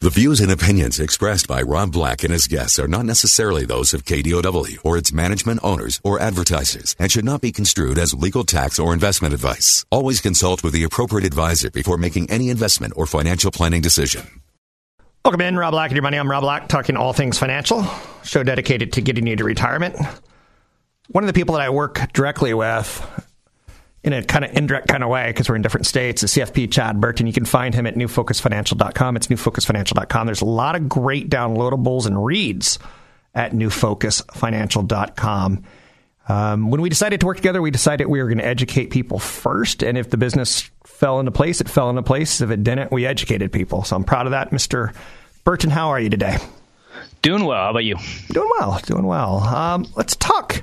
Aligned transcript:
The 0.00 0.10
views 0.10 0.38
and 0.40 0.52
opinions 0.52 1.00
expressed 1.00 1.48
by 1.48 1.60
Rob 1.60 1.90
Black 1.90 2.22
and 2.22 2.32
his 2.32 2.46
guests 2.46 2.78
are 2.78 2.86
not 2.86 3.04
necessarily 3.04 3.64
those 3.64 3.92
of 3.92 4.04
KDOW 4.04 4.78
or 4.84 4.96
its 4.96 5.12
management 5.12 5.58
owners 5.64 6.00
or 6.04 6.20
advertisers 6.20 6.94
and 7.00 7.10
should 7.10 7.24
not 7.24 7.40
be 7.40 7.50
construed 7.50 7.98
as 7.98 8.14
legal 8.14 8.44
tax 8.44 8.78
or 8.78 8.94
investment 8.94 9.34
advice. 9.34 9.84
Always 9.90 10.20
consult 10.20 10.62
with 10.62 10.72
the 10.72 10.84
appropriate 10.84 11.26
advisor 11.26 11.72
before 11.72 11.96
making 11.96 12.30
any 12.30 12.48
investment 12.48 12.92
or 12.94 13.06
financial 13.06 13.50
planning 13.50 13.82
decision. 13.82 14.40
Welcome 15.24 15.40
in, 15.40 15.56
Rob 15.56 15.72
Black 15.72 15.90
and 15.90 15.96
your 15.96 16.04
money. 16.04 16.16
I'm 16.16 16.30
Rob 16.30 16.42
Black, 16.42 16.68
talking 16.68 16.96
all 16.96 17.12
things 17.12 17.36
financial. 17.36 17.84
Show 18.22 18.44
dedicated 18.44 18.92
to 18.92 19.00
getting 19.00 19.26
you 19.26 19.34
to 19.34 19.42
retirement. 19.42 19.96
One 21.08 21.24
of 21.24 21.26
the 21.26 21.34
people 21.34 21.56
that 21.56 21.62
I 21.62 21.70
work 21.70 22.12
directly 22.12 22.54
with 22.54 23.04
in 24.04 24.12
a 24.12 24.22
kind 24.22 24.44
of 24.44 24.56
indirect 24.56 24.86
kind 24.88 25.02
of 25.02 25.10
way 25.10 25.26
because 25.28 25.48
we're 25.48 25.56
in 25.56 25.62
different 25.62 25.86
states. 25.86 26.20
The 26.20 26.28
CFP 26.28 26.70
Chad 26.70 27.00
Burton. 27.00 27.26
You 27.26 27.32
can 27.32 27.44
find 27.44 27.74
him 27.74 27.86
at 27.86 27.94
newfocusfinancial.com. 27.94 29.16
It's 29.16 29.26
newfocusfinancial.com. 29.26 30.26
There's 30.26 30.42
a 30.42 30.46
lot 30.46 30.76
of 30.76 30.88
great 30.88 31.28
downloadables 31.28 32.06
and 32.06 32.24
reads 32.24 32.78
at 33.34 33.52
newfocusfinancial.com. 33.52 35.64
Um, 36.28 36.70
when 36.70 36.82
we 36.82 36.90
decided 36.90 37.20
to 37.20 37.26
work 37.26 37.38
together, 37.38 37.62
we 37.62 37.70
decided 37.70 38.06
we 38.06 38.22
were 38.22 38.28
going 38.28 38.38
to 38.38 38.46
educate 38.46 38.90
people 38.90 39.18
first. 39.18 39.82
And 39.82 39.96
if 39.96 40.10
the 40.10 40.18
business 40.18 40.70
fell 40.84 41.20
into 41.20 41.32
place, 41.32 41.60
it 41.60 41.68
fell 41.68 41.90
into 41.90 42.02
place. 42.02 42.40
If 42.40 42.50
it 42.50 42.62
didn't, 42.62 42.92
we 42.92 43.06
educated 43.06 43.50
people. 43.50 43.82
So 43.84 43.96
I'm 43.96 44.04
proud 44.04 44.26
of 44.26 44.32
that. 44.32 44.50
Mr. 44.50 44.94
Burton, 45.44 45.70
how 45.70 45.88
are 45.88 46.00
you 46.00 46.10
today? 46.10 46.36
Doing 47.22 47.44
well. 47.44 47.64
How 47.64 47.70
about 47.70 47.84
you? 47.84 47.96
Doing 48.30 48.50
well. 48.58 48.78
Doing 48.84 49.06
well. 49.06 49.38
Um, 49.38 49.86
let's 49.96 50.16
talk 50.16 50.62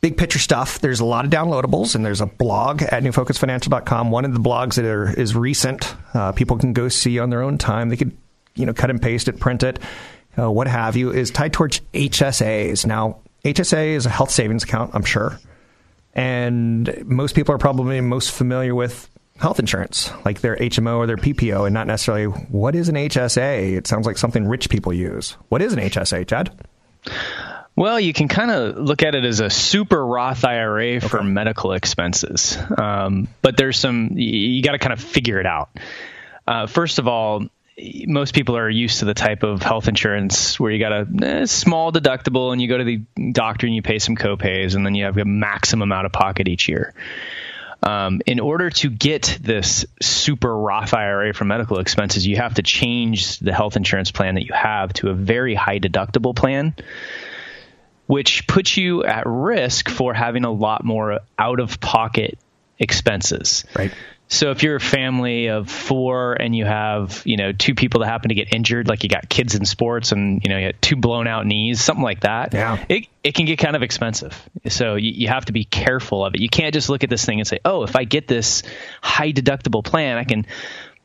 big 0.00 0.16
picture 0.16 0.38
stuff. 0.38 0.78
There's 0.78 1.00
a 1.00 1.04
lot 1.04 1.24
of 1.24 1.30
downloadables, 1.30 1.94
and 1.94 2.04
there's 2.04 2.20
a 2.20 2.26
blog 2.26 2.82
at 2.82 3.02
newfocusfinancial.com. 3.02 4.10
One 4.10 4.24
of 4.24 4.32
the 4.32 4.40
blogs 4.40 4.74
that 4.74 4.84
are, 4.84 5.12
is 5.12 5.34
recent. 5.36 5.94
Uh, 6.14 6.32
people 6.32 6.58
can 6.58 6.72
go 6.72 6.88
see 6.88 7.18
on 7.18 7.30
their 7.30 7.42
own 7.42 7.58
time. 7.58 7.88
They 7.88 7.96
could, 7.96 8.16
you 8.54 8.66
know, 8.66 8.72
cut 8.72 8.90
and 8.90 9.00
paste 9.00 9.28
it, 9.28 9.38
print 9.38 9.62
it, 9.62 9.78
uh, 10.38 10.50
what 10.50 10.66
have 10.66 10.96
you. 10.96 11.10
Is 11.10 11.30
tied 11.30 11.52
towards 11.52 11.80
HSAs. 11.92 12.86
Now, 12.86 13.18
HSA 13.44 13.88
is 13.88 14.06
a 14.06 14.10
health 14.10 14.30
savings 14.30 14.64
account, 14.64 14.92
I'm 14.94 15.04
sure, 15.04 15.38
and 16.14 17.04
most 17.06 17.34
people 17.34 17.54
are 17.54 17.58
probably 17.58 18.00
most 18.00 18.30
familiar 18.32 18.74
with 18.74 19.08
health 19.38 19.58
insurance, 19.58 20.12
like 20.24 20.40
their 20.40 20.56
HMO 20.56 20.98
or 20.98 21.06
their 21.06 21.16
PPO, 21.16 21.66
and 21.66 21.72
not 21.72 21.86
necessarily 21.86 22.26
what 22.26 22.74
is 22.74 22.88
an 22.88 22.94
HSA. 22.94 23.76
It 23.76 23.86
sounds 23.86 24.06
like 24.06 24.18
something 24.18 24.46
rich 24.46 24.68
people 24.68 24.92
use. 24.92 25.32
What 25.48 25.62
is 25.62 25.72
an 25.72 25.78
HSA, 25.78 26.26
Chad? 26.26 26.50
Well, 27.80 27.98
you 27.98 28.12
can 28.12 28.28
kind 28.28 28.50
of 28.50 28.76
look 28.76 29.02
at 29.02 29.14
it 29.14 29.24
as 29.24 29.40
a 29.40 29.48
super 29.48 30.04
Roth 30.04 30.44
IRA 30.44 30.96
okay. 30.96 31.00
for 31.00 31.22
medical 31.22 31.72
expenses. 31.72 32.58
Um, 32.76 33.28
but 33.40 33.56
there's 33.56 33.78
some, 33.78 34.18
you 34.18 34.62
got 34.62 34.72
to 34.72 34.78
kind 34.78 34.92
of 34.92 35.00
figure 35.00 35.40
it 35.40 35.46
out. 35.46 35.70
Uh, 36.46 36.66
first 36.66 36.98
of 36.98 37.08
all, 37.08 37.46
most 37.78 38.34
people 38.34 38.58
are 38.58 38.68
used 38.68 38.98
to 38.98 39.06
the 39.06 39.14
type 39.14 39.44
of 39.44 39.62
health 39.62 39.88
insurance 39.88 40.60
where 40.60 40.70
you 40.70 40.78
got 40.78 40.92
a, 40.92 41.06
a, 41.22 41.46
small 41.46 41.90
deductible 41.90 42.52
and 42.52 42.60
you 42.60 42.68
go 42.68 42.76
to 42.76 42.84
the 42.84 42.98
doctor 43.32 43.66
and 43.66 43.74
you 43.74 43.80
pay 43.80 43.98
some 43.98 44.14
copays 44.14 44.74
and 44.74 44.84
then 44.84 44.94
you 44.94 45.06
have 45.06 45.16
a 45.16 45.24
maximum 45.24 45.90
out 45.90 46.04
of 46.04 46.12
pocket 46.12 46.48
each 46.48 46.68
year. 46.68 46.92
Um, 47.82 48.20
in 48.26 48.40
order 48.40 48.68
to 48.68 48.90
get 48.90 49.38
this 49.40 49.86
super 50.02 50.54
Roth 50.54 50.92
IRA 50.92 51.32
for 51.32 51.46
medical 51.46 51.78
expenses, 51.78 52.26
you 52.26 52.36
have 52.36 52.52
to 52.56 52.62
change 52.62 53.38
the 53.38 53.54
health 53.54 53.76
insurance 53.76 54.10
plan 54.10 54.34
that 54.34 54.44
you 54.44 54.52
have 54.52 54.92
to 54.94 55.08
a 55.08 55.14
very 55.14 55.54
high 55.54 55.78
deductible 55.78 56.36
plan 56.36 56.74
which 58.10 58.44
puts 58.48 58.76
you 58.76 59.04
at 59.04 59.22
risk 59.24 59.88
for 59.88 60.12
having 60.12 60.44
a 60.44 60.50
lot 60.50 60.84
more 60.84 61.20
out 61.38 61.60
of 61.60 61.78
pocket 61.78 62.36
expenses. 62.76 63.64
Right. 63.72 63.92
So 64.26 64.50
if 64.50 64.64
you're 64.64 64.74
a 64.74 64.80
family 64.80 65.46
of 65.46 65.70
four 65.70 66.32
and 66.32 66.54
you 66.54 66.64
have, 66.64 67.22
you 67.24 67.36
know, 67.36 67.52
two 67.52 67.76
people 67.76 68.00
that 68.00 68.06
happen 68.06 68.30
to 68.30 68.34
get 68.34 68.52
injured, 68.52 68.88
like 68.88 69.04
you 69.04 69.08
got 69.08 69.28
kids 69.28 69.54
in 69.54 69.64
sports 69.64 70.10
and, 70.10 70.42
you 70.42 70.50
know, 70.50 70.58
you 70.58 70.66
had 70.66 70.82
two 70.82 70.96
blown 70.96 71.28
out 71.28 71.46
knees, 71.46 71.80
something 71.80 72.02
like 72.02 72.22
that, 72.22 72.52
yeah. 72.52 72.84
it, 72.88 73.06
it 73.22 73.36
can 73.36 73.46
get 73.46 73.60
kind 73.60 73.76
of 73.76 73.82
expensive. 73.84 74.36
So 74.68 74.96
you, 74.96 75.12
you 75.12 75.28
have 75.28 75.44
to 75.44 75.52
be 75.52 75.62
careful 75.62 76.24
of 76.24 76.34
it. 76.34 76.40
You 76.40 76.48
can't 76.48 76.74
just 76.74 76.88
look 76.88 77.04
at 77.04 77.10
this 77.10 77.24
thing 77.24 77.38
and 77.38 77.46
say, 77.46 77.60
oh, 77.64 77.84
if 77.84 77.94
I 77.94 78.02
get 78.02 78.26
this 78.26 78.64
high 79.02 79.30
deductible 79.30 79.84
plan, 79.84 80.18
I 80.18 80.24
can 80.24 80.46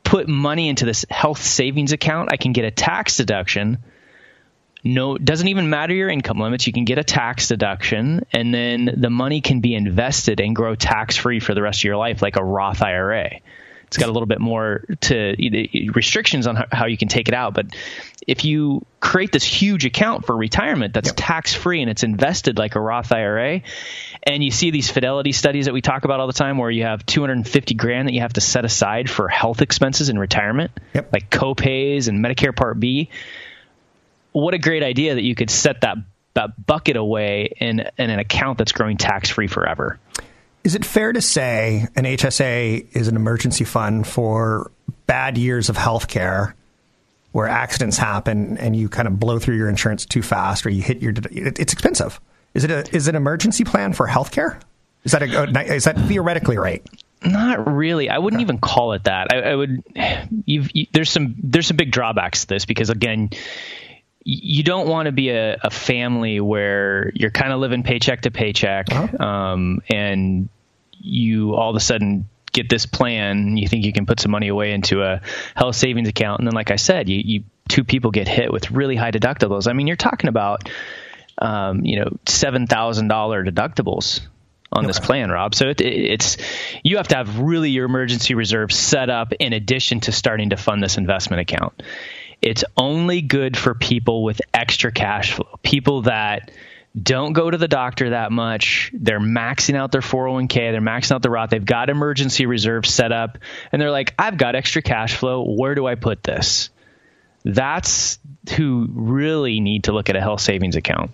put 0.02 0.26
money 0.26 0.68
into 0.68 0.84
this 0.84 1.06
health 1.08 1.40
savings 1.40 1.92
account. 1.92 2.30
I 2.32 2.36
can 2.36 2.52
get 2.52 2.64
a 2.64 2.72
tax 2.72 3.16
deduction 3.16 3.78
no 4.86 5.18
doesn't 5.18 5.48
even 5.48 5.68
matter 5.68 5.94
your 5.94 6.08
income 6.08 6.38
limits 6.38 6.66
you 6.66 6.72
can 6.72 6.84
get 6.84 6.98
a 6.98 7.04
tax 7.04 7.48
deduction 7.48 8.24
and 8.32 8.54
then 8.54 8.90
the 8.96 9.10
money 9.10 9.40
can 9.40 9.60
be 9.60 9.74
invested 9.74 10.40
and 10.40 10.54
grow 10.54 10.74
tax 10.74 11.16
free 11.16 11.40
for 11.40 11.54
the 11.54 11.62
rest 11.62 11.80
of 11.80 11.84
your 11.84 11.96
life 11.96 12.22
like 12.22 12.36
a 12.36 12.44
Roth 12.44 12.82
IRA 12.82 13.40
it's 13.86 13.96
got 13.98 14.08
a 14.08 14.12
little 14.12 14.26
bit 14.26 14.40
more 14.40 14.84
to 15.00 15.36
restrictions 15.94 16.46
on 16.46 16.64
how 16.72 16.86
you 16.86 16.96
can 16.96 17.08
take 17.08 17.28
it 17.28 17.34
out 17.34 17.54
but 17.54 17.66
if 18.26 18.44
you 18.44 18.84
create 19.00 19.30
this 19.30 19.44
huge 19.44 19.84
account 19.84 20.26
for 20.26 20.36
retirement 20.36 20.92
that's 20.92 21.08
yep. 21.08 21.16
tax 21.16 21.54
free 21.54 21.80
and 21.80 21.90
it's 21.90 22.02
invested 22.02 22.58
like 22.58 22.74
a 22.74 22.80
Roth 22.80 23.12
IRA 23.12 23.62
and 24.24 24.42
you 24.42 24.50
see 24.50 24.70
these 24.70 24.90
fidelity 24.90 25.32
studies 25.32 25.66
that 25.66 25.74
we 25.74 25.80
talk 25.80 26.04
about 26.04 26.18
all 26.18 26.26
the 26.26 26.32
time 26.32 26.58
where 26.58 26.70
you 26.70 26.82
have 26.82 27.06
250 27.06 27.74
grand 27.74 28.08
that 28.08 28.12
you 28.12 28.20
have 28.20 28.32
to 28.32 28.40
set 28.40 28.64
aside 28.64 29.08
for 29.08 29.28
health 29.28 29.62
expenses 29.62 30.08
in 30.08 30.18
retirement 30.18 30.72
yep. 30.94 31.12
like 31.12 31.30
copays 31.30 32.08
and 32.08 32.24
Medicare 32.24 32.54
Part 32.54 32.80
B 32.80 33.10
what 34.42 34.52
a 34.52 34.58
great 34.58 34.82
idea 34.82 35.14
that 35.14 35.22
you 35.22 35.34
could 35.34 35.50
set 35.50 35.80
that 35.80 35.96
that 36.34 36.66
bucket 36.66 36.96
away 36.96 37.54
in, 37.56 37.80
in 37.96 38.10
an 38.10 38.18
account 38.18 38.58
that's 38.58 38.72
growing 38.72 38.98
tax 38.98 39.30
free 39.30 39.46
forever. 39.46 39.98
Is 40.62 40.74
it 40.74 40.84
fair 40.84 41.14
to 41.14 41.22
say 41.22 41.86
an 41.96 42.04
HSA 42.04 42.94
is 42.94 43.08
an 43.08 43.16
emergency 43.16 43.64
fund 43.64 44.06
for 44.06 44.70
bad 45.06 45.38
years 45.38 45.70
of 45.70 45.78
health 45.78 46.08
care 46.08 46.54
where 47.32 47.46
accidents 47.46 47.96
happen 47.96 48.58
and 48.58 48.76
you 48.76 48.90
kind 48.90 49.08
of 49.08 49.18
blow 49.18 49.38
through 49.38 49.56
your 49.56 49.70
insurance 49.70 50.04
too 50.04 50.20
fast 50.20 50.66
or 50.66 50.70
you 50.70 50.82
hit 50.82 51.00
your 51.00 51.14
it's 51.30 51.72
expensive. 51.72 52.20
Is 52.52 52.64
it 52.64 52.70
a 52.70 52.84
is 52.94 53.08
it 53.08 53.10
an 53.10 53.16
emergency 53.16 53.64
plan 53.64 53.94
for 53.94 54.06
health 54.06 54.32
care? 54.32 54.60
Is 55.04 55.12
that 55.12 55.22
a, 55.22 55.74
is 55.74 55.84
that 55.84 55.96
theoretically 56.00 56.58
right? 56.58 56.84
Not 57.24 57.74
really. 57.74 58.10
I 58.10 58.18
wouldn't 58.18 58.40
okay. 58.40 58.44
even 58.44 58.58
call 58.58 58.92
it 58.92 59.04
that. 59.04 59.32
I, 59.32 59.40
I 59.40 59.54
would. 59.54 59.82
You've, 60.44 60.70
you, 60.74 60.86
there's 60.92 61.10
some 61.10 61.36
there's 61.42 61.66
some 61.66 61.76
big 61.76 61.90
drawbacks 61.90 62.42
to 62.42 62.48
this 62.48 62.66
because 62.66 62.90
again, 62.90 63.30
you 64.28 64.64
don't 64.64 64.88
want 64.88 65.06
to 65.06 65.12
be 65.12 65.30
a, 65.30 65.56
a, 65.62 65.70
family 65.70 66.40
where 66.40 67.12
you're 67.14 67.30
kind 67.30 67.52
of 67.52 67.60
living 67.60 67.84
paycheck 67.84 68.22
to 68.22 68.32
paycheck, 68.32 68.92
uh-huh. 68.92 69.24
um, 69.24 69.80
and 69.88 70.48
you 70.98 71.54
all 71.54 71.70
of 71.70 71.76
a 71.76 71.80
sudden 71.80 72.28
get 72.52 72.68
this 72.68 72.86
plan. 72.86 73.56
You 73.56 73.68
think 73.68 73.84
you 73.84 73.92
can 73.92 74.04
put 74.04 74.18
some 74.18 74.32
money 74.32 74.48
away 74.48 74.72
into 74.72 75.04
a 75.04 75.20
health 75.54 75.76
savings 75.76 76.08
account, 76.08 76.40
and 76.40 76.48
then, 76.48 76.54
like 76.54 76.72
I 76.72 76.76
said, 76.76 77.08
you, 77.08 77.22
you 77.24 77.44
two 77.68 77.84
people 77.84 78.10
get 78.10 78.26
hit 78.26 78.52
with 78.52 78.72
really 78.72 78.96
high 78.96 79.12
deductibles. 79.12 79.68
I 79.68 79.74
mean, 79.74 79.86
you're 79.86 79.94
talking 79.94 80.28
about 80.28 80.68
um, 81.38 81.84
you 81.84 82.00
know 82.00 82.18
seven 82.26 82.66
thousand 82.66 83.06
dollar 83.06 83.44
deductibles 83.44 84.22
on 84.72 84.80
okay. 84.80 84.88
this 84.88 84.98
plan, 84.98 85.30
Rob. 85.30 85.54
So 85.54 85.68
it, 85.68 85.80
it, 85.80 85.86
it's 85.86 86.36
you 86.82 86.96
have 86.96 87.06
to 87.08 87.14
have 87.14 87.38
really 87.38 87.70
your 87.70 87.84
emergency 87.84 88.34
reserve 88.34 88.72
set 88.72 89.08
up 89.08 89.32
in 89.34 89.52
addition 89.52 90.00
to 90.00 90.10
starting 90.10 90.50
to 90.50 90.56
fund 90.56 90.82
this 90.82 90.98
investment 90.98 91.42
account. 91.42 91.80
It's 92.46 92.62
only 92.76 93.22
good 93.22 93.56
for 93.56 93.74
people 93.74 94.22
with 94.22 94.40
extra 94.54 94.92
cash 94.92 95.32
flow, 95.32 95.58
people 95.64 96.02
that 96.02 96.52
don't 96.96 97.32
go 97.32 97.50
to 97.50 97.58
the 97.58 97.66
doctor 97.66 98.10
that 98.10 98.30
much. 98.30 98.92
They're 98.94 99.18
maxing 99.18 99.74
out 99.74 99.90
their 99.90 100.00
401k, 100.00 100.54
they're 100.70 100.80
maxing 100.80 101.16
out 101.16 101.22
the 101.22 101.30
Roth, 101.30 101.50
they've 101.50 101.64
got 101.64 101.90
emergency 101.90 102.46
reserves 102.46 102.88
set 102.88 103.10
up, 103.10 103.38
and 103.72 103.82
they're 103.82 103.90
like, 103.90 104.14
I've 104.16 104.38
got 104.38 104.54
extra 104.54 104.80
cash 104.80 105.16
flow. 105.16 105.42
Where 105.42 105.74
do 105.74 105.88
I 105.88 105.96
put 105.96 106.22
this? 106.22 106.70
That's 107.44 108.20
who 108.56 108.90
really 108.92 109.58
need 109.58 109.84
to 109.84 109.92
look 109.92 110.08
at 110.08 110.14
a 110.14 110.20
health 110.20 110.40
savings 110.40 110.76
account. 110.76 111.10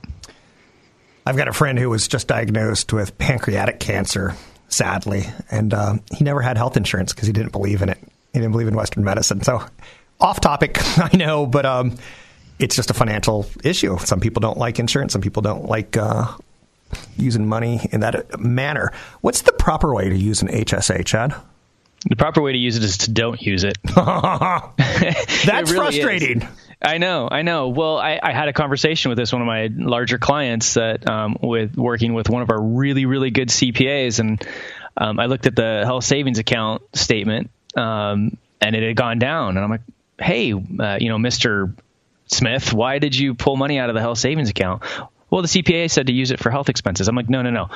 I've 1.25 1.39
got 1.39 1.49
a 1.49 1.55
friend 1.55 1.79
who 1.79 1.89
was 1.89 2.09
just 2.09 2.29
diagnosed 2.29 2.93
with 2.93 3.17
pancreatic 3.17 3.81
cancer, 3.81 4.35
sadly, 4.69 5.25
and 5.51 5.73
uh, 5.73 5.95
he 6.15 6.25
never 6.25 6.43
had 6.43 6.59
health 6.59 6.77
insurance 6.77 7.15
because 7.15 7.27
he 7.27 7.33
didn't 7.33 7.53
believe 7.53 7.81
in 7.81 7.89
it. 7.89 7.99
He 8.35 8.39
didn't 8.39 8.53
believe 8.53 8.69
in 8.69 8.75
Western 8.75 9.03
medicine. 9.03 9.43
So 9.43 9.65
off 10.23 10.41
topic, 10.41 10.79
I 10.99 11.17
know, 11.17 11.47
but 11.47 11.67
um, 11.67 11.97
it's 12.59 12.77
just 12.77 12.91
a 12.91 12.95
financial 12.95 13.47
issue. 13.65 13.99
Some 13.99 14.21
people 14.21 14.41
don't 14.41 14.59
like 14.59 14.79
insurance. 14.79 15.13
Some 15.13 15.21
people 15.23 15.43
don't 15.43 15.67
like 15.67 15.97
uh, 15.97 16.27
using 17.17 17.47
money 17.49 17.81
in 17.93 18.01
that 18.01 18.41
manner. 18.41 18.93
What's 19.21 19.43
the 19.43 19.53
proper 19.53 19.95
way 19.95 20.09
to 20.09 20.17
use 20.17 20.43
an 20.43 20.49
HSA, 20.49 21.05
Chad? 21.05 21.35
The 22.09 22.17
proper 22.17 22.43
way 22.43 22.53
to 22.53 22.59
use 22.59 22.77
it 22.77 22.83
is 22.83 22.99
to 22.99 23.13
don't 23.13 23.41
use 23.41 23.63
it. 23.65 23.77
That's 23.85 23.97
It 25.47 25.47
really 25.47 25.77
frustrating. 25.77 26.43
is. 26.43 26.49
I 26.85 26.99
know, 26.99 27.29
I 27.31 27.43
know. 27.43 27.69
Well, 27.69 27.97
I, 27.99 28.19
I 28.21 28.33
had 28.33 28.49
a 28.49 28.53
conversation 28.53 29.11
with 29.11 29.19
this 29.19 29.33
one 29.33 29.41
of 29.41 29.47
my 29.47 29.69
larger 29.73 30.19
clients 30.19 30.75
that 30.75 31.09
um, 31.09 31.37
with 31.41 31.77
working 31.77 32.13
with 32.15 32.29
one 32.29 32.43
of 32.43 32.51
our 32.51 32.61
really, 32.61 33.07
really 33.07 33.31
good 33.31 33.51
CPAs, 33.51 34.19
and 34.19 34.45
um, 34.97 35.21
I 35.21 35.27
looked 35.27 35.47
at 35.47 35.55
the 35.55 35.83
health 35.85 36.03
savings 36.03 36.41
account 36.41 36.83
statement, 36.93 37.51
um, 37.77 38.37
and 38.61 38.75
it 38.75 38.83
had 38.83 38.97
gone 38.97 39.21
down, 39.21 39.51
and 39.57 39.61
I'm 39.61 39.71
like, 39.71 39.83
hey, 40.23 40.53
uh, 40.53 40.99
you 41.01 41.09
know, 41.09 41.19
Mister 41.19 41.75
Smith, 42.27 42.73
why 42.73 42.99
did 42.99 43.17
you 43.17 43.35
pull 43.35 43.57
money 43.57 43.79
out 43.79 43.91
of 43.91 43.95
the 43.95 44.01
health 44.01 44.19
savings 44.19 44.49
account? 44.51 44.83
Well, 45.29 45.41
the 45.41 45.49
CPA 45.49 45.91
said 45.91 46.09
to 46.09 46.13
use 46.13 46.31
it 46.31 46.41
for 46.41 46.51
health 46.51 46.69
expenses. 46.69 47.09
I'm 47.09 47.17
like, 47.17 47.31
no, 47.31 47.41
no, 47.41 47.49
no. 47.51 47.71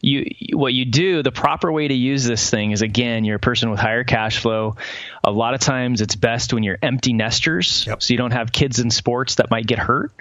You, 0.00 0.26
what 0.54 0.74
you 0.74 0.84
do, 0.84 1.22
the 1.22 1.30
proper 1.30 1.70
way 1.70 1.86
to 1.86 1.94
use 1.94 2.24
this 2.24 2.50
thing 2.50 2.72
is 2.72 2.82
again, 2.82 3.24
you're 3.24 3.36
a 3.36 3.40
person 3.40 3.70
with 3.70 3.78
higher 3.78 4.02
cash 4.02 4.38
flow. 4.38 4.76
A 5.22 5.30
lot 5.30 5.54
of 5.54 5.60
times, 5.60 6.00
it's 6.00 6.16
best 6.16 6.52
when 6.52 6.64
you're 6.64 6.78
empty 6.82 7.12
nesters, 7.12 7.84
Yep. 7.86 8.02
so 8.02 8.14
you 8.14 8.18
don't 8.18 8.32
have 8.32 8.50
kids 8.50 8.80
in 8.80 8.90
sports 8.90 9.36
that 9.36 9.48
might 9.48 9.66
get 9.66 9.78
hurt, 9.78 10.12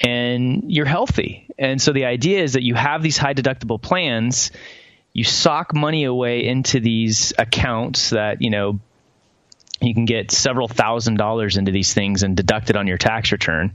and 0.00 0.72
you're 0.72 0.86
healthy. 0.86 1.46
And 1.58 1.80
so 1.80 1.92
the 1.92 2.04
idea 2.06 2.42
is 2.42 2.54
that 2.54 2.62
you 2.62 2.74
have 2.74 3.02
these 3.02 3.16
high 3.18 3.34
deductible 3.34 3.80
plans. 3.80 4.50
You 5.12 5.24
sock 5.24 5.74
money 5.74 6.04
away 6.04 6.46
into 6.46 6.80
these 6.80 7.32
accounts 7.38 8.10
that 8.10 8.42
you 8.42 8.50
know 8.50 8.80
you 9.82 9.94
can 9.94 10.04
get 10.04 10.30
several 10.30 10.68
thousand 10.68 11.16
dollars 11.16 11.56
into 11.56 11.72
these 11.72 11.92
things 11.94 12.22
and 12.22 12.36
deduct 12.36 12.70
it 12.70 12.76
on 12.76 12.86
your 12.86 12.98
tax 12.98 13.32
return. 13.32 13.74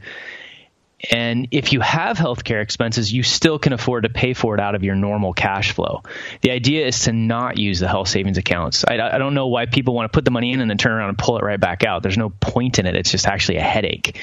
And 1.12 1.50
if 1.52 1.74
you 1.74 1.80
have 1.82 2.18
healthcare 2.18 2.62
expenses, 2.62 3.14
you 3.14 3.22
still 3.22 3.60
can 3.60 3.72
afford 3.72 4.04
to 4.04 4.10
pay 4.10 4.34
for 4.34 4.56
it 4.56 4.60
out 4.60 4.74
of 4.74 4.84
your 4.84 4.96
normal 4.96 5.32
cash 5.32 5.72
flow. 5.72 6.02
The 6.42 6.50
idea 6.50 6.88
is 6.88 7.02
to 7.02 7.14
not 7.14 7.60
use 7.60 7.80
the 7.80 7.88
health 7.88 8.08
savings 8.08 8.40
accounts. 8.40 8.84
I, 8.84 8.96
I 8.96 9.20
don't 9.20 9.36
know 9.36 9.48
why 9.48 9.68
people 9.68 9.94
want 9.94 10.12
to 10.12 10.16
put 10.16 10.26
the 10.26 10.32
money 10.32 10.54
in 10.54 10.60
and 10.60 10.68
then 10.68 10.80
turn 10.80 10.94
around 10.94 11.10
and 11.10 11.18
pull 11.18 11.38
it 11.38 11.44
right 11.44 11.60
back 11.60 11.84
out. 11.84 12.02
There's 12.02 12.18
no 12.18 12.32
point 12.32 12.80
in 12.80 12.88
it. 12.88 12.96
It's 12.96 13.12
just 13.12 13.28
actually 13.28 13.58
a 13.58 13.62
headache. 13.62 14.20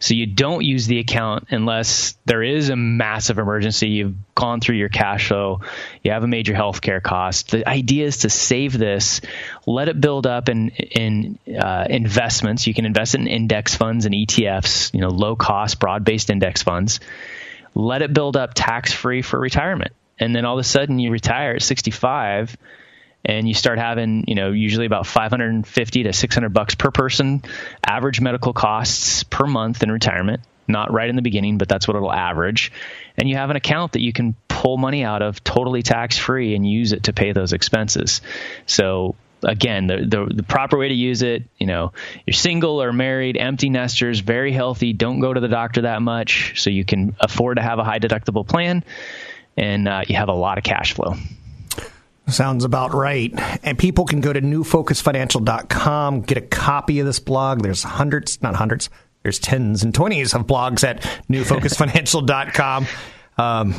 So 0.00 0.14
you 0.14 0.26
don't 0.26 0.64
use 0.64 0.86
the 0.86 0.98
account 0.98 1.48
unless 1.50 2.16
there 2.24 2.42
is 2.42 2.68
a 2.68 2.76
massive 2.76 3.38
emergency. 3.38 3.88
You've 3.88 4.34
gone 4.34 4.60
through 4.60 4.76
your 4.76 4.88
cash 4.88 5.28
flow. 5.28 5.60
You 6.02 6.12
have 6.12 6.22
a 6.22 6.28
major 6.28 6.52
healthcare 6.52 7.02
cost. 7.02 7.50
The 7.50 7.68
idea 7.68 8.06
is 8.06 8.18
to 8.18 8.30
save 8.30 8.76
this, 8.76 9.20
let 9.68 9.90
it 9.90 10.00
build 10.00 10.26
up 10.26 10.48
in 10.48 10.70
in 10.70 11.38
uh, 11.54 11.86
investments. 11.90 12.66
You 12.66 12.72
can 12.72 12.86
invest 12.86 13.14
in 13.14 13.26
index 13.26 13.74
funds 13.74 14.06
and 14.06 14.14
ETFs. 14.14 14.94
You 14.94 15.00
know, 15.00 15.08
low 15.08 15.36
cost, 15.36 15.78
broad 15.78 16.04
based 16.04 16.30
index 16.30 16.62
funds. 16.62 17.00
Let 17.74 18.00
it 18.00 18.14
build 18.14 18.36
up 18.36 18.52
tax 18.54 18.92
free 18.92 19.20
for 19.20 19.38
retirement, 19.38 19.92
and 20.18 20.34
then 20.34 20.46
all 20.46 20.58
of 20.58 20.60
a 20.60 20.64
sudden 20.64 20.98
you 20.98 21.10
retire 21.10 21.52
at 21.52 21.62
65 21.62 22.56
and 23.24 23.46
you 23.46 23.52
start 23.52 23.78
having, 23.78 24.24
you 24.26 24.36
know, 24.36 24.52
usually 24.52 24.86
about 24.86 25.06
550 25.06 26.02
to 26.04 26.12
600 26.12 26.48
bucks 26.50 26.76
per 26.76 26.90
person, 26.90 27.42
average 27.84 28.20
medical 28.20 28.52
costs 28.52 29.24
per 29.24 29.44
month 29.44 29.82
in 29.82 29.90
retirement. 29.90 30.40
Not 30.66 30.92
right 30.92 31.10
in 31.10 31.16
the 31.16 31.22
beginning, 31.22 31.58
but 31.58 31.68
that's 31.68 31.86
what 31.88 31.96
it'll 31.96 32.12
average. 32.12 32.72
And 33.16 33.28
you 33.28 33.36
have 33.36 33.50
an 33.50 33.56
account 33.56 33.92
that 33.92 34.02
you 34.02 34.12
can 34.12 34.36
pull 34.46 34.78
money 34.78 35.04
out 35.04 35.20
of 35.20 35.42
totally 35.42 35.82
tax 35.82 36.16
free 36.16 36.54
and 36.54 36.66
use 36.66 36.92
it 36.92 37.04
to 37.04 37.12
pay 37.12 37.32
those 37.32 37.52
expenses. 37.52 38.20
So 38.66 39.16
again, 39.42 39.86
the, 39.86 39.96
the 39.98 40.34
the 40.34 40.42
proper 40.42 40.78
way 40.78 40.88
to 40.88 40.94
use 40.94 41.22
it, 41.22 41.44
you 41.58 41.66
know, 41.66 41.92
you're 42.26 42.34
single 42.34 42.82
or 42.82 42.92
married, 42.92 43.36
empty 43.36 43.70
nesters, 43.70 44.20
very 44.20 44.52
healthy, 44.52 44.92
don't 44.92 45.20
go 45.20 45.32
to 45.32 45.40
the 45.40 45.48
doctor 45.48 45.82
that 45.82 46.02
much, 46.02 46.60
so 46.60 46.70
you 46.70 46.84
can 46.84 47.16
afford 47.20 47.56
to 47.56 47.62
have 47.62 47.78
a 47.78 47.84
high 47.84 47.98
deductible 47.98 48.46
plan, 48.46 48.84
and 49.56 49.88
uh, 49.88 50.02
you 50.06 50.16
have 50.16 50.28
a 50.28 50.34
lot 50.34 50.58
of 50.58 50.64
cash 50.64 50.92
flow. 50.92 51.14
Sounds 52.28 52.64
about 52.64 52.92
right. 52.92 53.32
And 53.62 53.78
people 53.78 54.04
can 54.04 54.20
go 54.20 54.32
to 54.32 54.40
newfocusfinancial.com, 54.40 56.20
get 56.22 56.36
a 56.36 56.42
copy 56.42 57.00
of 57.00 57.06
this 57.06 57.20
blog. 57.20 57.62
There's 57.62 57.82
hundreds, 57.82 58.42
not 58.42 58.54
hundreds, 58.54 58.90
there's 59.22 59.38
tens 59.38 59.82
and 59.82 59.94
twenties 59.94 60.34
of 60.34 60.46
blogs 60.46 60.84
at 60.84 61.00
newfocusfinancial.com. 61.30 62.86
Um, 63.38 63.74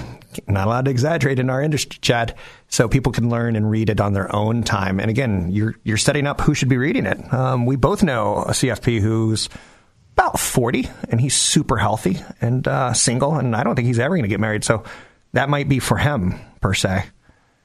not 0.47 0.67
allowed 0.67 0.85
to 0.85 0.91
exaggerate 0.91 1.39
in 1.39 1.50
our 1.50 1.61
industry, 1.61 2.00
Chad. 2.01 2.35
So 2.69 2.88
people 2.88 3.11
can 3.11 3.29
learn 3.29 3.56
and 3.56 3.69
read 3.69 3.89
it 3.89 4.00
on 4.00 4.13
their 4.13 4.33
own 4.33 4.63
time. 4.63 5.00
And 5.00 5.09
again, 5.09 5.51
you're 5.51 5.75
you're 5.83 5.97
setting 5.97 6.27
up 6.27 6.41
who 6.41 6.53
should 6.53 6.69
be 6.69 6.77
reading 6.77 7.06
it. 7.06 7.33
Um, 7.33 7.65
we 7.65 7.75
both 7.75 8.03
know 8.03 8.38
a 8.38 8.51
CFP 8.51 9.01
who's 9.01 9.50
about 10.13 10.39
40 10.39 10.89
and 11.09 11.19
he's 11.19 11.35
super 11.35 11.77
healthy 11.77 12.17
and 12.41 12.67
uh, 12.67 12.94
single, 12.94 13.35
and 13.35 13.56
I 13.56 13.63
don't 13.63 13.75
think 13.75 13.88
he's 13.88 14.00
ever 14.00 14.15
going 14.15 14.23
to 14.23 14.29
get 14.29 14.39
married. 14.39 14.63
So 14.63 14.83
that 15.33 15.50
might 15.50 15.69
be 15.69 15.79
for 15.79 15.97
him 15.97 16.39
per 16.61 16.73
se. 16.73 17.06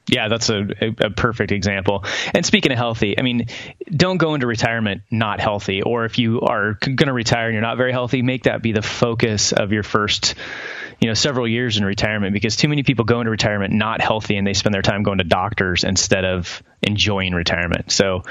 Yeah, 0.07 0.27
that's 0.27 0.49
a, 0.49 0.67
a 0.99 1.09
perfect 1.09 1.51
example. 1.51 2.05
And 2.33 2.45
speaking 2.45 2.71
of 2.71 2.77
healthy, 2.77 3.17
I 3.17 3.23
mean, 3.23 3.47
don't 3.89 4.17
go 4.17 4.35
into 4.35 4.45
retirement 4.45 5.01
not 5.09 5.39
healthy. 5.39 5.81
Or 5.81 6.05
if 6.05 6.19
you 6.19 6.41
are 6.41 6.73
going 6.73 7.07
to 7.07 7.13
retire 7.13 7.45
and 7.45 7.53
you're 7.53 7.63
not 7.63 7.77
very 7.77 7.91
healthy, 7.91 8.21
make 8.21 8.43
that 8.43 8.61
be 8.61 8.71
the 8.71 8.83
focus 8.83 9.51
of 9.51 9.71
your 9.71 9.81
first, 9.81 10.35
you 10.99 11.07
know, 11.07 11.13
several 11.13 11.47
years 11.47 11.77
in 11.77 11.85
retirement. 11.85 12.33
Because 12.33 12.55
too 12.55 12.67
many 12.67 12.83
people 12.83 13.05
go 13.05 13.19
into 13.21 13.31
retirement 13.31 13.73
not 13.73 14.01
healthy 14.01 14.37
and 14.37 14.45
they 14.45 14.53
spend 14.53 14.73
their 14.73 14.81
time 14.81 15.03
going 15.03 15.17
to 15.19 15.23
doctors 15.23 15.83
instead 15.83 16.25
of 16.25 16.63
enjoying 16.81 17.33
retirement. 17.33 17.91
So, 17.91 18.23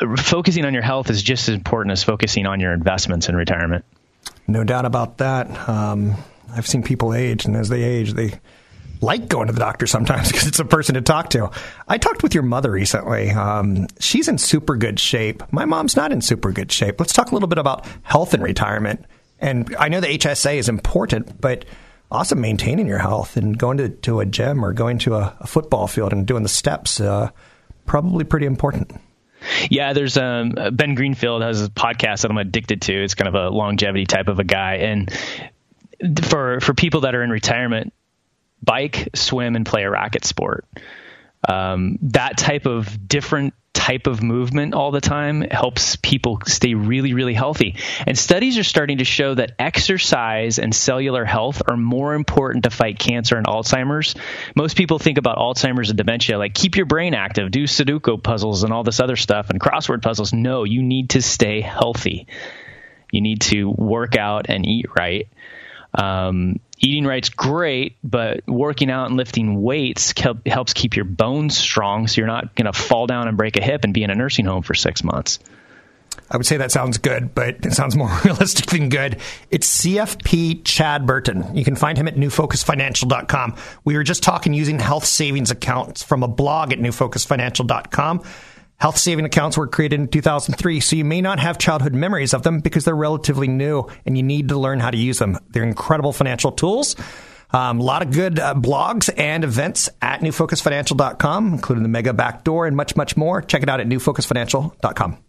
uh, 0.00 0.16
focusing 0.16 0.64
on 0.64 0.74
your 0.74 0.82
health 0.82 1.10
is 1.10 1.22
just 1.22 1.48
as 1.48 1.54
important 1.54 1.92
as 1.92 2.02
focusing 2.02 2.46
on 2.46 2.60
your 2.60 2.72
investments 2.72 3.28
in 3.28 3.36
retirement. 3.36 3.84
No 4.46 4.64
doubt 4.64 4.84
about 4.84 5.18
that. 5.18 5.68
Um, 5.68 6.16
I've 6.52 6.66
seen 6.66 6.82
people 6.82 7.14
age, 7.14 7.44
and 7.44 7.56
as 7.56 7.68
they 7.68 7.82
age, 7.82 8.12
they 8.12 8.38
like 9.00 9.28
going 9.28 9.46
to 9.48 9.52
the 9.52 9.60
doctor 9.60 9.86
sometimes 9.86 10.28
because 10.32 10.46
it's 10.46 10.58
a 10.58 10.64
person 10.64 10.94
to 10.94 11.02
talk 11.02 11.30
to. 11.30 11.50
I 11.88 11.98
talked 11.98 12.22
with 12.22 12.34
your 12.34 12.42
mother 12.42 12.70
recently. 12.70 13.30
Um, 13.30 13.86
she's 14.00 14.28
in 14.28 14.38
super 14.38 14.76
good 14.76 14.98
shape. 14.98 15.42
My 15.52 15.64
mom's 15.64 15.96
not 15.96 16.12
in 16.12 16.20
super 16.20 16.52
good 16.52 16.72
shape. 16.72 16.98
Let's 16.98 17.12
talk 17.12 17.30
a 17.30 17.34
little 17.34 17.48
bit 17.48 17.58
about 17.58 17.86
health 18.02 18.34
and 18.34 18.42
retirement. 18.42 19.04
And 19.38 19.74
I 19.78 19.88
know 19.88 20.00
the 20.00 20.06
HSA 20.08 20.56
is 20.56 20.68
important, 20.68 21.40
but 21.40 21.64
also 22.10 22.34
maintaining 22.34 22.86
your 22.86 22.98
health 22.98 23.36
and 23.36 23.58
going 23.58 23.78
to, 23.78 23.88
to 23.88 24.20
a 24.20 24.26
gym 24.26 24.64
or 24.64 24.72
going 24.72 24.98
to 24.98 25.14
a, 25.14 25.36
a 25.40 25.46
football 25.46 25.86
field 25.86 26.12
and 26.12 26.26
doing 26.26 26.42
the 26.42 26.48
steps, 26.48 27.00
uh, 27.00 27.30
probably 27.84 28.24
pretty 28.24 28.46
important. 28.46 28.92
Yeah, 29.70 29.92
there's 29.92 30.16
um, 30.16 30.54
Ben 30.72 30.94
Greenfield 30.94 31.42
has 31.42 31.64
a 31.64 31.68
podcast 31.68 32.22
that 32.22 32.30
I'm 32.30 32.38
addicted 32.38 32.82
to. 32.82 33.04
It's 33.04 33.14
kind 33.14 33.28
of 33.28 33.34
a 33.34 33.48
longevity 33.48 34.06
type 34.06 34.28
of 34.28 34.38
a 34.38 34.44
guy, 34.44 34.76
and 34.76 35.12
for 36.22 36.60
for 36.60 36.74
people 36.74 37.02
that 37.02 37.14
are 37.14 37.22
in 37.22 37.30
retirement, 37.30 37.92
bike, 38.62 39.10
swim, 39.14 39.54
and 39.54 39.64
play 39.64 39.84
a 39.84 39.90
racket 39.90 40.24
sport. 40.24 40.64
Um, 41.48 41.98
that 42.02 42.38
type 42.38 42.66
of 42.66 43.06
different 43.06 43.54
type 43.76 44.06
of 44.06 44.22
movement 44.22 44.72
all 44.72 44.90
the 44.90 45.02
time 45.02 45.42
helps 45.42 45.96
people 45.96 46.40
stay 46.46 46.72
really, 46.74 47.12
really 47.12 47.34
healthy. 47.34 47.76
And 48.06 48.16
studies 48.16 48.56
are 48.56 48.64
starting 48.64 48.98
to 48.98 49.04
show 49.04 49.34
that 49.34 49.52
exercise 49.58 50.58
and 50.58 50.74
cellular 50.74 51.26
health 51.26 51.60
are 51.68 51.76
more 51.76 52.14
important 52.14 52.64
to 52.64 52.70
fight 52.70 52.98
cancer 52.98 53.36
and 53.36 53.46
Alzheimer's. 53.46 54.14
Most 54.54 54.78
people 54.78 54.98
think 54.98 55.18
about 55.18 55.36
Alzheimer's 55.36 55.90
and 55.90 55.98
dementia 55.98 56.38
like 56.38 56.54
keep 56.54 56.76
your 56.76 56.86
brain 56.86 57.12
active, 57.14 57.50
do 57.50 57.64
Sudoku 57.64 58.22
puzzles 58.22 58.64
and 58.64 58.72
all 58.72 58.82
this 58.82 58.98
other 58.98 59.16
stuff 59.16 59.50
and 59.50 59.60
crossword 59.60 60.00
puzzles. 60.00 60.32
No, 60.32 60.64
you 60.64 60.82
need 60.82 61.10
to 61.10 61.20
stay 61.20 61.60
healthy. 61.60 62.26
You 63.12 63.20
need 63.20 63.42
to 63.42 63.68
work 63.68 64.16
out 64.16 64.46
and 64.48 64.64
eat 64.64 64.86
right. 64.96 65.28
Um, 65.96 66.60
eating 66.78 67.06
right's 67.06 67.30
great, 67.30 67.96
but 68.04 68.46
working 68.46 68.90
out 68.90 69.06
and 69.06 69.16
lifting 69.16 69.62
weights 69.62 70.12
help, 70.16 70.46
helps 70.46 70.74
keep 70.74 70.94
your 70.94 71.06
bones 71.06 71.56
strong, 71.56 72.06
so 72.06 72.20
you're 72.20 72.28
not 72.28 72.54
going 72.54 72.66
to 72.66 72.72
fall 72.72 73.06
down 73.06 73.28
and 73.28 73.36
break 73.36 73.56
a 73.56 73.62
hip 73.62 73.84
and 73.84 73.94
be 73.94 74.02
in 74.02 74.10
a 74.10 74.14
nursing 74.14 74.44
home 74.44 74.62
for 74.62 74.74
six 74.74 75.02
months. 75.02 75.38
I 76.30 76.36
would 76.36 76.46
say 76.46 76.56
that 76.56 76.72
sounds 76.72 76.98
good, 76.98 77.34
but 77.34 77.64
it 77.64 77.72
sounds 77.72 77.94
more 77.94 78.10
realistic 78.24 78.66
than 78.66 78.88
good. 78.88 79.20
It's 79.50 79.84
CFP 79.84 80.64
Chad 80.64 81.06
Burton. 81.06 81.56
You 81.56 81.64
can 81.64 81.76
find 81.76 81.96
him 81.96 82.08
at 82.08 82.16
newfocusfinancial.com. 82.16 83.56
We 83.84 83.96
were 83.96 84.02
just 84.02 84.22
talking 84.22 84.52
using 84.52 84.78
health 84.78 85.04
savings 85.04 85.50
accounts 85.50 86.02
from 86.02 86.22
a 86.22 86.28
blog 86.28 86.72
at 86.72 86.78
newfocusfinancial.com. 86.78 88.22
Health 88.78 88.98
saving 88.98 89.24
accounts 89.24 89.56
were 89.56 89.66
created 89.66 90.00
in 90.00 90.08
2003, 90.08 90.80
so 90.80 90.96
you 90.96 91.04
may 91.04 91.22
not 91.22 91.38
have 91.38 91.56
childhood 91.56 91.94
memories 91.94 92.34
of 92.34 92.42
them 92.42 92.60
because 92.60 92.84
they're 92.84 92.94
relatively 92.94 93.48
new 93.48 93.86
and 94.04 94.16
you 94.16 94.22
need 94.22 94.48
to 94.50 94.58
learn 94.58 94.80
how 94.80 94.90
to 94.90 94.98
use 94.98 95.18
them. 95.18 95.38
They're 95.48 95.62
incredible 95.62 96.12
financial 96.12 96.52
tools. 96.52 96.94
Um, 97.52 97.80
a 97.80 97.82
lot 97.82 98.02
of 98.02 98.10
good 98.10 98.38
uh, 98.38 98.54
blogs 98.54 99.08
and 99.16 99.44
events 99.44 99.88
at 100.02 100.20
newfocusfinancial.com, 100.20 101.54
including 101.54 101.84
the 101.84 101.88
mega 101.88 102.12
backdoor 102.12 102.66
and 102.66 102.76
much, 102.76 102.96
much 102.96 103.16
more. 103.16 103.40
Check 103.40 103.62
it 103.62 103.68
out 103.68 103.80
at 103.80 103.86
newfocusfinancial.com. 103.86 105.25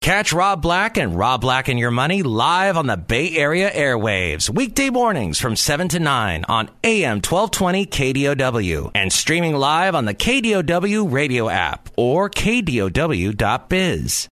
Catch 0.00 0.32
Rob 0.32 0.62
Black 0.62 0.96
and 0.96 1.18
Rob 1.18 1.40
Black 1.40 1.68
and 1.68 1.78
Your 1.78 1.90
Money 1.90 2.22
live 2.22 2.76
on 2.76 2.86
the 2.86 2.96
Bay 2.96 3.36
Area 3.36 3.70
airwaves, 3.70 4.48
weekday 4.48 4.90
mornings 4.90 5.38
from 5.40 5.56
7 5.56 5.88
to 5.88 5.98
9 5.98 6.44
on 6.48 6.70
AM 6.84 7.16
1220 7.16 7.84
KDOW 7.86 8.90
and 8.94 9.12
streaming 9.12 9.54
live 9.56 9.94
on 9.94 10.04
the 10.06 10.14
KDOW 10.14 11.12
radio 11.12 11.48
app 11.50 11.90
or 11.96 12.30
KDOW.biz. 12.30 14.28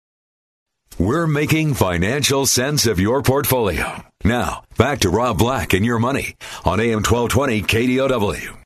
We're 0.99 1.25
making 1.27 1.73
financial 1.73 2.45
sense 2.45 2.85
of 2.85 2.99
your 2.99 3.23
portfolio. 3.23 4.03
Now, 4.23 4.63
back 4.77 4.99
to 4.99 5.09
Rob 5.09 5.39
Black 5.39 5.73
and 5.73 5.83
Your 5.85 5.97
Money 5.97 6.35
on 6.65 6.79
AM 6.79 7.01
1220 7.03 7.61
KDOW. 7.63 8.57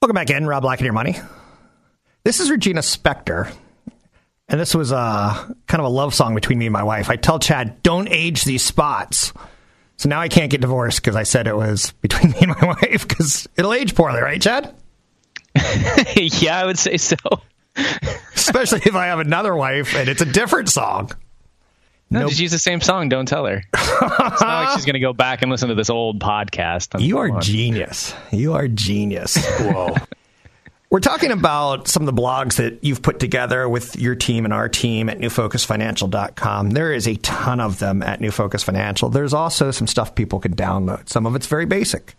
Welcome 0.00 0.14
back 0.14 0.30
in, 0.30 0.46
Rob 0.46 0.62
Black 0.62 0.78
and 0.78 0.84
Your 0.84 0.92
Money. 0.94 1.16
This 2.22 2.38
is 2.38 2.48
Regina 2.50 2.80
Spektor. 2.82 3.52
And 4.52 4.60
this 4.60 4.74
was 4.74 4.92
a 4.92 5.56
kind 5.66 5.80
of 5.80 5.86
a 5.86 5.88
love 5.88 6.14
song 6.14 6.34
between 6.34 6.58
me 6.58 6.66
and 6.66 6.72
my 6.72 6.82
wife. 6.82 7.10
I 7.10 7.16
tell 7.16 7.38
Chad, 7.38 7.82
"Don't 7.82 8.08
age 8.08 8.44
these 8.44 8.62
spots." 8.62 9.32
So 9.96 10.08
now 10.08 10.20
I 10.20 10.28
can't 10.28 10.50
get 10.50 10.60
divorced 10.60 11.00
because 11.00 11.16
I 11.16 11.22
said 11.22 11.46
it 11.46 11.56
was 11.56 11.92
between 12.02 12.32
me 12.32 12.38
and 12.42 12.54
my 12.60 12.76
wife 12.80 13.08
because 13.08 13.48
it'll 13.56 13.72
age 13.72 13.94
poorly, 13.94 14.20
right, 14.20 14.40
Chad? 14.40 14.74
yeah, 16.16 16.58
I 16.58 16.66
would 16.66 16.78
say 16.78 16.98
so. 16.98 17.16
Especially 18.34 18.80
if 18.84 18.94
I 18.94 19.06
have 19.06 19.20
another 19.20 19.54
wife 19.54 19.96
and 19.96 20.08
it's 20.08 20.20
a 20.20 20.26
different 20.26 20.68
song. 20.68 21.10
No, 22.10 22.20
nope. 22.20 22.28
just 22.28 22.40
use 22.40 22.50
the 22.50 22.58
same 22.58 22.82
song. 22.82 23.08
Don't 23.08 23.26
tell 23.26 23.46
her. 23.46 23.62
it's 23.72 24.00
not 24.42 24.64
like 24.66 24.74
she's 24.74 24.84
going 24.84 24.94
to 24.94 25.00
go 25.00 25.14
back 25.14 25.40
and 25.40 25.50
listen 25.50 25.70
to 25.70 25.74
this 25.74 25.88
old 25.88 26.20
podcast. 26.20 27.00
You 27.00 27.18
are 27.18 27.40
genius. 27.40 28.14
You 28.30 28.52
are 28.52 28.68
genius. 28.68 29.38
Whoa. 29.60 29.94
We're 30.92 31.00
talking 31.00 31.30
about 31.30 31.88
some 31.88 32.06
of 32.06 32.14
the 32.14 32.20
blogs 32.20 32.56
that 32.56 32.84
you've 32.84 33.00
put 33.00 33.18
together 33.18 33.66
with 33.66 33.98
your 33.98 34.14
team 34.14 34.44
and 34.44 34.52
our 34.52 34.68
team 34.68 35.08
at 35.08 35.20
newfocusfinancial.com. 35.20 36.70
There 36.72 36.92
is 36.92 37.08
a 37.08 37.14
ton 37.16 37.60
of 37.60 37.78
them 37.78 38.02
at 38.02 38.20
New 38.20 38.30
Focus 38.30 38.62
Financial. 38.62 39.08
There's 39.08 39.32
also 39.32 39.70
some 39.70 39.86
stuff 39.86 40.14
people 40.14 40.38
can 40.38 40.54
download. 40.54 41.08
Some 41.08 41.24
of 41.24 41.34
it's 41.34 41.46
very 41.46 41.64
basic. 41.64 42.14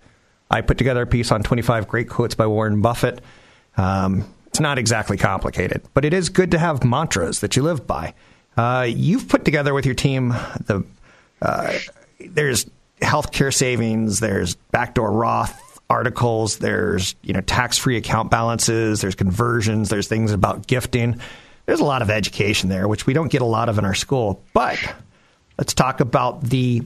I 0.49 0.61
put 0.61 0.79
together 0.79 1.03
a 1.03 1.05
piece 1.05 1.31
on 1.31 1.43
25 1.43 1.87
great 1.87 2.09
quotes 2.09 2.33
by 2.33 2.47
Warren 2.47 2.81
Buffett. 2.81 3.21
Um, 3.77 4.25
it's 4.47 4.59
not 4.59 4.79
exactly 4.79 5.17
complicated, 5.17 5.83
but 5.93 6.03
it 6.03 6.11
is 6.11 6.29
good 6.29 6.49
to 6.49 6.57
have 6.57 6.83
mantras 6.83 7.41
that 7.41 7.55
you 7.55 7.61
live 7.61 7.85
by. 7.85 8.15
Uh, 8.57 8.87
you've 8.89 9.27
put 9.27 9.45
together 9.45 9.75
with 9.75 9.85
your 9.85 9.93
team 9.93 10.29
the 10.65 10.83
uh, 11.43 11.77
there's 12.19 12.65
healthcare 13.03 13.53
savings, 13.53 14.19
there's 14.19 14.55
backdoor 14.55 15.11
Roth 15.11 15.62
articles, 15.93 16.57
there's 16.57 17.15
you 17.21 17.33
know 17.33 17.41
tax-free 17.41 17.97
account 17.97 18.31
balances, 18.31 19.01
there's 19.01 19.15
conversions, 19.15 19.89
there's 19.89 20.07
things 20.07 20.31
about 20.31 20.65
gifting. 20.67 21.19
There's 21.65 21.79
a 21.79 21.85
lot 21.85 22.01
of 22.01 22.09
education 22.09 22.67
there, 22.67 22.87
which 22.87 23.05
we 23.05 23.13
don't 23.13 23.31
get 23.31 23.41
a 23.41 23.45
lot 23.45 23.69
of 23.69 23.77
in 23.77 23.85
our 23.85 23.93
school. 23.93 24.43
But 24.53 24.77
let's 25.57 25.73
talk 25.73 26.01
about 26.01 26.41
the 26.41 26.81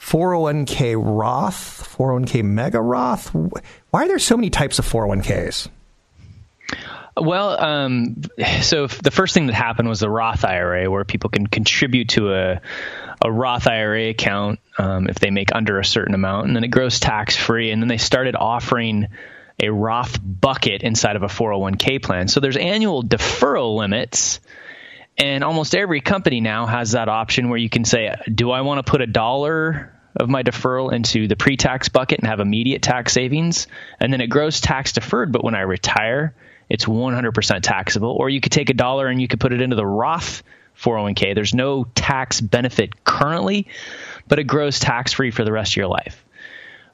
401k 0.00 0.96
Roth, 0.98 1.94
401k 1.96 2.42
Mega 2.42 2.80
Roth. 2.80 3.32
Why 3.34 4.04
are 4.04 4.08
there 4.08 4.18
so 4.18 4.36
many 4.36 4.50
types 4.50 4.78
of 4.78 4.90
401ks? 4.90 5.68
Well, 7.16 7.58
um, 7.62 8.16
so 8.62 8.88
the 8.88 9.10
first 9.10 9.32
thing 9.32 9.46
that 9.46 9.54
happened 9.54 9.88
was 9.88 10.00
the 10.00 10.10
Roth 10.10 10.44
IRA, 10.44 10.90
where 10.90 11.04
people 11.04 11.30
can 11.30 11.46
contribute 11.46 12.10
to 12.10 12.34
a 12.34 12.60
a 13.22 13.30
Roth 13.30 13.66
IRA 13.66 14.10
account 14.10 14.60
um, 14.78 15.08
if 15.08 15.18
they 15.18 15.30
make 15.30 15.54
under 15.54 15.78
a 15.78 15.84
certain 15.84 16.14
amount, 16.14 16.48
and 16.48 16.56
then 16.56 16.64
it 16.64 16.68
grows 16.68 17.00
tax 17.00 17.36
free. 17.36 17.70
And 17.70 17.82
then 17.82 17.88
they 17.88 17.96
started 17.96 18.36
offering 18.36 19.08
a 19.58 19.70
Roth 19.70 20.18
bucket 20.22 20.82
inside 20.82 21.16
of 21.16 21.22
a 21.22 21.28
401k 21.28 22.02
plan. 22.02 22.28
So 22.28 22.40
there's 22.40 22.56
annual 22.56 23.02
deferral 23.02 23.76
limits. 23.76 24.40
And 25.18 25.42
almost 25.42 25.74
every 25.74 26.02
company 26.02 26.42
now 26.42 26.66
has 26.66 26.92
that 26.92 27.08
option 27.08 27.48
where 27.48 27.58
you 27.58 27.70
can 27.70 27.84
say, 27.84 28.14
Do 28.32 28.50
I 28.50 28.60
want 28.60 28.84
to 28.84 28.90
put 28.90 29.00
a 29.00 29.06
dollar 29.06 29.92
of 30.14 30.28
my 30.28 30.42
deferral 30.42 30.92
into 30.92 31.26
the 31.26 31.36
pre 31.36 31.56
tax 31.56 31.88
bucket 31.88 32.20
and 32.20 32.28
have 32.28 32.40
immediate 32.40 32.82
tax 32.82 33.14
savings? 33.14 33.66
And 33.98 34.12
then 34.12 34.20
it 34.20 34.26
grows 34.26 34.60
tax 34.60 34.92
deferred, 34.92 35.32
but 35.32 35.42
when 35.42 35.54
I 35.54 35.60
retire, 35.60 36.34
it's 36.68 36.84
100% 36.84 37.62
taxable. 37.62 38.10
Or 38.10 38.28
you 38.28 38.42
could 38.42 38.52
take 38.52 38.68
a 38.68 38.74
dollar 38.74 39.06
and 39.06 39.20
you 39.20 39.28
could 39.28 39.40
put 39.40 39.54
it 39.54 39.62
into 39.62 39.76
the 39.76 39.86
Roth 39.86 40.42
401k. 40.80 41.34
There's 41.34 41.54
no 41.54 41.84
tax 41.94 42.40
benefit 42.40 43.04
currently, 43.04 43.68
but 44.28 44.38
it 44.38 44.44
grows 44.44 44.78
tax 44.78 45.12
free 45.12 45.30
for 45.30 45.44
the 45.44 45.52
rest 45.52 45.72
of 45.72 45.76
your 45.76 45.88
life. 45.88 46.24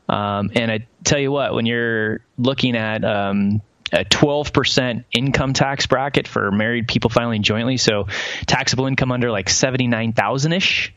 Um, 0.08 0.50
and 0.54 0.70
I 0.70 0.86
tell 1.04 1.18
you 1.18 1.30
what, 1.30 1.54
when 1.54 1.66
you're 1.66 2.20
looking 2.36 2.76
at 2.76 3.04
um, 3.04 3.62
a 3.92 4.04
12% 4.04 5.04
income 5.12 5.52
tax 5.52 5.86
bracket 5.86 6.28
for 6.28 6.50
married 6.50 6.88
people 6.88 7.10
filing 7.10 7.42
jointly, 7.42 7.76
so 7.76 8.08
taxable 8.46 8.86
income 8.86 9.12
under 9.12 9.30
like 9.30 9.48
79,000 9.48 10.52
ish, 10.52 10.94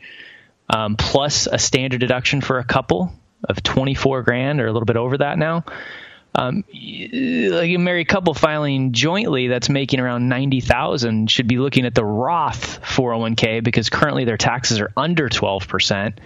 um, 0.70 0.96
plus 0.96 1.48
a 1.48 1.60
standard 1.60 2.00
deduction 2.00 2.42
for 2.42 2.60
a 2.60 2.63
couple 2.63 3.13
of 3.48 3.62
24 3.62 4.24
grand 4.24 4.60
or 4.60 4.68
a 4.68 4.74
little 4.74 4.86
bit 4.86 4.98
over 4.98 5.20
that 5.20 5.38
now 5.38 5.63
um, 6.38 6.63
like 6.68 7.70
a 7.70 7.77
married 7.77 8.08
couple 8.08 8.34
filing 8.34 8.92
jointly 8.92 9.48
that's 9.48 9.70
making 9.70 10.00
around 10.00 10.27
90,000 10.27 11.32
should 11.32 11.48
be 11.48 11.58
looking 11.58 11.86
at 11.86 11.96
the 11.96 12.04
Roth 12.04 12.82
401k 12.82 13.63
because 13.63 13.89
currently 13.89 14.25
their 14.25 14.38
taxes 14.38 14.80
are 14.82 14.92
under 14.98 15.30
12%. 15.30 16.18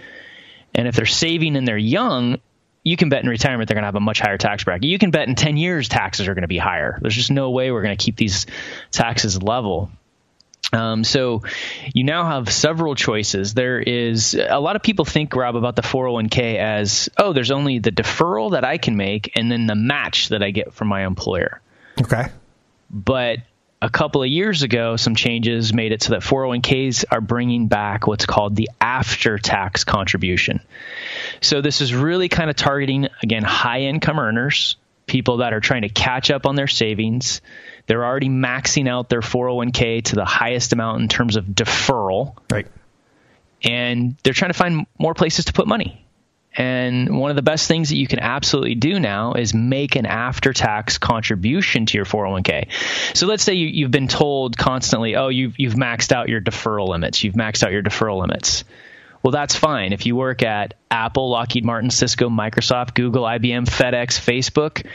And 0.74 0.88
if 0.88 0.96
they're 0.96 1.06
saving 1.06 1.56
and 1.56 1.66
they're 1.66 1.78
young, 1.78 2.40
you 2.82 2.96
can 2.96 3.08
bet 3.08 3.22
in 3.22 3.28
retirement 3.28 3.68
they're 3.68 3.74
going 3.74 3.82
to 3.82 3.88
have 3.88 3.94
a 3.94 4.00
much 4.00 4.20
higher 4.20 4.38
tax 4.38 4.64
bracket. 4.64 4.84
You 4.84 4.98
can 4.98 5.10
bet 5.10 5.28
in 5.28 5.34
10 5.34 5.56
years 5.56 5.88
taxes 5.88 6.26
are 6.26 6.34
going 6.34 6.42
to 6.42 6.48
be 6.48 6.58
higher. 6.58 6.98
There's 7.00 7.14
just 7.14 7.30
no 7.30 7.50
way 7.50 7.70
we're 7.70 7.82
going 7.82 7.96
to 7.96 8.04
keep 8.04 8.16
these 8.16 8.46
taxes 8.90 9.42
level. 9.42 9.90
Um, 10.72 11.04
so 11.04 11.42
you 11.94 12.04
now 12.04 12.24
have 12.24 12.50
several 12.52 12.94
choices. 12.94 13.54
There 13.54 13.80
is 13.80 14.34
a 14.34 14.60
lot 14.60 14.76
of 14.76 14.82
people 14.82 15.04
think, 15.04 15.34
Rob, 15.34 15.56
about 15.56 15.76
the 15.76 15.82
401k 15.82 16.58
as, 16.58 17.08
oh, 17.16 17.32
there's 17.32 17.50
only 17.50 17.78
the 17.78 17.90
deferral 17.90 18.52
that 18.52 18.64
I 18.64 18.78
can 18.78 18.96
make 18.96 19.32
and 19.34 19.50
then 19.50 19.66
the 19.66 19.74
match 19.74 20.28
that 20.28 20.42
I 20.42 20.50
get 20.50 20.72
from 20.72 20.88
my 20.88 21.06
employer. 21.06 21.60
Okay. 22.00 22.26
But 22.88 23.38
a 23.82 23.90
couple 23.90 24.22
of 24.22 24.28
years 24.28 24.62
ago, 24.62 24.96
some 24.96 25.14
changes 25.14 25.72
made 25.72 25.92
it 25.92 26.02
so 26.02 26.10
that 26.10 26.22
401ks 26.22 27.04
are 27.10 27.20
bringing 27.20 27.66
back 27.68 28.06
what's 28.06 28.26
called 28.26 28.54
the 28.54 28.70
after 28.80 29.38
tax 29.38 29.84
contribution. 29.84 30.60
So 31.40 31.62
this 31.62 31.80
is 31.80 31.94
really 31.94 32.28
kind 32.28 32.50
of 32.50 32.56
targeting, 32.56 33.08
again, 33.22 33.42
high 33.42 33.82
income 33.82 34.18
earners, 34.18 34.76
people 35.06 35.38
that 35.38 35.52
are 35.52 35.60
trying 35.60 35.82
to 35.82 35.88
catch 35.88 36.30
up 36.30 36.46
on 36.46 36.56
their 36.56 36.68
savings 36.68 37.40
they're 37.90 38.04
already 38.04 38.28
maxing 38.28 38.88
out 38.88 39.08
their 39.08 39.20
401k 39.20 40.04
to 40.04 40.14
the 40.14 40.24
highest 40.24 40.72
amount 40.72 41.02
in 41.02 41.08
terms 41.08 41.34
of 41.34 41.44
deferral. 41.44 42.36
Right. 42.48 42.68
And 43.64 44.16
they're 44.22 44.32
trying 44.32 44.52
to 44.52 44.56
find 44.56 44.86
more 44.96 45.12
places 45.12 45.46
to 45.46 45.52
put 45.52 45.66
money. 45.66 46.06
And 46.56 47.18
one 47.18 47.30
of 47.30 47.36
the 47.36 47.42
best 47.42 47.66
things 47.66 47.88
that 47.88 47.96
you 47.96 48.06
can 48.06 48.20
absolutely 48.20 48.76
do 48.76 49.00
now 49.00 49.32
is 49.32 49.54
make 49.54 49.96
an 49.96 50.06
after 50.06 50.52
tax 50.52 50.98
contribution 50.98 51.86
to 51.86 51.98
your 51.98 52.04
401k. 52.04 52.68
So 53.16 53.26
let's 53.26 53.42
say 53.42 53.54
you, 53.54 53.86
have 53.86 53.90
been 53.90 54.06
told 54.06 54.56
constantly, 54.56 55.16
oh, 55.16 55.26
you've, 55.26 55.58
you've 55.58 55.74
maxed 55.74 56.12
out 56.12 56.28
your 56.28 56.40
deferral 56.40 56.86
limits. 56.86 57.24
You've 57.24 57.34
maxed 57.34 57.64
out 57.64 57.72
your 57.72 57.82
deferral 57.82 58.20
limits. 58.20 58.62
Well, 59.20 59.32
that's 59.32 59.56
fine. 59.56 59.92
If 59.92 60.06
you 60.06 60.14
work 60.14 60.44
at 60.44 60.74
Apple, 60.92 61.28
Lockheed 61.28 61.64
Martin, 61.64 61.90
Cisco, 61.90 62.28
Microsoft, 62.28 62.94
Google, 62.94 63.24
IBM, 63.24 63.66
FedEx, 63.68 64.20
Facebook, 64.20 64.86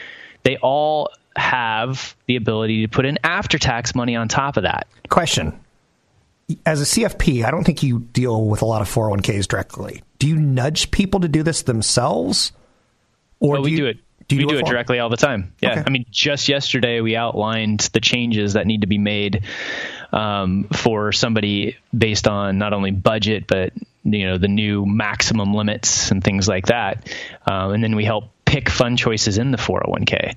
they 0.44 0.56
all 0.56 1.10
have 1.36 2.16
the 2.28 2.36
ability 2.36 2.82
to 2.82 2.88
put 2.88 3.06
in 3.06 3.20
after 3.24 3.58
tax 3.58 3.96
money 3.96 4.16
on 4.16 4.28
top 4.28 4.58
of 4.58 4.64
that. 4.64 4.88
Question. 5.10 5.60
As 6.66 6.82
a 6.82 6.86
CFP, 6.86 7.44
I 7.44 7.52
don't 7.52 7.64
think 7.64 7.82
you 7.82 8.00
deal 8.00 8.46
with 8.46 8.62
a 8.62 8.66
lot 8.66 8.82
of 8.82 8.90
401ks 8.90 9.48
directly. 9.48 10.04
Do 10.20 10.28
you 10.28 10.36
nudge 10.36 10.92
people 10.92 11.22
to 11.22 11.28
do 11.28 11.44
this 11.44 11.64
themselves? 11.64 12.52
Or 13.40 13.62
we 13.62 13.64
do, 13.64 13.72
you, 13.72 13.78
do 13.78 13.86
it. 13.88 13.98
Do 14.28 14.38
we 14.38 14.46
do, 14.46 14.50
do 14.50 14.58
it 14.60 14.66
directly 14.66 15.00
all 15.00 15.10
the 15.10 15.18
time. 15.18 15.54
Yeah. 15.62 15.72
Okay. 15.72 15.84
I 15.86 15.90
mean, 15.90 16.06
just 16.12 16.48
yesterday 16.48 17.02
we 17.02 17.16
outlined 17.16 17.82
the 17.94 18.00
changes 18.00 18.54
that 18.54 18.68
need 18.68 18.82
to 18.82 18.88
be 18.88 18.98
made 18.98 19.44
um, 20.12 20.66
for 20.72 21.12
somebody 21.12 21.78
based 21.96 22.28
on 22.28 22.58
not 22.58 22.74
only 22.74 22.92
budget, 22.92 23.48
but 23.48 23.74
you 24.04 24.28
know 24.28 24.38
the 24.38 24.48
new 24.48 24.86
maximum 24.86 25.54
limits 25.54 26.12
and 26.12 26.24
things 26.24 26.48
like 26.48 26.68
that. 26.68 27.10
Um, 27.46 27.74
and 27.74 27.84
then 27.84 27.96
we 27.96 28.06
help 28.06 28.26
pick 28.46 28.70
fund 28.70 28.98
choices 28.98 29.38
in 29.38 29.52
the 29.52 29.58
401k. 29.58 30.36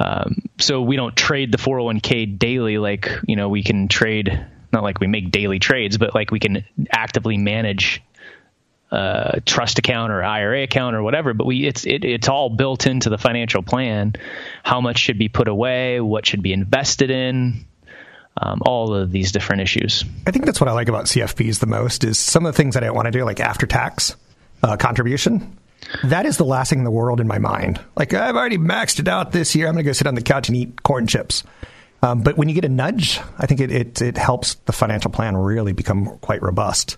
Um, 0.00 0.42
so 0.58 0.82
we 0.82 0.96
don't 0.96 1.14
trade 1.14 1.52
the 1.52 1.58
401k 1.58 2.38
daily 2.38 2.78
like 2.78 3.10
you 3.26 3.36
know 3.36 3.50
we 3.50 3.62
can 3.62 3.88
trade 3.88 4.46
not 4.72 4.82
like 4.82 5.00
we 5.00 5.06
make 5.06 5.30
daily 5.30 5.58
trades, 5.58 5.98
but 5.98 6.14
like 6.14 6.30
we 6.30 6.40
can 6.40 6.64
actively 6.90 7.36
manage 7.36 8.02
a 8.90 8.94
uh, 8.94 9.40
trust 9.46 9.78
account 9.78 10.12
or 10.12 10.22
IRA 10.22 10.64
account 10.64 10.96
or 10.96 11.02
whatever. 11.02 11.34
But 11.34 11.46
we 11.46 11.66
it's 11.66 11.86
it, 11.86 12.04
it's 12.04 12.28
all 12.28 12.50
built 12.50 12.86
into 12.86 13.10
the 13.10 13.18
financial 13.18 13.62
plan. 13.62 14.14
How 14.62 14.80
much 14.80 14.98
should 14.98 15.18
be 15.18 15.28
put 15.28 15.48
away? 15.48 16.00
What 16.00 16.26
should 16.26 16.42
be 16.42 16.52
invested 16.52 17.10
in? 17.10 17.66
Um, 18.34 18.62
all 18.64 18.94
of 18.94 19.12
these 19.12 19.30
different 19.30 19.60
issues. 19.60 20.06
I 20.26 20.30
think 20.30 20.46
that's 20.46 20.58
what 20.58 20.68
I 20.68 20.72
like 20.72 20.88
about 20.88 21.04
CFPs 21.04 21.58
the 21.58 21.66
most 21.66 22.02
is 22.02 22.18
some 22.18 22.46
of 22.46 22.54
the 22.54 22.56
things 22.56 22.74
that 22.74 22.82
I 22.82 22.90
want 22.90 23.04
to 23.04 23.10
do, 23.10 23.24
like 23.24 23.40
after 23.40 23.66
tax 23.66 24.16
uh, 24.62 24.78
contribution. 24.78 25.58
That 26.04 26.26
is 26.26 26.36
the 26.36 26.44
last 26.44 26.70
thing 26.70 26.78
in 26.78 26.84
the 26.84 26.90
world 26.90 27.20
in 27.20 27.26
my 27.26 27.38
mind. 27.38 27.80
Like 27.96 28.14
I've 28.14 28.36
already 28.36 28.58
maxed 28.58 28.98
it 29.00 29.08
out 29.08 29.32
this 29.32 29.54
year. 29.54 29.66
I'm 29.66 29.74
going 29.74 29.84
to 29.84 29.88
go 29.88 29.92
sit 29.92 30.06
on 30.06 30.14
the 30.14 30.22
couch 30.22 30.48
and 30.48 30.56
eat 30.56 30.82
corn 30.82 31.06
chips. 31.06 31.44
Um, 32.02 32.22
but 32.22 32.36
when 32.36 32.48
you 32.48 32.54
get 32.54 32.64
a 32.64 32.68
nudge, 32.68 33.20
I 33.38 33.46
think 33.46 33.60
it, 33.60 33.70
it, 33.70 34.02
it 34.02 34.18
helps 34.18 34.54
the 34.54 34.72
financial 34.72 35.10
plan 35.10 35.36
really 35.36 35.72
become 35.72 36.18
quite 36.18 36.42
robust. 36.42 36.96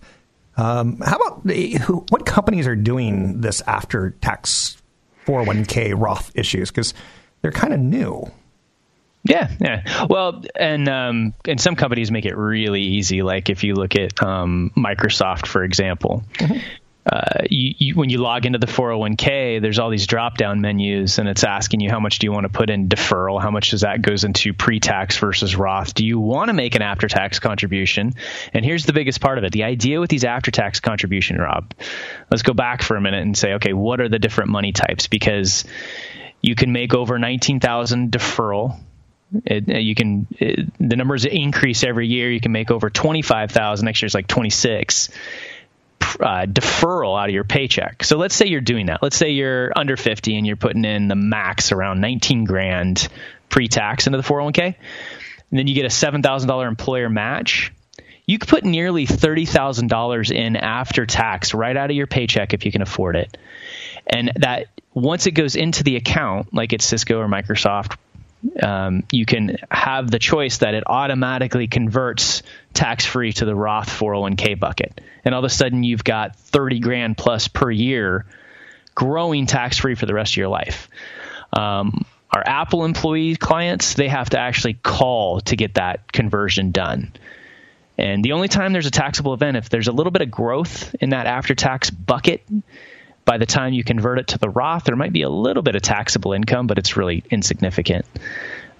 Um, 0.57 0.99
how 0.99 1.17
about 1.17 1.50
who, 1.50 2.07
what 2.09 2.25
companies 2.25 2.67
are 2.67 2.76
doing 2.76 3.41
this 3.41 3.61
after 3.62 4.11
tax 4.23 4.81
401k 5.26 5.95
Roth 5.97 6.31
issues? 6.35 6.71
Because 6.71 6.95
they're 7.43 7.53
kind 7.53 7.75
of 7.75 7.81
new. 7.81 8.31
Yeah, 9.25 9.50
yeah. 9.59 10.07
Well, 10.09 10.43
and 10.55 10.87
um, 10.87 11.35
and 11.47 11.59
some 11.59 11.76
companies 11.76 12.11
make 12.11 12.26
it 12.26 12.37
really 12.37 12.83
easy. 12.83 13.23
Like 13.23 13.49
if 13.49 13.64
you 13.64 13.75
look 13.75 13.97
at 13.97 14.23
um, 14.23 14.71
Microsoft, 14.76 15.47
for 15.47 15.64
example, 15.64 16.23
mm-hmm 16.35 16.59
uh, 17.07 17.43
you, 17.51 17.75
you, 17.77 17.95
when 17.95 18.09
you 18.09 18.19
log 18.19 18.47
into 18.47 18.59
the 18.59 18.67
401k, 18.67 19.61
there's 19.61 19.79
all 19.79 19.91
these 19.91 20.07
drop 20.07 20.39
down 20.39 20.63
menus, 20.63 21.19
and 21.19 21.29
it's 21.29 21.45
asking 21.45 21.81
you 21.81 21.91
how 21.91 22.01
much 22.01 22.19
do 22.19 22.27
you 22.27 22.33
want 22.33 22.45
to 22.45 22.49
put 22.49 22.71
in 22.71 22.89
deferral, 22.89 23.41
how 23.43 23.51
much 23.51 23.71
does 23.71 23.83
that 23.83 24.01
goes 24.01 24.25
into 24.25 24.55
pre 24.55 24.81
tax 24.81 25.19
versus 25.19 25.55
Roth. 25.55 25.93
Do 25.93 26.07
you 26.07 26.19
want 26.19 26.49
to 26.49 26.55
make 26.55 26.77
an 26.77 26.83
after 26.83 27.07
tax 27.07 27.39
contribution? 27.41 28.15
And 28.55 28.65
here's 28.65 28.87
the 28.87 28.95
biggest 28.95 29.21
part 29.21 29.37
of 29.37 29.45
it: 29.45 29.53
the 29.53 29.65
idea 29.65 30.01
with 30.01 30.09
these 30.09 30.25
after 30.25 30.51
tax 30.51 30.81
contribution, 30.81 31.37
Rob. 31.37 31.75
Let's 32.31 32.43
go 32.43 32.55
back 32.55 32.83
for 32.83 32.97
a 32.97 33.01
minute 33.03 33.23
and 33.23 33.37
say, 33.37 33.55
okay, 33.55 33.75
what 33.75 34.01
are 34.01 34.09
the 34.09 34.19
different 34.19 34.51
money 34.51 34.73
types? 34.73 35.07
Because 35.07 35.65
you 36.41 36.55
can 36.55 36.73
make 36.73 36.95
over 36.95 37.19
19,000 37.19 38.13
deferral. 38.13 38.79
It, 39.45 39.69
you 39.69 39.95
can 39.95 40.27
it, 40.39 40.67
the 40.79 40.97
numbers 40.97 41.27
increase 41.27 41.85
every 41.85 42.07
year. 42.07 42.31
You 42.31 42.41
can 42.41 42.53
make 42.53 42.71
over 42.71 42.89
25,000. 42.89 43.85
Next 43.85 44.01
year's 44.01 44.15
like 44.15 44.27
26 44.27 45.11
uh, 46.21 46.47
deferral 46.47 47.21
out 47.21 47.29
of 47.29 47.35
your 47.35 47.45
paycheck. 47.45 48.05
So 48.05 48.17
let's 48.17 48.35
say 48.35 48.47
you're 48.47 48.61
doing 48.61 48.87
that. 48.87 49.03
Let's 49.03 49.17
say 49.17 49.31
you're 49.31 49.73
under 49.77 49.97
50 49.97 50.37
and 50.37 50.47
you're 50.47 50.57
putting 50.57 50.85
in 50.85 51.09
the 51.09 51.17
max 51.17 51.73
around 51.73 52.01
19 52.01 52.45
grand 52.45 53.09
pre-tax 53.49 54.07
into 54.07 54.17
the 54.17 54.25
401k. 54.25 54.75
And 55.51 55.59
then 55.59 55.67
you 55.67 55.75
get 55.75 55.85
a 55.85 55.89
$7,000 55.89 56.69
employer 56.69 57.09
match. 57.09 57.73
You 58.27 58.39
could 58.39 58.49
put 58.49 58.65
nearly 58.65 59.07
$30,000 59.07 60.33
in 60.33 60.57
after 60.57 61.07
tax 61.07 61.53
right 61.53 61.77
out 61.77 61.91
of 61.91 61.97
your 61.97 62.07
paycheck 62.07 62.55
if 62.55 62.65
you 62.65 62.73
can 62.73 62.83
afford 62.83 63.17
it. 63.17 63.37
And 64.07 64.33
that 64.37 64.69
once 64.93 65.27
it 65.27 65.33
goes 65.33 65.57
into 65.57 65.83
the 65.83 65.97
account, 65.97 66.55
like 66.55 66.73
it's 66.73 66.85
Cisco 66.85 67.19
or 67.19 67.29
Microsoft, 67.29 67.97
um, 68.63 69.05
you 69.11 69.25
can 69.25 69.57
have 69.71 70.11
the 70.11 70.19
choice 70.19 70.59
that 70.59 70.75
it 70.75 70.85
automatically 70.87 71.67
converts 71.67 72.43
tax 72.73 73.05
free 73.05 73.33
to 73.33 73.45
the 73.45 73.55
Roth 73.55 73.89
401k 73.89 74.59
bucket. 74.59 75.01
And 75.25 75.35
all 75.35 75.41
of 75.41 75.45
a 75.45 75.51
sudden, 75.51 75.85
you've 75.85 76.05
got 76.05 76.37
30 76.37 76.81
grand 76.81 77.17
plus 77.17 77.49
per 77.49 77.71
year 77.71 78.27
growing 78.95 79.47
tax 79.47 79.79
free 79.79 79.95
for 79.95 80.07
the 80.07 80.15
rest 80.15 80.35
of 80.35 80.37
your 80.37 80.49
life. 80.49 80.89
Um, 81.53 82.05
our 82.31 82.43
Apple 82.45 82.85
employee 82.85 83.37
clients, 83.37 83.95
they 83.95 84.09
have 84.09 84.31
to 84.31 84.39
actually 84.39 84.75
call 84.75 85.41
to 85.43 85.57
get 85.57 85.75
that 85.75 86.11
conversion 86.13 86.73
done. 86.73 87.13
And 87.97 88.25
the 88.25 88.33
only 88.33 88.49
time 88.49 88.73
there's 88.73 88.87
a 88.87 88.91
taxable 88.91 89.35
event, 89.35 89.57
if 89.57 89.69
there's 89.69 89.87
a 89.87 89.93
little 89.93 90.11
bit 90.11 90.23
of 90.23 90.31
growth 90.31 90.95
in 91.01 91.11
that 91.11 91.27
after 91.27 91.55
tax 91.55 91.91
bucket, 91.91 92.43
by 93.25 93.38
the 93.38 93.47
time 93.47 93.73
you 93.73 93.85
convert 93.85 94.19
it 94.19 94.28
to 94.28 94.38
the 94.38 94.49
Roth, 94.49 94.85
there 94.85 94.97
might 94.97 95.12
be 95.12 95.23
a 95.23 95.31
little 95.31 95.62
bit 95.62 95.76
of 95.76 95.83
taxable 95.83 96.33
income, 96.33 96.66
but 96.66 96.78
it's 96.78 96.97
really 96.97 97.25
insignificant. 97.31 98.04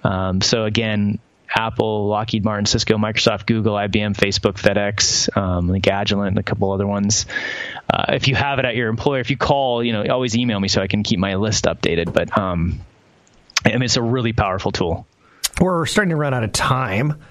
Um, 0.03 0.41
so 0.41 0.65
again, 0.65 1.19
Apple, 1.49 2.07
Lockheed 2.07 2.43
Martin, 2.43 2.65
Cisco, 2.65 2.97
Microsoft, 2.97 3.45
Google, 3.45 3.75
IBM, 3.75 4.15
Facebook, 4.15 4.53
FedEx, 4.53 5.35
um, 5.35 5.69
like 5.69 5.83
Agilent, 5.83 6.29
and 6.29 6.37
a 6.37 6.43
couple 6.43 6.71
other 6.71 6.85
ones. 6.85 7.25
Uh, 7.91 8.05
if 8.09 8.27
you 8.27 8.35
have 8.35 8.59
it 8.59 8.65
at 8.65 8.75
your 8.75 8.89
employer, 8.89 9.19
if 9.19 9.29
you 9.29 9.37
call, 9.37 9.83
you 9.83 9.93
know, 9.93 10.05
always 10.07 10.35
email 10.35 10.59
me 10.59 10.67
so 10.67 10.81
I 10.81 10.87
can 10.87 11.03
keep 11.03 11.19
my 11.19 11.35
list 11.35 11.65
updated. 11.65 12.13
But 12.13 12.37
um, 12.37 12.81
I 13.63 13.71
mean, 13.71 13.83
it's 13.83 13.97
a 13.97 14.01
really 14.01 14.33
powerful 14.33 14.71
tool. 14.71 15.07
We're 15.59 15.85
starting 15.85 16.09
to 16.09 16.17
run 16.17 16.33
out 16.33 16.43
of 16.43 16.51
time. 16.51 17.21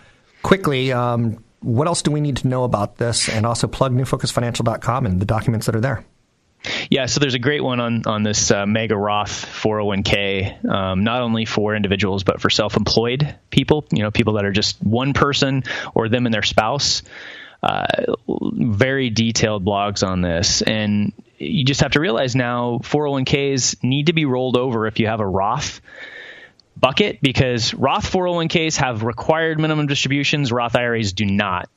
Quickly, 0.43 0.93
um, 0.93 1.45
what 1.61 1.87
else 1.87 2.03
do 2.03 2.11
we 2.11 2.21
need 2.21 2.39
to 2.39 2.49
know 2.49 2.65
about 2.65 2.97
this? 2.97 3.29
And 3.29 3.47
also 3.47 3.67
plug 3.67 3.93
newfocusfinancial.com 3.93 5.07
and 5.07 5.21
the 5.21 5.27
documents 5.27 5.67
that 5.67 5.77
are 5.77 5.81
there. 5.81 6.05
Yeah, 6.91 7.07
so 7.07 7.21
there's 7.21 7.35
a 7.35 7.39
great 7.39 7.63
one 7.63 7.81
on 7.81 8.03
on 8.07 8.23
this 8.23 8.51
uh, 8.51 8.67
Mega 8.67 8.97
Roth 8.97 9.47
401k, 9.47 10.65
um, 10.65 11.05
not 11.05 11.23
only 11.23 11.45
for 11.45 11.75
individuals 11.75 12.25
but 12.25 12.41
for 12.41 12.51
self-employed 12.51 13.37
people. 13.51 13.85
You 13.93 14.03
know, 14.03 14.11
people 14.11 14.35
that 14.35 14.45
are 14.45 14.53
just 14.53 14.83
one 14.83 15.13
person 15.13 15.65
or 15.95 16.09
them 16.09 16.27
and 16.27 16.35
their 16.35 16.43
spouse. 16.43 17.03
Uh, 17.63 17.87
very 18.29 19.09
detailed 19.09 19.65
blogs 19.65 20.07
on 20.07 20.21
this, 20.21 20.61
and 20.61 21.15
you 21.39 21.65
just 21.65 21.81
have 21.81 21.93
to 21.93 22.01
realize 22.01 22.37
now 22.37 22.79
401ks 22.83 23.83
need 23.83 24.07
to 24.07 24.13
be 24.13 24.27
rolled 24.27 24.59
over 24.59 24.87
if 24.87 25.01
you 25.01 25.07
have 25.07 25.21
a 25.21 25.27
Roth 25.27 25.81
bucket 26.77 27.21
because 27.23 27.73
Roth 27.73 28.11
401ks 28.11 28.77
have 28.77 29.03
required 29.03 29.59
minimum 29.59 29.87
distributions, 29.87 30.53
Roth 30.53 30.77
IRAs 30.77 31.13
do 31.15 31.25
not. 31.25 31.69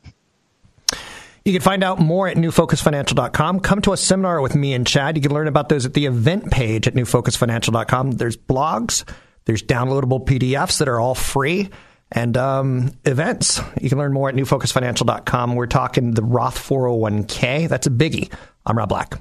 You 1.47 1.53
can 1.53 1.61
find 1.61 1.81
out 1.81 1.97
more 1.97 2.27
at 2.27 2.35
newfocusfinancial.com. 2.35 3.61
Come 3.61 3.81
to 3.83 3.93
a 3.93 3.97
seminar 3.97 4.41
with 4.41 4.53
me 4.53 4.73
and 4.73 4.85
Chad. 4.85 5.15
You 5.15 5.21
can 5.21 5.33
learn 5.33 5.47
about 5.47 5.69
those 5.69 5.85
at 5.85 5.93
the 5.93 6.05
event 6.05 6.51
page 6.51 6.89
at 6.89 6.93
newfocusfinancial.com. 6.93 8.11
There's 8.11 8.35
blogs, 8.35 9.09
there's 9.45 9.63
downloadable 9.63 10.25
PDFs 10.25 10.79
that 10.79 10.89
are 10.89 10.99
all 10.99 11.15
free, 11.15 11.69
and 12.11 12.35
um, 12.35 12.91
events. 13.05 13.61
You 13.79 13.87
can 13.87 13.97
learn 13.97 14.11
more 14.11 14.27
at 14.27 14.35
newfocusfinancial.com. 14.35 15.55
We're 15.55 15.67
talking 15.67 16.11
the 16.11 16.21
Roth 16.21 16.57
401k. 16.57 17.69
That's 17.69 17.87
a 17.87 17.91
biggie. 17.91 18.29
I'm 18.65 18.77
Rob 18.77 18.89
Black. 18.89 19.13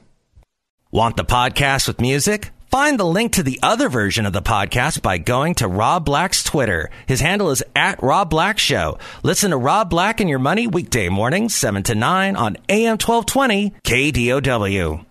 Want 0.90 1.16
the 1.16 1.24
podcast 1.24 1.86
with 1.86 2.00
music? 2.00 2.50
Find 2.70 2.98
the 2.98 3.04
link 3.04 3.32
to 3.34 3.42
the 3.42 3.60
other 3.62 3.88
version 3.88 4.26
of 4.26 4.32
the 4.32 4.42
podcast 4.42 5.00
by 5.00 5.18
going 5.18 5.54
to 5.56 5.68
Rob 5.68 6.04
Black's 6.04 6.42
Twitter. 6.42 6.90
His 7.06 7.20
handle 7.20 7.50
is 7.50 7.62
at 7.74 8.02
Rob 8.02 8.28
Black 8.28 8.58
Show. 8.58 8.98
Listen 9.22 9.50
to 9.52 9.56
Rob 9.56 9.88
Black 9.88 10.20
and 10.20 10.28
Your 10.28 10.38
Money 10.38 10.66
weekday 10.66 11.08
mornings, 11.08 11.54
7 11.54 11.82
to 11.84 11.94
9 11.94 12.36
on 12.36 12.56
AM 12.68 12.98
1220 12.98 13.70
KDOW. 13.84 15.04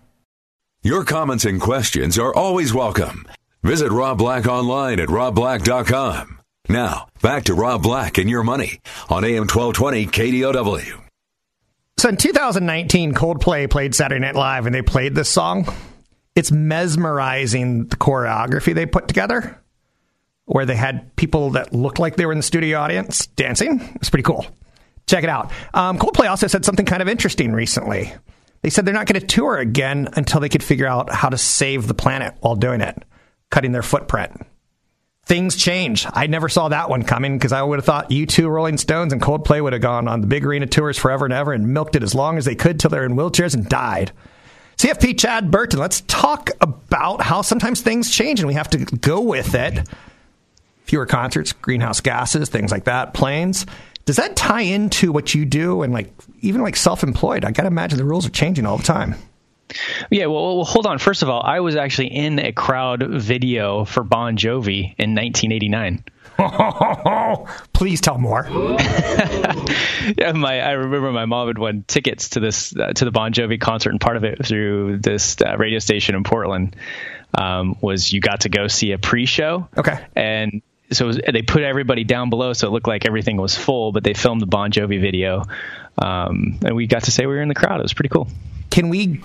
Your 0.83 1.03
comments 1.03 1.45
and 1.45 1.59
questions 1.59 2.19
are 2.19 2.35
always 2.35 2.73
welcome. 2.73 3.25
Visit 3.63 3.91
Rob 3.91 4.19
Black 4.19 4.45
online 4.45 4.99
at 4.99 5.09
robblack.com. 5.09 6.39
Now, 6.69 7.07
back 7.21 7.45
to 7.45 7.55
Rob 7.55 7.81
Black 7.81 8.17
and 8.17 8.29
Your 8.29 8.43
Money 8.43 8.79
on 9.09 9.23
AM 9.23 9.47
1220 9.47 10.07
KDOW. 10.07 11.01
So 11.97 12.09
in 12.09 12.17
2019, 12.17 13.13
Coldplay 13.13 13.69
played 13.69 13.95
Saturday 13.95 14.19
Night 14.19 14.35
Live 14.35 14.65
and 14.65 14.75
they 14.75 14.81
played 14.81 15.15
this 15.15 15.29
song 15.29 15.65
it's 16.35 16.51
mesmerizing 16.51 17.85
the 17.87 17.95
choreography 17.95 18.75
they 18.75 18.85
put 18.85 19.07
together, 19.07 19.59
where 20.45 20.65
they 20.65 20.75
had 20.75 21.15
people 21.15 21.51
that 21.51 21.73
looked 21.73 21.97
like 21.97 22.17
they 22.17 22.25
were 22.25 22.31
in 22.31 22.39
the 22.39 22.43
studio 22.43 22.79
audience 22.79 23.27
dancing. 23.27 23.81
It's 23.95 24.09
pretty 24.09 24.23
cool. 24.23 24.45
Check 25.07 25.23
it 25.23 25.29
out. 25.29 25.51
Um, 25.73 25.97
Coldplay 25.97 26.29
also 26.29 26.47
said 26.47 26.65
something 26.65 26.85
kind 26.85 27.01
of 27.01 27.07
interesting 27.07 27.53
recently. 27.53 28.13
They 28.61 28.69
said 28.69 28.85
they're 28.85 28.93
not 28.93 29.05
going 29.05 29.21
to 29.21 29.27
tour 29.27 29.57
again 29.57 30.09
until 30.13 30.39
they 30.39 30.49
could 30.49 30.63
figure 30.63 30.87
out 30.87 31.11
how 31.11 31.29
to 31.29 31.37
save 31.37 31.87
the 31.87 31.93
planet 31.93 32.33
while 32.39 32.55
doing 32.55 32.81
it, 32.81 33.03
cutting 33.51 33.71
their 33.71 33.83
footprint. 33.83 34.41
Things 35.25 35.55
change. 35.55 36.05
I 36.11 36.27
never 36.27 36.49
saw 36.49 36.69
that 36.69 36.89
one 36.89 37.03
coming 37.03 37.37
because 37.37 37.51
I 37.51 37.61
would 37.61 37.77
have 37.77 37.85
thought 37.85 38.09
U2, 38.09 38.49
Rolling 38.49 38.77
Stones, 38.77 39.13
and 39.13 39.21
Coldplay 39.21 39.61
would 39.61 39.73
have 39.73 39.81
gone 39.81 40.07
on 40.07 40.21
the 40.21 40.27
big 40.27 40.45
arena 40.45 40.67
tours 40.67 40.97
forever 40.97 41.25
and 41.25 41.33
ever 41.33 41.53
and 41.53 41.73
milked 41.73 41.95
it 41.95 42.03
as 42.03 42.13
long 42.13 42.37
as 42.37 42.45
they 42.45 42.55
could 42.55 42.79
till 42.79 42.89
they're 42.89 43.05
in 43.05 43.15
wheelchairs 43.15 43.53
and 43.53 43.67
died. 43.67 44.11
CFP 44.77 45.17
Chad 45.17 45.51
Burton, 45.51 45.79
let's 45.79 46.01
talk 46.01 46.49
about 46.59 47.21
how 47.21 47.41
sometimes 47.41 47.81
things 47.81 48.11
change 48.11 48.39
and 48.39 48.47
we 48.47 48.55
have 48.55 48.69
to 48.71 48.79
go 48.79 49.21
with 49.21 49.55
it. 49.55 49.87
Fewer 50.83 51.05
concerts, 51.05 51.53
greenhouse 51.53 52.01
gases, 52.01 52.49
things 52.49 52.71
like 52.71 52.83
that, 52.83 53.13
planes. 53.13 53.65
Does 54.05 54.17
that 54.17 54.35
tie 54.35 54.61
into 54.61 55.11
what 55.11 55.33
you 55.33 55.45
do 55.45 55.81
and 55.81 55.91
like 55.91 56.13
even 56.41 56.61
like 56.61 56.75
self-employed? 56.75 57.43
I 57.43 57.51
got 57.51 57.63
to 57.63 57.67
imagine 57.67 57.97
the 57.97 58.05
rules 58.05 58.27
are 58.27 58.31
changing 58.31 58.65
all 58.65 58.77
the 58.77 58.83
time. 58.83 59.15
Yeah, 60.11 60.27
well, 60.27 60.57
well, 60.57 60.65
hold 60.65 60.85
on. 60.85 60.99
First 60.99 61.23
of 61.23 61.29
all, 61.29 61.41
I 61.41 61.59
was 61.59 61.75
actually 61.75 62.13
in 62.13 62.37
a 62.37 62.51
crowd 62.51 63.03
video 63.09 63.83
for 63.85 64.03
Bon 64.03 64.37
Jovi 64.37 64.93
in 64.97 65.15
1989. 65.15 66.03
Please 67.73 68.01
tell 68.01 68.17
more. 68.17 68.45
yeah, 68.49 70.31
my 70.33 70.59
I 70.59 70.71
remember 70.71 71.11
my 71.11 71.25
mom 71.25 71.47
had 71.47 71.57
won 71.57 71.83
tickets 71.87 72.29
to 72.29 72.39
this 72.39 72.75
uh, 72.75 72.93
to 72.93 73.05
the 73.05 73.11
Bon 73.11 73.33
Jovi 73.33 73.59
concert, 73.59 73.91
and 73.91 74.01
part 74.01 74.17
of 74.17 74.23
it 74.23 74.45
through 74.45 74.99
this 74.99 75.37
uh, 75.41 75.57
radio 75.57 75.79
station 75.79 76.15
in 76.15 76.23
Portland 76.23 76.75
um, 77.33 77.77
was 77.81 78.11
you 78.11 78.19
got 78.19 78.41
to 78.41 78.49
go 78.49 78.67
see 78.67 78.91
a 78.91 78.97
pre-show. 78.97 79.67
Okay, 79.77 80.05
and 80.15 80.61
so 80.91 81.07
was, 81.07 81.19
they 81.31 81.41
put 81.41 81.63
everybody 81.63 82.03
down 82.03 82.29
below, 82.29 82.53
so 82.53 82.67
it 82.67 82.71
looked 82.71 82.87
like 82.87 83.05
everything 83.05 83.37
was 83.37 83.55
full, 83.55 83.91
but 83.91 84.03
they 84.03 84.13
filmed 84.13 84.41
the 84.41 84.47
Bon 84.47 84.71
Jovi 84.71 84.99
video, 84.99 85.43
um, 85.97 86.59
and 86.63 86.75
we 86.75 86.87
got 86.87 87.03
to 87.03 87.11
say 87.11 87.25
we 87.25 87.35
were 87.35 87.41
in 87.41 87.49
the 87.49 87.55
crowd. 87.55 87.79
It 87.79 87.83
was 87.83 87.93
pretty 87.93 88.09
cool. 88.09 88.27
Can 88.71 88.89
we 88.89 89.21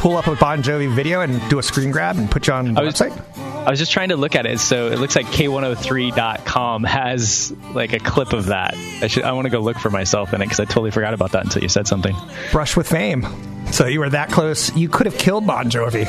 pull 0.00 0.16
up 0.16 0.26
a 0.26 0.34
Bon 0.34 0.62
Jovi 0.62 0.92
video 0.92 1.20
and 1.20 1.48
do 1.48 1.58
a 1.58 1.62
screen 1.62 1.90
grab 1.90 2.16
and 2.16 2.30
put 2.30 2.46
you 2.46 2.54
on 2.54 2.74
the 2.74 2.80
was, 2.80 2.94
website? 2.94 3.49
I 3.66 3.70
was 3.70 3.78
just 3.78 3.92
trying 3.92 4.08
to 4.08 4.16
look 4.16 4.34
at 4.34 4.46
it. 4.46 4.58
So 4.58 4.88
it 4.88 4.98
looks 4.98 5.14
like 5.14 5.26
K103.com 5.26 6.84
has 6.84 7.52
like 7.74 7.92
a 7.92 7.98
clip 7.98 8.32
of 8.32 8.46
that. 8.46 8.74
I 8.74 9.06
should. 9.06 9.24
I 9.24 9.32
want 9.32 9.46
to 9.46 9.50
go 9.50 9.60
look 9.60 9.78
for 9.78 9.90
myself 9.90 10.32
in 10.32 10.40
it 10.40 10.46
because 10.46 10.60
I 10.60 10.64
totally 10.64 10.90
forgot 10.90 11.12
about 11.12 11.32
that 11.32 11.44
until 11.44 11.62
you 11.62 11.68
said 11.68 11.86
something. 11.86 12.16
Brush 12.52 12.76
with 12.76 12.88
fame. 12.88 13.26
So 13.72 13.86
you 13.86 14.00
were 14.00 14.10
that 14.10 14.30
close. 14.30 14.74
You 14.74 14.88
could 14.88 15.06
have 15.06 15.18
killed 15.18 15.46
Bon 15.46 15.70
Jovi. 15.70 16.08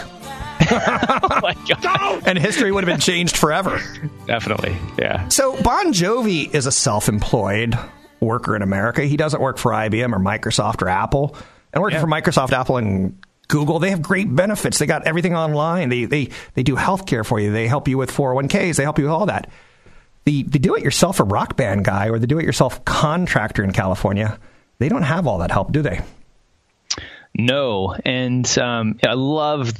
oh 0.71 1.39
my 1.41 1.55
god! 1.67 2.23
and 2.25 2.37
history 2.37 2.71
would 2.71 2.83
have 2.83 2.93
been 2.93 3.01
changed 3.01 3.35
forever. 3.35 3.81
Definitely, 4.27 4.77
yeah. 4.97 5.27
So 5.27 5.61
Bon 5.61 5.91
Jovi 5.91 6.53
is 6.53 6.67
a 6.67 6.71
self-employed 6.71 7.77
worker 8.21 8.55
in 8.55 8.61
America. 8.61 9.03
He 9.03 9.17
doesn't 9.17 9.41
work 9.41 9.57
for 9.57 9.71
IBM 9.71 10.13
or 10.13 10.19
Microsoft 10.19 10.81
or 10.81 10.89
Apple. 10.89 11.35
And 11.73 11.81
working 11.81 11.95
yeah. 11.95 12.01
for 12.01 12.07
Microsoft, 12.07 12.51
Apple, 12.51 12.77
and 12.77 13.17
Google, 13.51 13.79
they 13.79 13.89
have 13.89 14.01
great 14.01 14.33
benefits. 14.33 14.79
They 14.79 14.85
got 14.85 15.05
everything 15.05 15.35
online. 15.35 15.89
They 15.89 16.05
they 16.05 16.29
they 16.53 16.63
do 16.63 16.75
healthcare 16.75 17.25
for 17.25 17.39
you. 17.39 17.51
They 17.51 17.67
help 17.67 17.87
you 17.87 17.97
with 17.97 18.09
401ks. 18.09 18.77
They 18.77 18.83
help 18.83 18.97
you 18.97 19.03
with 19.05 19.13
all 19.13 19.25
that. 19.27 19.49
The 20.23 20.43
the 20.43 20.57
do-it-yourself 20.57 21.19
a 21.19 21.23
rock 21.23 21.57
band 21.57 21.83
guy 21.83 22.09
or 22.09 22.17
the 22.17 22.27
do-it-yourself 22.27 22.85
contractor 22.85 23.63
in 23.63 23.73
California, 23.73 24.39
they 24.79 24.87
don't 24.87 25.03
have 25.03 25.27
all 25.27 25.39
that 25.39 25.51
help, 25.51 25.71
do 25.71 25.81
they? 25.81 25.99
No, 27.37 27.93
and 28.05 28.45
um, 28.57 28.99
I 29.05 29.13
love 29.13 29.73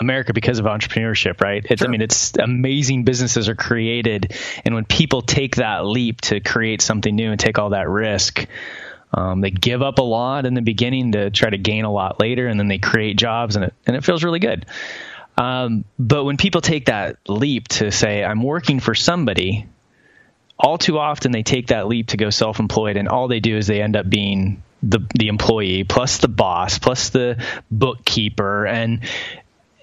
America 0.00 0.32
because 0.32 0.60
of 0.60 0.66
entrepreneurship, 0.66 1.40
right? 1.40 1.64
It's, 1.68 1.80
sure. 1.80 1.88
I 1.88 1.90
mean, 1.90 2.02
it's 2.02 2.36
amazing 2.36 3.04
businesses 3.04 3.48
are 3.48 3.54
created, 3.56 4.32
and 4.64 4.74
when 4.74 4.84
people 4.84 5.22
take 5.22 5.56
that 5.56 5.86
leap 5.86 6.20
to 6.22 6.40
create 6.40 6.82
something 6.82 7.14
new 7.14 7.30
and 7.32 7.40
take 7.40 7.58
all 7.58 7.70
that 7.70 7.88
risk, 7.88 8.46
um, 9.12 9.40
they 9.40 9.50
give 9.50 9.82
up 9.82 9.98
a 9.98 10.02
lot 10.02 10.46
in 10.46 10.54
the 10.54 10.62
beginning 10.62 11.12
to 11.12 11.30
try 11.30 11.48
to 11.48 11.58
gain 11.58 11.84
a 11.84 11.92
lot 11.92 12.20
later, 12.20 12.46
and 12.46 12.58
then 12.58 12.68
they 12.68 12.78
create 12.78 13.16
jobs, 13.16 13.56
and 13.56 13.64
it 13.64 13.74
and 13.86 13.96
it 13.96 14.04
feels 14.04 14.22
really 14.22 14.38
good. 14.38 14.66
Um, 15.36 15.84
but 15.98 16.24
when 16.24 16.36
people 16.36 16.60
take 16.60 16.86
that 16.86 17.16
leap 17.28 17.68
to 17.68 17.90
say, 17.90 18.24
"I'm 18.24 18.42
working 18.42 18.80
for 18.80 18.94
somebody," 18.94 19.66
all 20.58 20.78
too 20.78 20.98
often 20.98 21.32
they 21.32 21.42
take 21.42 21.68
that 21.68 21.88
leap 21.88 22.08
to 22.08 22.16
go 22.16 22.30
self-employed, 22.30 22.96
and 22.96 23.08
all 23.08 23.28
they 23.28 23.40
do 23.40 23.56
is 23.56 23.66
they 23.66 23.80
end 23.82 23.96
up 23.96 24.08
being 24.08 24.62
the 24.82 25.00
the 25.18 25.28
employee 25.28 25.84
plus 25.84 26.18
the 26.18 26.28
boss 26.28 26.78
plus 26.78 27.10
the 27.10 27.42
bookkeeper 27.70 28.64
and 28.64 29.00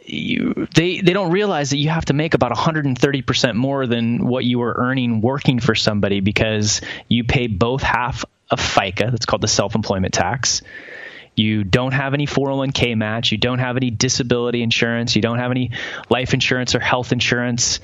you, 0.06 0.68
they 0.74 1.02
they 1.02 1.14
don't 1.14 1.32
realize 1.32 1.72
that 1.72 1.78
you 1.78 1.90
have 1.90 2.06
to 2.06 2.14
make 2.14 2.34
about 2.34 2.52
130% 2.52 3.56
more 3.56 3.88
than 3.88 4.26
what 4.26 4.46
you 4.46 4.60
were 4.60 4.74
earning 4.78 5.20
working 5.20 5.60
for 5.60 5.76
somebody 5.76 6.20
because 6.20 6.82
you 7.10 7.24
pay 7.24 7.48
both 7.48 7.82
half 7.82 8.24
of 8.60 8.66
FICA, 8.66 9.12
that's 9.12 9.26
called 9.26 9.42
the 9.42 9.48
self-employment 9.48 10.14
tax. 10.14 10.62
You 11.36 11.64
don't 11.64 11.92
have 11.92 12.14
any 12.14 12.28
401k 12.28 12.96
match, 12.98 13.32
you 13.32 13.38
don't 13.38 13.60
have 13.60 13.78
any 13.78 13.92
disability 13.92 14.64
insurance, 14.64 15.16
you 15.16 15.22
don't 15.22 15.38
have 15.38 15.52
any 15.52 15.72
life 16.10 16.34
insurance 16.34 16.76
or 16.76 16.80
health 16.80 17.12
insurance. 17.12 17.80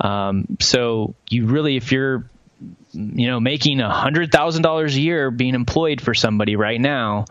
Um, 0.00 0.56
so 0.60 1.14
you 1.28 1.46
really, 1.46 1.76
if 1.76 1.92
you're 1.92 2.30
you 2.92 3.26
know 3.26 3.40
making 3.40 3.80
a 3.80 3.90
hundred 3.90 4.30
thousand 4.30 4.62
dollars 4.62 4.96
a 4.96 5.00
year 5.00 5.30
being 5.30 5.54
employed 5.54 6.00
for 6.00 6.14
somebody 6.14 6.56
right 6.56 6.80
now, 6.80 7.24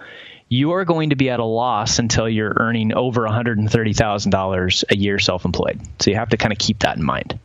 you 0.51 0.71
are 0.71 0.83
going 0.83 1.11
to 1.11 1.15
be 1.15 1.29
at 1.29 1.39
a 1.39 1.45
loss 1.45 1.97
until 1.99 2.27
you're 2.27 2.53
earning 2.57 2.93
over 2.93 3.21
$130,000 3.21 4.83
a 4.89 4.97
year 4.97 5.17
self 5.17 5.45
employed. 5.45 5.79
So 5.99 6.11
you 6.11 6.17
have 6.17 6.29
to 6.29 6.37
kind 6.37 6.51
of 6.51 6.59
keep 6.59 6.79
that 6.79 6.97
in 6.97 7.03
mind. 7.03 7.39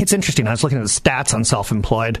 It's 0.00 0.12
interesting. 0.12 0.48
I 0.48 0.50
was 0.50 0.64
looking 0.64 0.78
at 0.78 0.84
the 0.84 0.90
stats 0.90 1.32
on 1.32 1.44
self 1.44 1.70
employed. 1.70 2.20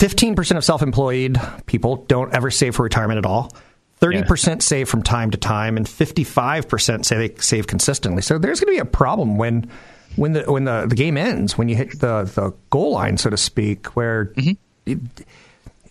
15% 0.00 0.56
of 0.56 0.64
self 0.64 0.80
employed 0.80 1.38
people 1.66 1.96
don't 2.08 2.32
ever 2.34 2.50
save 2.50 2.74
for 2.74 2.82
retirement 2.82 3.18
at 3.18 3.26
all. 3.26 3.52
30% 4.00 4.46
yeah. 4.46 4.56
save 4.60 4.88
from 4.88 5.02
time 5.02 5.30
to 5.30 5.36
time, 5.36 5.76
and 5.76 5.86
55% 5.86 7.04
say 7.04 7.28
they 7.28 7.34
save 7.36 7.66
consistently. 7.66 8.22
So 8.22 8.38
there's 8.38 8.58
going 8.58 8.74
to 8.74 8.82
be 8.82 8.88
a 8.88 8.90
problem 8.90 9.36
when 9.36 9.70
when 10.16 10.32
the 10.32 10.50
when 10.50 10.64
the, 10.64 10.86
the 10.86 10.94
game 10.94 11.18
ends, 11.18 11.58
when 11.58 11.68
you 11.68 11.76
hit 11.76 12.00
the, 12.00 12.22
the 12.22 12.54
goal 12.70 12.92
line, 12.92 13.18
so 13.18 13.28
to 13.28 13.36
speak, 13.36 13.94
where 13.94 14.26
mm-hmm. 14.36 14.52
it, 14.86 14.98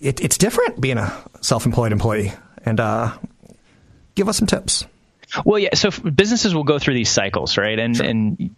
it, 0.02 0.22
it's 0.22 0.38
different 0.40 0.82
being 0.82 0.98
a 0.98 1.16
self 1.42 1.68
employed 1.68 1.92
employee 1.92 2.34
and 2.66 2.80
uh, 2.80 3.16
give 4.16 4.28
us 4.28 4.38
some 4.38 4.48
tips. 4.48 4.86
Well, 5.46 5.60
yeah. 5.60 5.76
So 5.76 5.92
businesses 5.92 6.56
will 6.56 6.64
go 6.64 6.80
through 6.80 6.96
these 6.96 7.12
cycles, 7.12 7.58
right? 7.58 7.78
And 7.78 7.96
sure. 7.96 8.06
and 8.08 8.56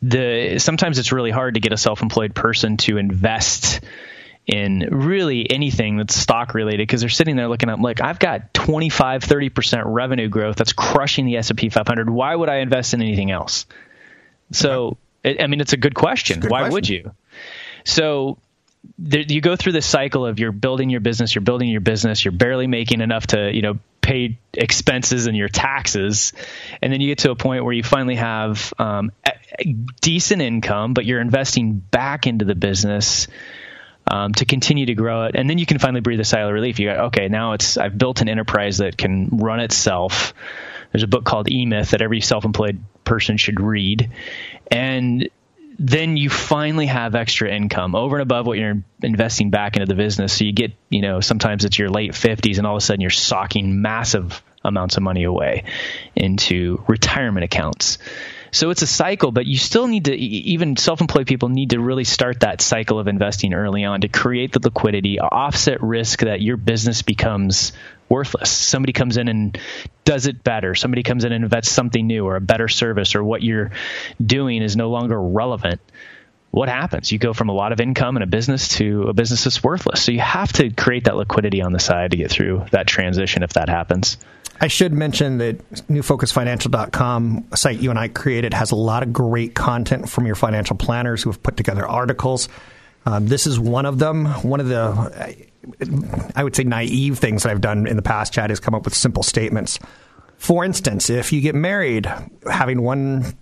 the 0.00 0.58
sometimes 0.58 1.00
it's 1.00 1.10
really 1.10 1.32
hard 1.32 1.54
to 1.54 1.60
get 1.60 1.72
a 1.72 1.76
self-employed 1.76 2.34
person 2.34 2.76
to 2.78 2.96
invest 2.98 3.80
in 4.46 4.88
really 4.90 5.48
anything 5.50 5.96
that's 5.96 6.16
stock 6.16 6.54
related 6.54 6.78
because 6.78 7.00
they're 7.00 7.10
sitting 7.10 7.36
there 7.36 7.48
looking 7.48 7.70
at 7.70 7.80
like 7.80 8.00
I've 8.00 8.18
got 8.18 8.52
25 8.54 9.22
30% 9.22 9.82
revenue 9.86 10.28
growth 10.28 10.56
that's 10.56 10.72
crushing 10.72 11.26
the 11.26 11.36
S&P 11.36 11.68
500 11.68 12.10
why 12.10 12.34
would 12.34 12.48
I 12.48 12.56
invest 12.56 12.92
in 12.92 13.02
anything 13.02 13.30
else 13.30 13.66
so 14.50 14.96
it, 15.22 15.40
I 15.40 15.46
mean 15.46 15.60
it's 15.60 15.72
a 15.72 15.76
good 15.76 15.94
question 15.94 16.38
a 16.38 16.40
good 16.42 16.50
why 16.50 16.58
question. 16.60 16.72
would 16.72 16.88
you 16.88 17.12
so 17.84 18.38
there, 18.98 19.20
you 19.20 19.40
go 19.40 19.56
through 19.56 19.72
this 19.72 19.86
cycle 19.86 20.26
of 20.26 20.38
you're 20.38 20.52
building 20.52 20.90
your 20.90 21.00
business, 21.00 21.34
you're 21.34 21.42
building 21.42 21.68
your 21.68 21.80
business, 21.80 22.24
you're 22.24 22.32
barely 22.32 22.66
making 22.66 23.00
enough 23.00 23.28
to, 23.28 23.54
you 23.54 23.62
know, 23.62 23.78
pay 24.00 24.38
expenses 24.54 25.26
and 25.26 25.36
your 25.36 25.48
taxes, 25.48 26.32
and 26.80 26.92
then 26.92 27.00
you 27.00 27.08
get 27.08 27.18
to 27.18 27.30
a 27.30 27.36
point 27.36 27.64
where 27.64 27.72
you 27.72 27.84
finally 27.84 28.16
have 28.16 28.74
um, 28.78 29.12
a, 29.24 29.32
decent 30.00 30.42
income, 30.42 30.94
but 30.94 31.04
you're 31.04 31.20
investing 31.20 31.74
back 31.74 32.26
into 32.26 32.44
the 32.44 32.54
business. 32.54 33.28
Um, 34.04 34.32
to 34.34 34.44
continue 34.44 34.86
to 34.86 34.94
grow 34.94 35.24
it, 35.26 35.36
and 35.36 35.48
then 35.48 35.58
you 35.58 35.64
can 35.64 35.78
finally 35.78 36.00
breathe 36.00 36.18
a 36.18 36.24
sigh 36.24 36.40
of 36.40 36.52
relief. 36.52 36.80
You 36.80 36.88
go, 36.88 37.04
okay, 37.04 37.28
now 37.28 37.52
it's 37.52 37.78
I've 37.78 37.96
built 37.96 38.20
an 38.20 38.28
enterprise 38.28 38.78
that 38.78 38.98
can 38.98 39.28
run 39.32 39.60
itself. 39.60 40.34
There's 40.90 41.04
a 41.04 41.06
book 41.06 41.24
called 41.24 41.48
E 41.48 41.64
Myth 41.66 41.92
that 41.92 42.02
every 42.02 42.20
self-employed 42.20 42.82
person 43.04 43.36
should 43.36 43.60
read, 43.60 44.10
and 44.70 45.30
then 45.78 46.16
you 46.16 46.30
finally 46.30 46.86
have 46.86 47.14
extra 47.14 47.50
income 47.50 47.94
over 47.94 48.16
and 48.16 48.22
above 48.22 48.46
what 48.46 48.58
you're 48.58 48.82
investing 49.02 49.50
back 49.50 49.76
into 49.76 49.86
the 49.86 49.94
business. 49.94 50.32
So 50.32 50.44
you 50.44 50.52
get, 50.52 50.72
you 50.90 51.02
know, 51.02 51.20
sometimes 51.20 51.64
it's 51.64 51.78
your 51.78 51.90
late 51.90 52.12
50s 52.12 52.58
and 52.58 52.66
all 52.66 52.76
of 52.76 52.78
a 52.78 52.84
sudden 52.84 53.00
you're 53.00 53.10
socking 53.10 53.82
massive 53.82 54.42
amounts 54.64 54.96
of 54.96 55.02
money 55.02 55.24
away 55.24 55.64
into 56.14 56.84
retirement 56.86 57.44
accounts. 57.44 57.98
So 58.52 58.68
it's 58.68 58.82
a 58.82 58.86
cycle, 58.86 59.32
but 59.32 59.46
you 59.46 59.56
still 59.56 59.88
need 59.88 60.04
to, 60.04 60.14
even 60.14 60.76
self 60.76 61.00
employed 61.00 61.26
people 61.26 61.48
need 61.48 61.70
to 61.70 61.80
really 61.80 62.04
start 62.04 62.40
that 62.40 62.60
cycle 62.60 62.98
of 62.98 63.08
investing 63.08 63.54
early 63.54 63.84
on 63.84 64.02
to 64.02 64.08
create 64.08 64.52
the 64.52 64.60
liquidity, 64.62 65.18
offset 65.18 65.82
risk 65.82 66.20
that 66.20 66.42
your 66.42 66.58
business 66.58 67.00
becomes 67.00 67.72
worthless. 68.10 68.50
Somebody 68.50 68.92
comes 68.92 69.16
in 69.16 69.28
and 69.28 69.58
does 70.04 70.26
it 70.26 70.44
better. 70.44 70.74
Somebody 70.74 71.02
comes 71.02 71.24
in 71.24 71.32
and 71.32 71.44
invests 71.44 71.72
something 71.72 72.06
new 72.06 72.26
or 72.26 72.36
a 72.36 72.42
better 72.42 72.68
service 72.68 73.14
or 73.14 73.24
what 73.24 73.42
you're 73.42 73.70
doing 74.24 74.62
is 74.62 74.76
no 74.76 74.90
longer 74.90 75.20
relevant. 75.20 75.80
What 76.52 76.68
happens? 76.68 77.10
You 77.10 77.18
go 77.18 77.32
from 77.32 77.48
a 77.48 77.54
lot 77.54 77.72
of 77.72 77.80
income 77.80 78.14
in 78.18 78.22
a 78.22 78.26
business 78.26 78.68
to 78.76 79.04
a 79.04 79.14
business 79.14 79.44
that's 79.44 79.64
worthless. 79.64 80.02
So 80.04 80.12
you 80.12 80.20
have 80.20 80.52
to 80.52 80.68
create 80.68 81.04
that 81.04 81.16
liquidity 81.16 81.62
on 81.62 81.72
the 81.72 81.80
side 81.80 82.10
to 82.10 82.18
get 82.18 82.30
through 82.30 82.66
that 82.72 82.86
transition 82.86 83.42
if 83.42 83.54
that 83.54 83.70
happens. 83.70 84.18
I 84.60 84.68
should 84.68 84.92
mention 84.92 85.38
that 85.38 85.66
newfocusfinancial.com, 85.88 87.46
site 87.54 87.80
you 87.80 87.88
and 87.88 87.98
I 87.98 88.08
created, 88.08 88.52
has 88.52 88.70
a 88.70 88.76
lot 88.76 89.02
of 89.02 89.14
great 89.14 89.54
content 89.54 90.10
from 90.10 90.26
your 90.26 90.34
financial 90.34 90.76
planners 90.76 91.22
who 91.22 91.30
have 91.30 91.42
put 91.42 91.56
together 91.56 91.88
articles. 91.88 92.50
Um, 93.06 93.26
this 93.26 93.46
is 93.46 93.58
one 93.58 93.86
of 93.86 93.98
them. 93.98 94.26
One 94.26 94.60
of 94.60 94.68
the, 94.68 95.46
I 96.36 96.44
would 96.44 96.54
say, 96.54 96.64
naive 96.64 97.18
things 97.18 97.44
that 97.44 97.50
I've 97.50 97.62
done 97.62 97.86
in 97.86 97.96
the 97.96 98.02
past, 98.02 98.34
Chad, 98.34 98.50
is 98.50 98.60
come 98.60 98.74
up 98.74 98.84
with 98.84 98.94
simple 98.94 99.22
statements. 99.22 99.78
For 100.36 100.66
instance, 100.66 101.08
if 101.08 101.32
you 101.32 101.40
get 101.40 101.54
married, 101.54 102.12
having 102.46 102.82
one 102.82 103.34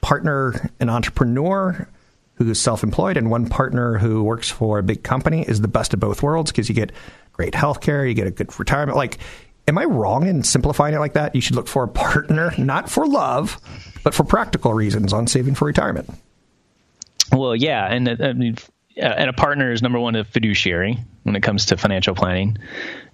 partner, 0.00 0.72
an 0.80 0.90
entrepreneur 0.90 1.88
who's 2.34 2.58
self 2.58 2.82
employed, 2.82 3.16
and 3.16 3.30
one 3.30 3.48
partner 3.48 3.98
who 3.98 4.22
works 4.22 4.50
for 4.50 4.78
a 4.78 4.82
big 4.82 5.02
company 5.02 5.42
is 5.42 5.60
the 5.60 5.68
best 5.68 5.94
of 5.94 6.00
both 6.00 6.22
worlds 6.22 6.50
because 6.50 6.68
you 6.68 6.74
get 6.74 6.92
great 7.32 7.54
health 7.54 7.80
care, 7.80 8.06
you 8.06 8.14
get 8.14 8.26
a 8.26 8.30
good 8.30 8.58
retirement. 8.58 8.96
Like, 8.96 9.18
am 9.68 9.78
I 9.78 9.84
wrong 9.84 10.26
in 10.26 10.42
simplifying 10.42 10.94
it 10.94 10.98
like 10.98 11.14
that? 11.14 11.34
You 11.34 11.40
should 11.40 11.56
look 11.56 11.68
for 11.68 11.84
a 11.84 11.88
partner, 11.88 12.52
not 12.58 12.88
for 12.88 13.06
love, 13.06 13.60
but 14.02 14.14
for 14.14 14.24
practical 14.24 14.74
reasons 14.74 15.12
on 15.12 15.26
saving 15.26 15.54
for 15.54 15.66
retirement. 15.66 16.10
Well, 17.30 17.56
yeah, 17.56 17.86
and 17.86 18.08
uh, 18.08 18.16
I 18.20 18.32
mean, 18.34 18.56
and 18.96 19.30
a 19.30 19.32
partner 19.32 19.72
is 19.72 19.82
number 19.82 19.98
one 19.98 20.16
a 20.16 20.24
fiduciary 20.24 20.98
when 21.22 21.36
it 21.36 21.42
comes 21.42 21.66
to 21.66 21.76
financial 21.76 22.14
planning. 22.14 22.58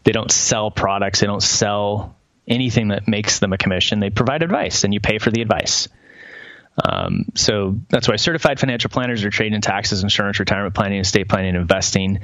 They 0.04 0.12
don't 0.12 0.31
sell 0.31 0.70
products. 0.70 1.20
They 1.20 1.26
don't 1.26 1.42
sell 1.42 2.16
anything 2.46 2.88
that 2.88 3.07
makes 3.07 3.38
them 3.38 3.52
a 3.52 3.59
commission. 3.59 4.00
They 4.00 4.11
provide 4.11 4.42
advice, 4.42 4.85
and 4.85 4.92
you 4.92 5.00
pay 5.00 5.18
for 5.18 5.31
the 5.31 5.42
advice. 5.42 5.88
Um, 6.83 7.27
so 7.35 7.79
that's 7.88 8.09
why 8.09 8.17
certified 8.17 8.61
financial 8.61 8.91
planners 8.91 9.25
are 9.25 9.31
trained 9.31 9.55
in 9.55 9.61
taxes, 9.61 10.03
insurance, 10.03 10.38
retirement 10.38 10.75
planning, 10.75 11.01
estate 11.01 11.29
planning, 11.29 11.51
and 11.51 11.59
investing. 11.59 12.21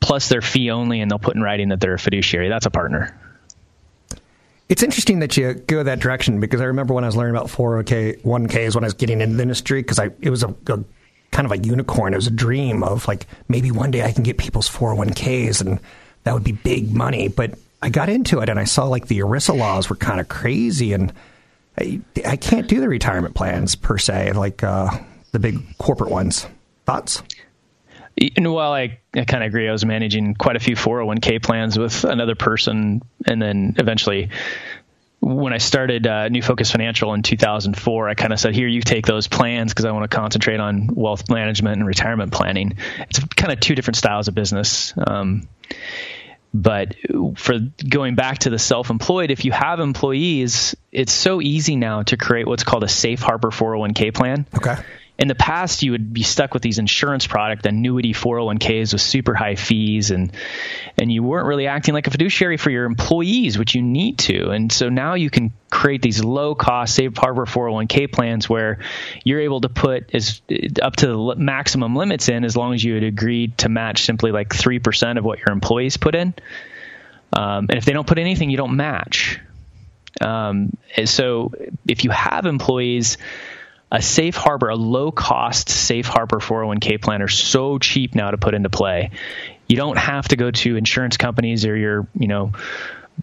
Plus, 0.00 0.28
they're 0.28 0.42
fee 0.42 0.70
only, 0.70 1.00
and 1.00 1.10
they'll 1.10 1.18
put 1.18 1.36
in 1.36 1.42
writing 1.42 1.68
that 1.68 1.80
they're 1.80 1.94
a 1.94 1.98
fiduciary. 1.98 2.48
That's 2.48 2.66
a 2.66 2.70
partner. 2.70 3.16
It's 4.68 4.82
interesting 4.82 5.18
that 5.18 5.36
you 5.36 5.54
go 5.54 5.82
that 5.82 6.00
direction 6.00 6.40
because 6.40 6.60
I 6.60 6.64
remember 6.64 6.94
when 6.94 7.04
I 7.04 7.06
was 7.06 7.16
learning 7.16 7.36
about 7.36 7.48
401k, 7.48 8.22
1ks 8.22 8.74
when 8.74 8.84
I 8.84 8.86
was 8.86 8.94
getting 8.94 9.20
into 9.20 9.36
the 9.36 9.42
industry 9.42 9.82
because 9.82 9.98
I 9.98 10.10
it 10.20 10.30
was 10.30 10.42
a, 10.42 10.54
a 10.68 10.82
kind 11.30 11.44
of 11.44 11.52
a 11.52 11.58
unicorn. 11.58 12.14
It 12.14 12.16
was 12.16 12.26
a 12.26 12.32
dream 12.32 12.82
of 12.82 13.06
like 13.06 13.26
maybe 13.48 13.70
one 13.70 13.90
day 13.90 14.02
I 14.02 14.12
can 14.12 14.22
get 14.22 14.38
people's 14.38 14.70
401ks 14.70 15.60
and 15.60 15.78
that 16.24 16.32
would 16.32 16.44
be 16.44 16.52
big 16.52 16.90
money. 16.94 17.28
But 17.28 17.58
I 17.82 17.90
got 17.90 18.08
into 18.08 18.40
it 18.40 18.48
and 18.48 18.58
I 18.58 18.64
saw 18.64 18.86
like 18.86 19.08
the 19.08 19.18
ERISA 19.18 19.56
laws 19.58 19.90
were 19.90 19.96
kind 19.96 20.20
of 20.20 20.28
crazy 20.28 20.92
and 20.94 21.12
I, 21.78 22.00
I 22.26 22.36
can't 22.36 22.68
do 22.68 22.80
the 22.80 22.88
retirement 22.88 23.34
plans 23.34 23.74
per 23.74 23.98
se, 23.98 24.32
like 24.32 24.62
uh, 24.62 24.90
the 25.32 25.38
big 25.38 25.76
corporate 25.78 26.10
ones. 26.10 26.46
Thoughts? 26.84 27.22
Well, 28.38 28.72
I, 28.72 28.98
I 29.14 29.24
kind 29.24 29.42
of 29.42 29.48
agree. 29.48 29.68
I 29.68 29.72
was 29.72 29.84
managing 29.84 30.34
quite 30.34 30.56
a 30.56 30.60
few 30.60 30.76
401k 30.76 31.42
plans 31.42 31.78
with 31.78 32.04
another 32.04 32.34
person, 32.34 33.02
and 33.26 33.40
then 33.40 33.74
eventually, 33.78 34.28
when 35.20 35.52
I 35.52 35.58
started 35.58 36.06
uh, 36.06 36.28
New 36.28 36.42
Focus 36.42 36.70
Financial 36.70 37.14
in 37.14 37.22
2004, 37.22 38.08
I 38.08 38.14
kind 38.14 38.32
of 38.32 38.38
said, 38.38 38.54
"Here, 38.54 38.68
you 38.68 38.82
take 38.82 39.06
those 39.06 39.28
plans 39.28 39.72
because 39.72 39.86
I 39.86 39.92
want 39.92 40.08
to 40.10 40.14
concentrate 40.14 40.60
on 40.60 40.88
wealth 40.92 41.30
management 41.30 41.78
and 41.78 41.86
retirement 41.86 42.32
planning." 42.32 42.76
It's 43.08 43.18
kind 43.34 43.52
of 43.52 43.60
two 43.60 43.74
different 43.74 43.96
styles 43.96 44.28
of 44.28 44.34
business. 44.34 44.92
Um, 44.98 45.48
but 46.54 46.96
for 47.36 47.58
going 47.88 48.14
back 48.14 48.38
to 48.40 48.50
the 48.50 48.58
self-employed, 48.58 49.30
if 49.30 49.44
you 49.44 49.52
have 49.52 49.80
employees, 49.80 50.76
it's 50.90 51.12
so 51.12 51.40
easy 51.40 51.76
now 51.76 52.02
to 52.02 52.16
create 52.16 52.46
what's 52.46 52.64
called 52.64 52.84
a 52.84 52.88
safe 52.88 53.20
harbor 53.20 53.50
401k 53.50 54.14
plan. 54.14 54.46
Okay 54.54 54.76
in 55.22 55.28
the 55.28 55.36
past, 55.36 55.84
you 55.84 55.92
would 55.92 56.12
be 56.12 56.24
stuck 56.24 56.52
with 56.52 56.64
these 56.64 56.80
insurance 56.80 57.28
product 57.28 57.64
annuity 57.64 58.12
401ks 58.12 58.92
with 58.92 59.00
super 59.00 59.34
high 59.34 59.54
fees, 59.54 60.10
and 60.10 60.32
and 60.98 61.12
you 61.12 61.22
weren't 61.22 61.46
really 61.46 61.68
acting 61.68 61.94
like 61.94 62.08
a 62.08 62.10
fiduciary 62.10 62.56
for 62.56 62.70
your 62.70 62.86
employees, 62.86 63.56
which 63.56 63.76
you 63.76 63.82
need 63.82 64.18
to. 64.18 64.50
And 64.50 64.72
so 64.72 64.88
now 64.88 65.14
you 65.14 65.30
can 65.30 65.52
create 65.70 66.02
these 66.02 66.24
low 66.24 66.56
cost 66.56 66.96
safe 66.96 67.16
harbor 67.16 67.46
401k 67.46 68.10
plans 68.10 68.48
where 68.48 68.80
you're 69.22 69.38
able 69.38 69.60
to 69.60 69.68
put 69.68 70.12
as 70.12 70.42
up 70.82 70.96
to 70.96 71.06
the 71.06 71.34
maximum 71.36 71.94
limits 71.94 72.28
in 72.28 72.44
as 72.44 72.56
long 72.56 72.74
as 72.74 72.82
you 72.82 72.94
had 72.94 73.04
agreed 73.04 73.56
to 73.58 73.68
match 73.68 74.02
simply 74.02 74.32
like 74.32 74.52
three 74.52 74.80
percent 74.80 75.20
of 75.20 75.24
what 75.24 75.38
your 75.38 75.52
employees 75.52 75.96
put 75.98 76.16
in. 76.16 76.34
Um, 77.32 77.66
and 77.70 77.78
if 77.78 77.84
they 77.84 77.92
don't 77.92 78.08
put 78.08 78.18
anything, 78.18 78.50
you 78.50 78.56
don't 78.56 78.74
match. 78.74 79.38
Um, 80.20 80.76
so 81.04 81.52
if 81.86 82.02
you 82.02 82.10
have 82.10 82.44
employees, 82.44 83.18
a 83.92 84.00
safe 84.00 84.34
harbor, 84.34 84.70
a 84.70 84.74
low 84.74 85.12
cost 85.12 85.68
safe 85.68 86.06
harbor 86.06 86.38
401k 86.38 87.00
plan 87.00 87.20
are 87.20 87.28
so 87.28 87.78
cheap 87.78 88.14
now 88.14 88.30
to 88.30 88.38
put 88.38 88.54
into 88.54 88.70
play. 88.70 89.10
You 89.68 89.76
don't 89.76 89.98
have 89.98 90.28
to 90.28 90.36
go 90.36 90.50
to 90.50 90.76
insurance 90.76 91.18
companies 91.18 91.66
or 91.66 91.76
your, 91.76 92.08
you 92.14 92.26
know, 92.26 92.52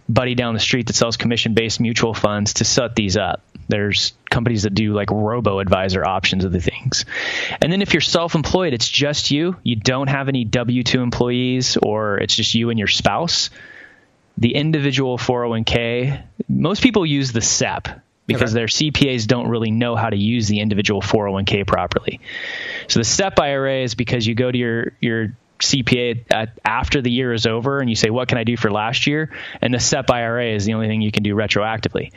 buddy 0.08 0.36
down 0.36 0.54
the 0.54 0.60
street 0.60 0.86
that 0.86 0.94
sells 0.94 1.16
commission 1.16 1.54
based 1.54 1.80
mutual 1.80 2.14
funds 2.14 2.54
to 2.54 2.64
set 2.64 2.94
these 2.94 3.16
up. 3.16 3.42
There's 3.68 4.12
companies 4.30 4.62
that 4.62 4.74
do 4.74 4.94
like 4.94 5.10
robo 5.10 5.58
advisor 5.58 6.04
options 6.04 6.44
of 6.44 6.52
the 6.52 6.60
things. 6.60 7.04
And 7.60 7.72
then 7.72 7.82
if 7.82 7.92
you're 7.92 8.00
self 8.00 8.36
employed, 8.36 8.72
it's 8.72 8.88
just 8.88 9.32
you, 9.32 9.56
you 9.64 9.74
don't 9.74 10.08
have 10.08 10.28
any 10.28 10.44
W 10.44 10.84
2 10.84 11.02
employees, 11.02 11.76
or 11.76 12.18
it's 12.18 12.36
just 12.36 12.54
you 12.54 12.70
and 12.70 12.78
your 12.78 12.88
spouse 12.88 13.50
the 14.38 14.54
individual 14.54 15.18
401k, 15.18 16.22
most 16.48 16.82
people 16.82 17.04
use 17.04 17.30
the 17.30 17.42
SEP 17.42 17.88
because 18.32 18.54
okay. 18.54 18.60
their 18.60 18.66
CPAs 18.66 19.26
don't 19.26 19.48
really 19.48 19.72
know 19.72 19.96
how 19.96 20.08
to 20.08 20.16
use 20.16 20.46
the 20.46 20.60
individual 20.60 21.00
401k 21.00 21.66
properly. 21.66 22.20
So 22.86 23.00
the 23.00 23.04
SEP 23.04 23.40
IRA 23.40 23.82
is 23.82 23.96
because 23.96 24.24
you 24.24 24.36
go 24.36 24.50
to 24.50 24.56
your 24.56 24.92
your 25.00 25.36
CPA 25.58 26.24
at, 26.30 26.58
after 26.64 27.02
the 27.02 27.10
year 27.10 27.32
is 27.32 27.46
over 27.46 27.80
and 27.80 27.90
you 27.90 27.96
say, 27.96 28.08
"What 28.08 28.28
can 28.28 28.38
I 28.38 28.44
do 28.44 28.56
for 28.56 28.70
last 28.70 29.08
year?" 29.08 29.30
And 29.60 29.74
the 29.74 29.80
SEP 29.80 30.08
IRA 30.10 30.54
is 30.54 30.64
the 30.64 30.74
only 30.74 30.86
thing 30.86 31.02
you 31.02 31.10
can 31.10 31.24
do 31.24 31.34
retroactively. 31.34 32.12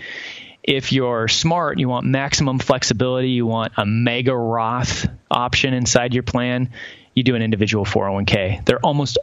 If 0.62 0.94
you're 0.94 1.28
smart, 1.28 1.80
you 1.80 1.90
want 1.90 2.06
maximum 2.06 2.60
flexibility, 2.60 3.30
you 3.30 3.48
want 3.48 3.74
a 3.76 3.86
mega 3.86 4.36
Roth 4.36 5.08
option 5.32 5.74
inside 5.74 6.14
your 6.14 6.24
plan, 6.24 6.70
you 7.16 7.24
do 7.24 7.36
an 7.36 7.42
individual 7.42 7.86
401k. 7.86 8.64
They're 8.66 8.86
almost 8.86 9.18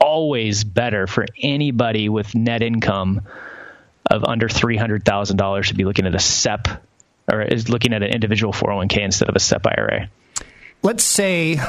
always 0.00 0.64
better 0.64 1.06
for 1.06 1.24
anybody 1.40 2.08
with 2.08 2.34
net 2.34 2.62
income 2.62 3.22
of 4.10 4.24
under 4.24 4.48
$300,000 4.48 5.66
to 5.68 5.74
be 5.74 5.84
looking 5.84 6.06
at 6.06 6.14
a 6.14 6.18
SEP 6.18 6.68
or 7.30 7.42
is 7.42 7.68
looking 7.68 7.92
at 7.92 8.02
an 8.02 8.10
individual 8.10 8.52
401k 8.52 8.98
instead 8.98 9.28
of 9.28 9.36
a 9.36 9.40
SEP 9.40 9.66
IRA. 9.66 10.10
Let's 10.82 11.04
say, 11.04 11.60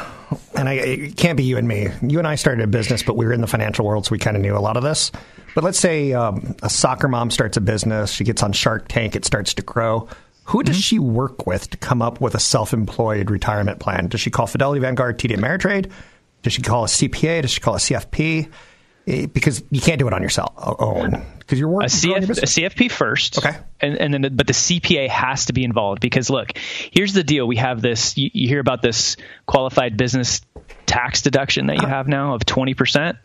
and 0.55 0.69
I, 0.69 0.73
it 0.73 1.17
can't 1.17 1.37
be 1.37 1.43
you 1.43 1.57
and 1.57 1.67
me. 1.67 1.89
You 2.01 2.19
and 2.19 2.27
I 2.27 2.35
started 2.35 2.63
a 2.63 2.67
business, 2.67 3.03
but 3.03 3.17
we 3.17 3.25
were 3.25 3.33
in 3.33 3.41
the 3.41 3.47
financial 3.47 3.85
world, 3.85 4.05
so 4.05 4.11
we 4.11 4.19
kind 4.19 4.37
of 4.37 4.41
knew 4.41 4.55
a 4.55 4.59
lot 4.59 4.77
of 4.77 4.83
this. 4.83 5.11
But 5.53 5.65
let's 5.65 5.79
say 5.79 6.13
um, 6.13 6.55
a 6.63 6.69
soccer 6.69 7.09
mom 7.09 7.29
starts 7.29 7.57
a 7.57 7.61
business, 7.61 8.11
she 8.11 8.23
gets 8.23 8.41
on 8.41 8.53
Shark 8.53 8.87
Tank, 8.87 9.15
it 9.15 9.25
starts 9.25 9.53
to 9.55 9.61
grow. 9.61 10.07
Who 10.45 10.63
does 10.63 10.75
mm-hmm. 10.75 10.81
she 10.81 10.99
work 10.99 11.45
with 11.45 11.69
to 11.71 11.77
come 11.77 12.01
up 12.01 12.21
with 12.21 12.35
a 12.35 12.39
self 12.39 12.73
employed 12.73 13.29
retirement 13.29 13.79
plan? 13.79 14.07
Does 14.07 14.21
she 14.21 14.31
call 14.31 14.47
Fidelity, 14.47 14.79
Vanguard, 14.79 15.19
TD 15.19 15.35
Ameritrade? 15.35 15.91
Does 16.41 16.53
she 16.53 16.61
call 16.61 16.85
a 16.85 16.87
CPA? 16.87 17.41
Does 17.41 17.51
she 17.51 17.59
call 17.59 17.75
a 17.75 17.79
CFP? 17.79 18.49
Eh, 19.07 19.25
because 19.25 19.63
you 19.71 19.81
can't 19.81 19.97
do 19.97 20.07
it 20.07 20.13
on 20.13 20.21
your 20.21 20.29
own 20.57 21.25
because 21.39 21.59
you're 21.59 21.67
working 21.67 21.85
a, 21.85 22.19
CF, 22.19 22.29
a 22.29 22.45
CFP 22.45 22.91
first. 22.91 23.39
Okay, 23.39 23.57
and, 23.79 23.97
and 23.97 24.13
then 24.13 24.21
the, 24.21 24.29
but 24.29 24.45
the 24.45 24.53
CPA 24.53 25.09
has 25.09 25.45
to 25.45 25.53
be 25.53 25.63
involved 25.63 26.01
because 26.01 26.29
look, 26.29 26.55
here's 26.91 27.13
the 27.13 27.23
deal: 27.23 27.47
we 27.47 27.55
have 27.55 27.81
this. 27.81 28.15
You, 28.15 28.29
you 28.31 28.47
hear 28.47 28.59
about 28.59 28.83
this 28.83 29.17
qualified 29.47 29.97
business 29.97 30.41
tax 30.85 31.23
deduction 31.23 31.65
that 31.67 31.77
you 31.77 31.83
uh-huh. 31.83 31.95
have 31.95 32.07
now 32.07 32.35
of 32.35 32.45
twenty 32.45 32.75
percent. 32.75 33.17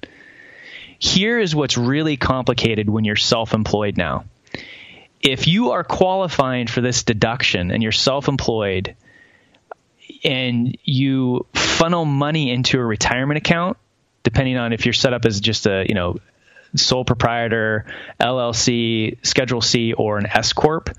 Here 0.99 1.39
is 1.39 1.55
what's 1.55 1.77
really 1.77 2.17
complicated 2.17 2.89
when 2.89 3.05
you're 3.05 3.17
self-employed 3.17 3.99
now. 3.99 4.25
If 5.21 5.47
you 5.47 5.73
are 5.73 5.85
qualifying 5.85 6.69
for 6.69 6.81
this 6.81 7.03
deduction 7.03 7.71
and 7.71 7.83
you're 7.83 7.93
self-employed, 7.93 8.97
and 10.25 10.79
you 10.85 11.45
funnel 11.55 12.07
money 12.07 12.51
into 12.51 12.79
a 12.81 12.85
retirement 12.85 13.37
account, 13.37 13.77
depending 14.27 14.57
on 14.57 14.73
if 14.73 14.85
you're 14.85 14.93
set 14.93 15.15
up 15.15 15.25
as 15.25 15.39
just 15.39 15.67
a, 15.67 15.87
you 15.89 15.95
know, 15.95 16.17
sole 16.75 17.05
proprietor, 17.05 17.87
LLC, 18.21 19.25
Schedule 19.25 19.61
C, 19.61 19.93
or 19.93 20.19
an 20.19 20.27
S 20.27 20.53
corp, 20.53 20.91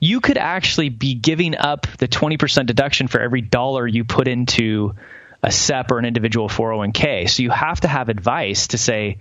you 0.00 0.22
could 0.22 0.38
actually 0.38 0.88
be 0.88 1.14
giving 1.14 1.58
up 1.58 1.86
the 1.98 2.08
20% 2.08 2.64
deduction 2.64 3.06
for 3.06 3.20
every 3.20 3.42
dollar 3.42 3.86
you 3.86 4.04
put 4.04 4.28
into 4.28 4.94
a 5.42 5.52
SEP 5.52 5.92
or 5.92 5.98
an 5.98 6.06
individual 6.06 6.48
401k. 6.48 7.28
So 7.28 7.42
you 7.42 7.50
have 7.50 7.82
to 7.82 7.88
have 7.88 8.08
advice 8.08 8.68
to 8.68 8.78
say, 8.78 9.18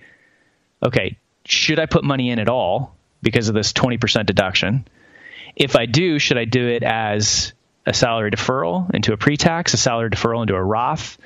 okay, 0.81 1.17
should 1.43 1.79
I 1.79 1.85
put 1.85 2.05
money 2.05 2.29
in 2.29 2.39
at 2.39 2.47
all 2.47 2.95
because 3.21 3.49
of 3.49 3.55
this 3.55 3.73
20% 3.73 4.25
deduction? 4.25 4.87
If 5.53 5.75
I 5.75 5.85
do, 5.85 6.17
should 6.17 6.37
I 6.37 6.45
do 6.45 6.65
it 6.65 6.81
as 6.81 7.51
a 7.85 7.93
salary 7.93 8.31
deferral 8.31 8.93
into 8.93 9.11
a 9.11 9.17
pre-tax, 9.17 9.73
a 9.73 9.77
salary 9.77 10.09
deferral 10.09 10.41
into 10.41 10.55
a 10.55 10.63
Roth, 10.63 11.17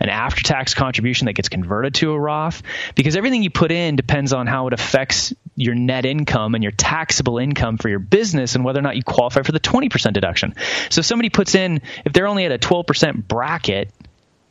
an 0.00 0.08
after-tax 0.08 0.74
contribution 0.74 1.26
that 1.26 1.34
gets 1.34 1.50
converted 1.50 1.94
to 1.96 2.12
a 2.12 2.18
Roth, 2.18 2.62
because 2.94 3.16
everything 3.16 3.42
you 3.42 3.50
put 3.50 3.70
in 3.70 3.96
depends 3.96 4.32
on 4.32 4.46
how 4.46 4.68
it 4.68 4.72
affects 4.72 5.34
your 5.54 5.74
net 5.74 6.06
income 6.06 6.54
and 6.54 6.62
your 6.62 6.72
taxable 6.72 7.38
income 7.38 7.76
for 7.76 7.88
your 7.88 7.98
business 7.98 8.54
and 8.54 8.64
whether 8.64 8.78
or 8.78 8.82
not 8.82 8.96
you 8.96 9.02
qualify 9.02 9.42
for 9.42 9.52
the 9.52 9.60
20% 9.60 10.12
deduction. 10.12 10.54
So 10.88 11.00
if 11.00 11.06
somebody 11.06 11.28
puts 11.28 11.54
in, 11.54 11.82
if 12.06 12.12
they're 12.12 12.28
only 12.28 12.46
at 12.46 12.52
a 12.52 12.58
12% 12.58 13.26
bracket, 13.28 13.92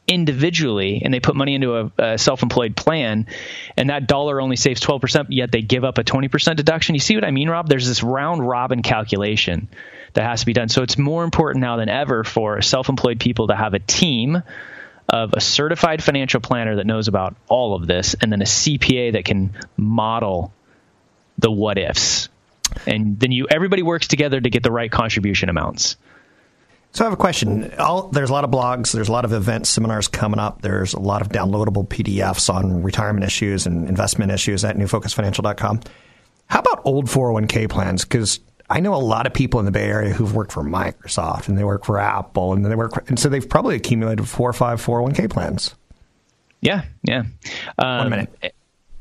individually 0.08 1.02
and 1.04 1.14
they 1.14 1.20
put 1.20 1.36
money 1.36 1.54
into 1.54 1.76
a, 1.76 1.92
a, 1.98 2.18
self-employed 2.18 2.78
plan 2.78 3.28
and 3.76 3.90
that 3.90 4.08
dollar 4.08 4.40
only 4.40 4.56
saves 4.56 4.80
12% 4.80 5.28
yet 5.32 5.52
they 5.52 5.62
give 5.62 5.84
up 5.84 5.98
a 5.98 6.04
20% 6.04 6.56
deduction 6.56 6.96
you 6.96 7.00
see 7.00 7.16
what 7.16 7.26
i 7.26 7.32
mean 7.32 7.50
rob 7.50 7.68
there's 7.68 7.86
this 7.86 8.02
round 8.02 8.48
robin 8.48 8.82
calculation 8.82 9.68
that 10.14 10.24
has 10.24 10.42
to 10.42 10.46
be 10.46 10.54
done. 10.54 10.70
So 10.70 10.84
it's 10.84 10.98
more 10.98 11.24
important 11.24 11.62
now 11.62 11.78
than 11.78 11.90
ever 11.90 12.24
for 12.24 12.62
self-employed 12.62 13.20
people 13.20 13.48
to 13.48 13.56
have 13.56 13.74
a 13.74 13.80
team 13.80 14.42
of 15.10 15.34
a 15.34 15.42
certified 15.42 16.04
financial 16.04 16.42
planner 16.42 16.76
that 16.78 16.86
knows 16.86 17.08
about 17.08 17.36
all 17.48 17.76
of 17.76 17.88
this 17.88 18.16
and 18.20 18.32
then 18.32 18.42
a 18.42 18.46
CPA 18.46 19.14
that 19.14 19.26
can 19.26 19.56
model 19.78 20.52
the 21.38 21.52
what 21.52 21.78
ifs. 21.78 22.30
And 22.86 23.20
then 23.20 23.32
you 23.32 23.48
everybody 23.50 23.84
works 23.84 24.08
together 24.08 24.40
to 24.40 24.50
get 24.50 24.64
the 24.64 24.72
right 24.72 24.92
contribution 24.92 25.50
amounts. 25.50 25.96
So 26.92 27.04
I 27.04 27.06
have 27.06 27.14
a 27.14 27.18
question. 27.18 27.74
All, 27.78 28.08
there's 28.10 28.30
a 28.30 28.34
lot 28.34 28.44
of 28.44 28.50
blogs, 28.50 28.92
there's 28.92 29.10
a 29.10 29.12
lot 29.12 29.26
of 29.26 29.34
events, 29.34 29.70
seminars 29.70 30.08
coming 30.08 30.40
up. 30.40 30.62
There's 30.62 30.94
a 30.94 31.00
lot 31.00 31.22
of 31.22 31.30
downloadable 31.30 31.88
PDFs 31.88 32.54
on 32.54 32.82
retirement 32.82 33.26
issues 33.26 33.68
and 33.68 33.88
investment 33.88 34.32
issues 34.32 34.66
at 34.66 34.78
newfocusfinancial.com. 34.78 35.82
How 36.48 36.60
about 36.60 36.82
old 36.86 37.06
401k 37.06 37.70
plans? 37.70 38.04
Because 38.04 38.40
I 38.70 38.82
know 38.82 38.94
a 38.94 38.98
lot 38.98 39.26
of 39.26 39.34
people 39.34 39.60
in 39.60 39.66
the 39.66 39.72
Bay 39.72 39.86
Area 39.86 40.14
who've 40.14 40.36
worked 40.36 40.52
for 40.52 40.64
Microsoft 40.64 41.48
and 41.48 41.58
they 41.58 41.64
work 41.64 41.86
for 41.86 42.00
Apple 42.00 42.54
and 42.54 42.66
they 42.66 42.76
work 42.76 42.94
for, 42.94 43.04
and 43.08 43.18
so 43.18 43.30
they've 43.30 43.48
probably 43.48 43.76
accumulated 43.76 44.28
four 44.28 44.50
or 44.50 44.54
five 44.54 44.84
401k 44.84 45.30
plans. 45.30 45.76
Yeah, 46.62 46.84
yeah. 47.04 47.24
Um, 47.78 47.98
One 47.98 48.10
minute. 48.10 48.54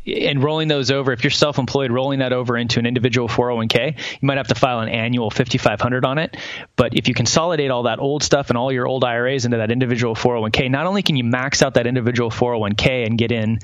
And 0.07 0.40
rolling 0.40 0.68
those 0.68 0.92
over, 0.92 1.11
if 1.11 1.24
you're 1.24 1.33
self-employed, 1.33 1.90
rolling 1.90 2.20
that 2.20 2.33
over 2.33 2.57
into 2.57 2.79
an 2.79 2.87
individual 2.87 3.26
401k, 3.26 3.96
you 3.96 4.26
might 4.26 4.37
have 4.37 4.46
to 4.48 4.55
file 4.55 4.79
an 4.79 4.88
annual 4.88 5.33
5500 5.33 6.05
on 6.05 6.18
it. 6.18 6.37
But 6.76 6.96
if 6.96 7.09
you 7.09 7.14
consolidate 7.14 7.72
all 7.72 7.85
that 7.85 7.98
old 7.98 8.22
stuff 8.22 8.48
and 8.48 8.57
all 8.57 8.70
your 8.70 8.87
old 8.87 9.02
IRAs 9.02 9.46
into 9.46 9.57
that 9.57 9.72
individual 9.72 10.14
401k, 10.14 10.70
not 10.70 10.87
only 10.87 11.02
can 11.02 11.16
you 11.16 11.24
max 11.24 11.61
out 11.61 11.74
that 11.74 11.88
individual 11.88 12.31
401k 12.31 13.05
and 13.05 13.18
get 13.18 13.33
in 13.33 13.59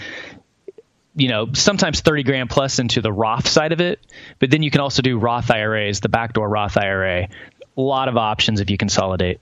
you 1.14 1.29
know, 1.29 1.53
sometimes 1.53 2.01
30 2.01 2.22
grand 2.22 2.51
plus 2.51 2.79
into 2.79 3.01
the 3.01 3.12
Roth 3.12 3.46
side 3.46 3.72
of 3.72 3.81
it, 3.81 4.01
but 4.38 4.51
then 4.51 4.62
you 4.62 4.70
can 4.70 4.81
also 4.81 5.03
do 5.03 5.18
Roth 5.18 5.51
IRAs, 5.51 6.01
the 6.01 6.09
backdoor 6.09 6.48
Roth 6.48 6.77
IRA. 6.77 7.29
A 7.77 7.81
lot 7.81 8.09
of 8.09 8.16
options 8.16 8.61
if 8.61 8.70
you 8.70 8.79
consolidate. 8.79 9.40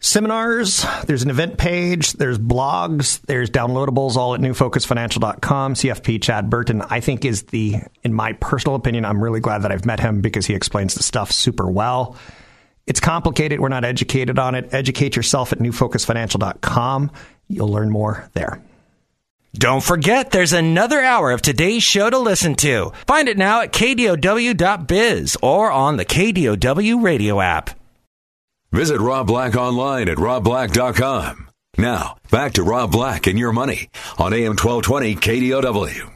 Seminars, 0.00 0.86
there's 1.06 1.24
an 1.24 1.30
event 1.30 1.58
page, 1.58 2.12
there's 2.12 2.38
blogs, 2.38 3.20
there's 3.22 3.50
downloadables 3.50 4.14
all 4.14 4.32
at 4.32 4.40
newfocusfinancial.com. 4.40 5.74
CFP 5.74 6.22
Chad 6.22 6.48
Burton, 6.48 6.82
I 6.82 7.00
think, 7.00 7.24
is 7.24 7.42
the, 7.44 7.76
in 8.04 8.14
my 8.14 8.34
personal 8.34 8.76
opinion, 8.76 9.04
I'm 9.04 9.22
really 9.22 9.40
glad 9.40 9.62
that 9.62 9.72
I've 9.72 9.84
met 9.84 9.98
him 9.98 10.20
because 10.20 10.46
he 10.46 10.54
explains 10.54 10.94
the 10.94 11.02
stuff 11.02 11.32
super 11.32 11.68
well. 11.68 12.16
It's 12.86 13.00
complicated. 13.00 13.60
We're 13.60 13.68
not 13.68 13.84
educated 13.84 14.38
on 14.38 14.54
it. 14.54 14.72
Educate 14.72 15.16
yourself 15.16 15.52
at 15.52 15.58
newfocusfinancial.com. 15.58 17.10
You'll 17.48 17.68
learn 17.68 17.90
more 17.90 18.30
there. 18.34 18.62
Don't 19.54 19.82
forget, 19.82 20.30
there's 20.30 20.52
another 20.52 21.00
hour 21.00 21.30
of 21.32 21.42
today's 21.42 21.82
show 21.82 22.10
to 22.10 22.18
listen 22.18 22.54
to. 22.56 22.92
Find 23.06 23.28
it 23.28 23.38
now 23.38 23.62
at 23.62 23.72
kdow.biz 23.72 25.36
or 25.42 25.70
on 25.72 25.96
the 25.96 26.04
KDOW 26.04 27.02
radio 27.02 27.40
app. 27.40 27.70
Visit 28.70 29.00
Rob 29.00 29.26
Black 29.26 29.56
online 29.56 30.08
at 30.08 30.18
robblack.com. 30.18 31.48
Now, 31.78 32.18
back 32.30 32.52
to 32.54 32.62
Rob 32.62 32.92
Black 32.92 33.26
and 33.26 33.38
your 33.38 33.52
money 33.52 33.88
on 34.18 34.34
AM 34.34 34.56
1220 34.56 35.14
KDOW. 35.16 36.10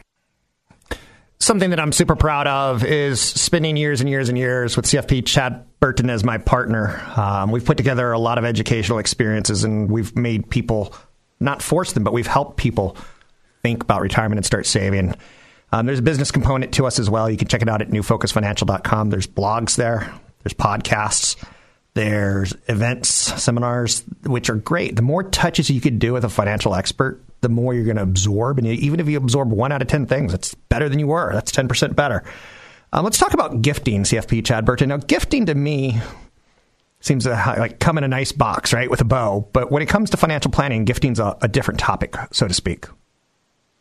something 1.39 1.71
that 1.71 1.81
I'm 1.81 1.93
super 1.93 2.15
proud 2.15 2.47
of 2.47 2.85
is 2.85 3.21
spending 3.21 3.77
years 3.77 4.01
and 4.01 4.11
years 4.11 4.29
and 4.29 4.37
years 4.37 4.77
with 4.77 4.85
CFP 4.87 5.25
Chad 5.27 5.65
Burton 5.81 6.11
as 6.11 6.23
my 6.23 6.39
partner. 6.39 7.01
Um, 7.17 7.51
we've 7.51 7.65
put 7.65 7.79
together 7.79 8.13
a 8.13 8.19
lot 8.19 8.39
of 8.39 8.45
educational 8.45 8.99
experiences 8.99 9.65
and 9.65 9.91
we've 9.91 10.15
made 10.17 10.51
people 10.51 10.95
not 11.41 11.63
force 11.63 11.93
them, 11.95 12.05
but 12.05 12.13
we've 12.13 12.27
helped 12.27 12.57
people 12.59 12.97
think 13.63 13.83
about 13.83 14.01
retirement 14.01 14.39
and 14.39 14.47
start 14.47 14.67
saving. 14.67 15.15
Um, 15.73 15.87
there's 15.87 16.01
a 16.01 16.03
business 16.03 16.31
component 16.31 16.75
to 16.75 16.87
us 16.87 16.99
as 16.99 17.09
well. 17.09 17.31
You 17.31 17.37
can 17.37 17.49
check 17.49 17.63
it 17.63 17.69
out 17.69 17.81
at 17.81 17.89
newfocusfinancial.com. 17.89 19.11
There's 19.11 19.27
blogs 19.27 19.77
there, 19.77 20.13
there's 20.43 20.55
podcasts, 20.55 21.43
there's 21.95 22.55
events, 22.69 23.09
seminars, 23.09 24.05
which 24.25 24.51
are 24.51 24.57
great. 24.57 24.97
The 24.97 25.03
more 25.03 25.23
touches 25.23 25.71
you 25.71 25.81
can 25.81 25.99
do 25.99 26.13
with 26.13 26.25
a 26.25 26.29
financial 26.29 26.75
expert, 26.75 27.23
the 27.41 27.49
more 27.49 27.75
you're 27.75 27.85
going 27.85 27.97
to 27.97 28.03
absorb. 28.03 28.59
And 28.59 28.67
even 28.67 29.01
if 29.01 29.09
you 29.09 29.17
absorb 29.17 29.51
one 29.51 29.73
out 29.73 29.83
of 29.83 29.89
10 29.89 30.07
things, 30.07 30.35
it's 30.35 30.55
better 30.55 30.89
than 30.89 30.99
you 30.99 31.07
were. 31.07 31.33
That's 31.33 31.53
10% 31.53 31.95
better. 31.95 32.23
Um, 32.93 33.05
let's 33.05 33.19
talk 33.19 33.33
about 33.33 33.63
gifting, 33.63 34.03
CFP 34.03 34.45
Chad 34.45 34.65
Burton. 34.65 34.91
Now, 34.91 34.99
gifting 34.99 35.47
to 35.47 35.55
me 35.55 36.01
seems 37.01 37.25
to 37.25 37.31
like 37.31 37.79
come 37.79 37.99
in 37.99 38.05
a 38.05 38.09
nice 38.09 38.33
box, 38.33 38.73
right, 38.73 38.91
with 38.91 39.01
a 39.01 39.05
bow. 39.05 39.49
But 39.53 39.71
when 39.71 39.83
it 39.83 39.89
comes 39.89 40.11
to 40.11 40.17
financial 40.17 40.51
planning, 40.51 40.85
gifting's 40.85 41.19
a, 41.19 41.37
a 41.41 41.49
different 41.49 41.81
topic, 41.81 42.17
so 42.33 42.47
to 42.47 42.55
speak. 42.55 42.87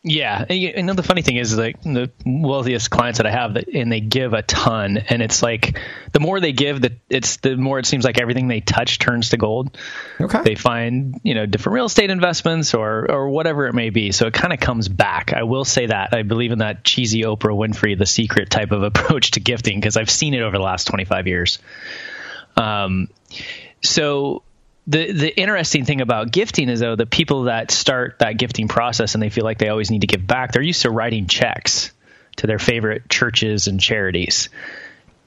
Yeah, 0.04 0.44
and 0.48 0.88
the 0.88 1.02
funny 1.04 1.22
thing 1.22 1.36
is, 1.36 1.56
like 1.56 1.80
the 1.82 2.10
wealthiest 2.26 2.90
clients 2.90 3.18
that 3.18 3.26
I 3.26 3.30
have, 3.30 3.56
and 3.72 3.92
they 3.92 4.00
give 4.00 4.32
a 4.32 4.42
ton, 4.42 4.96
and 4.96 5.22
it's 5.22 5.44
like 5.44 5.78
the 6.12 6.18
more 6.18 6.40
they 6.40 6.50
give, 6.52 6.80
that 6.80 6.94
it's 7.08 7.36
the 7.36 7.56
more 7.56 7.78
it 7.78 7.86
seems 7.86 8.04
like 8.04 8.20
everything 8.20 8.48
they 8.48 8.58
touch 8.58 8.98
turns 8.98 9.28
to 9.28 9.36
gold. 9.36 9.78
Okay, 10.20 10.40
they 10.42 10.54
find 10.56 11.20
you 11.22 11.34
know 11.34 11.46
different 11.46 11.74
real 11.74 11.84
estate 11.84 12.10
investments 12.10 12.74
or 12.74 13.08
or 13.08 13.28
whatever 13.28 13.68
it 13.68 13.74
may 13.74 13.90
be, 13.90 14.10
so 14.10 14.26
it 14.26 14.34
kind 14.34 14.52
of 14.52 14.58
comes 14.58 14.88
back. 14.88 15.32
I 15.32 15.44
will 15.44 15.64
say 15.64 15.86
that 15.86 16.12
I 16.12 16.22
believe 16.22 16.50
in 16.50 16.58
that 16.58 16.82
cheesy 16.82 17.22
Oprah 17.22 17.56
Winfrey, 17.56 17.96
the 17.96 18.06
secret 18.06 18.50
type 18.50 18.72
of 18.72 18.82
approach 18.82 19.32
to 19.32 19.40
gifting 19.40 19.78
because 19.78 19.96
I've 19.96 20.10
seen 20.10 20.34
it 20.34 20.42
over 20.42 20.56
the 20.58 20.64
last 20.64 20.88
twenty 20.88 21.04
five 21.04 21.28
years. 21.28 21.60
Um, 22.56 23.08
so 23.82 24.42
the 24.86 25.12
the 25.12 25.40
interesting 25.40 25.84
thing 25.84 26.00
about 26.00 26.32
gifting 26.32 26.68
is 26.68 26.80
though 26.80 26.96
the 26.96 27.06
people 27.06 27.44
that 27.44 27.70
start 27.70 28.18
that 28.18 28.36
gifting 28.36 28.68
process 28.68 29.14
and 29.14 29.22
they 29.22 29.30
feel 29.30 29.44
like 29.44 29.58
they 29.58 29.68
always 29.68 29.90
need 29.90 30.00
to 30.00 30.06
give 30.06 30.26
back, 30.26 30.52
they're 30.52 30.62
used 30.62 30.82
to 30.82 30.90
writing 30.90 31.26
checks 31.26 31.92
to 32.36 32.46
their 32.46 32.58
favorite 32.58 33.08
churches 33.08 33.68
and 33.68 33.80
charities. 33.80 34.48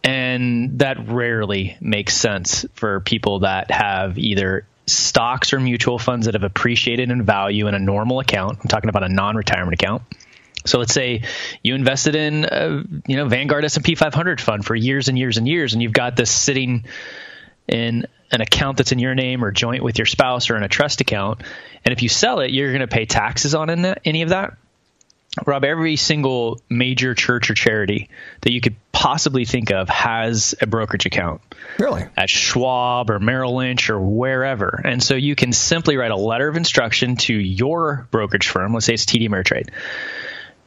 And 0.04 0.80
that 0.80 1.08
rarely 1.08 1.78
makes 1.82 2.16
sense 2.16 2.66
for 2.74 3.00
people 3.00 3.40
that 3.40 3.72
have 3.72 4.18
either 4.18 4.68
stocks 4.86 5.52
or 5.54 5.60
mutual 5.60 5.98
funds 5.98 6.26
that 6.26 6.36
have 6.36 6.44
appreciated 6.44 7.10
in 7.10 7.24
value 7.24 7.68
in 7.68 7.74
a 7.74 7.80
normal 7.80 8.20
account. 8.20 8.60
I'm 8.62 8.68
talking 8.68 8.90
about 8.90 9.04
a 9.04 9.10
non-retirement 9.10 9.74
account. 9.74 10.04
So 10.66 10.80
let's 10.80 10.94
say 10.94 11.24
you 11.64 11.74
invested 11.74 12.16
in, 12.16 12.46
a, 12.46 12.84
you 13.08 13.18
know, 13.18 13.28
Vanguard 13.28 13.66
S&P 13.66 13.96
500 13.96 14.42
fund 14.42 14.66
for 14.66 14.76
years 14.76 15.08
and 15.08 15.18
years 15.18 15.38
and 15.38 15.48
years, 15.48 15.74
and 15.74 15.82
you've 15.82 15.94
got 15.94 16.16
this 16.16 16.30
sitting 16.30 16.86
in 17.68 18.06
an 18.36 18.42
account 18.42 18.78
that's 18.78 18.92
in 18.92 19.00
your 19.00 19.16
name 19.16 19.44
or 19.44 19.52
joint 19.52 19.84
with 19.84 19.98
your 19.98 20.06
spouse 20.06 20.50
or 20.50 20.58
in 20.58 20.64
a 20.64 20.68
trust 20.68 21.02
account. 21.02 21.42
And 21.84 21.92
if 21.92 22.04
you 22.04 22.10
sell 22.10 22.42
it, 22.42 22.52
you're 22.52 22.70
going 22.70 22.82
to 22.82 22.88
pay 22.88 23.06
taxes 23.06 23.56
on 23.56 23.70
any 23.70 24.22
of 24.22 24.30
that. 24.30 24.58
Rob, 25.46 25.66
every 25.66 25.98
single 25.98 26.62
major 26.70 27.14
church 27.14 27.50
or 27.50 27.56
charity 27.56 28.10
that 28.42 28.54
you 28.54 28.62
could 28.62 28.76
possibly 28.94 29.44
think 29.44 29.72
of 29.72 29.90
has 29.90 30.56
a 30.62 30.68
brokerage 30.68 31.06
account. 31.06 31.42
Really? 31.78 32.06
At 32.16 32.30
Schwab 32.30 33.10
or 33.10 33.20
Merrill 33.20 33.58
Lynch 33.58 33.90
or 33.90 34.00
wherever. 34.00 34.82
And 34.86 35.04
so 35.04 35.16
you 35.16 35.36
can 35.36 35.52
simply 35.52 35.98
write 35.98 36.12
a 36.12 36.16
letter 36.16 36.48
of 36.48 36.56
instruction 36.56 37.18
to 37.18 37.34
your 37.34 38.08
brokerage 38.12 38.48
firm. 38.48 38.74
Let's 38.74 38.86
say 38.86 38.94
it's 38.94 39.06
TD 39.06 39.28
Ameritrade 39.28 39.70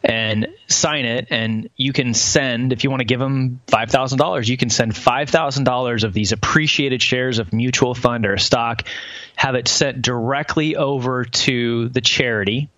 and 0.02 0.46
sign 0.68 1.04
it 1.04 1.26
and 1.30 1.70
you 1.76 1.92
can 1.92 2.14
send 2.14 2.72
if 2.72 2.84
you 2.84 2.90
want 2.90 3.00
to 3.00 3.04
give 3.04 3.18
them 3.18 3.61
$5000 3.66 4.48
you 4.48 4.56
can 4.56 4.70
send 4.70 4.92
$5000 4.92 6.04
of 6.04 6.12
these 6.12 6.32
appreciated 6.32 7.02
shares 7.02 7.38
of 7.40 7.52
mutual 7.52 7.94
fund 7.94 8.24
or 8.24 8.37
stock 8.38 8.87
have 9.34 9.56
it 9.56 9.66
sent 9.66 10.00
directly 10.00 10.76
over 10.76 11.24
to 11.24 11.88
the 11.88 12.00
charity 12.00 12.68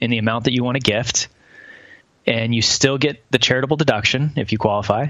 in 0.00 0.10
the 0.10 0.18
amount 0.18 0.44
that 0.44 0.52
you 0.52 0.64
want 0.64 0.74
to 0.74 0.80
gift 0.80 1.28
and 2.26 2.54
you 2.54 2.62
still 2.62 2.98
get 2.98 3.22
the 3.30 3.38
charitable 3.38 3.76
deduction 3.76 4.32
if 4.36 4.50
you 4.50 4.58
qualify 4.58 5.06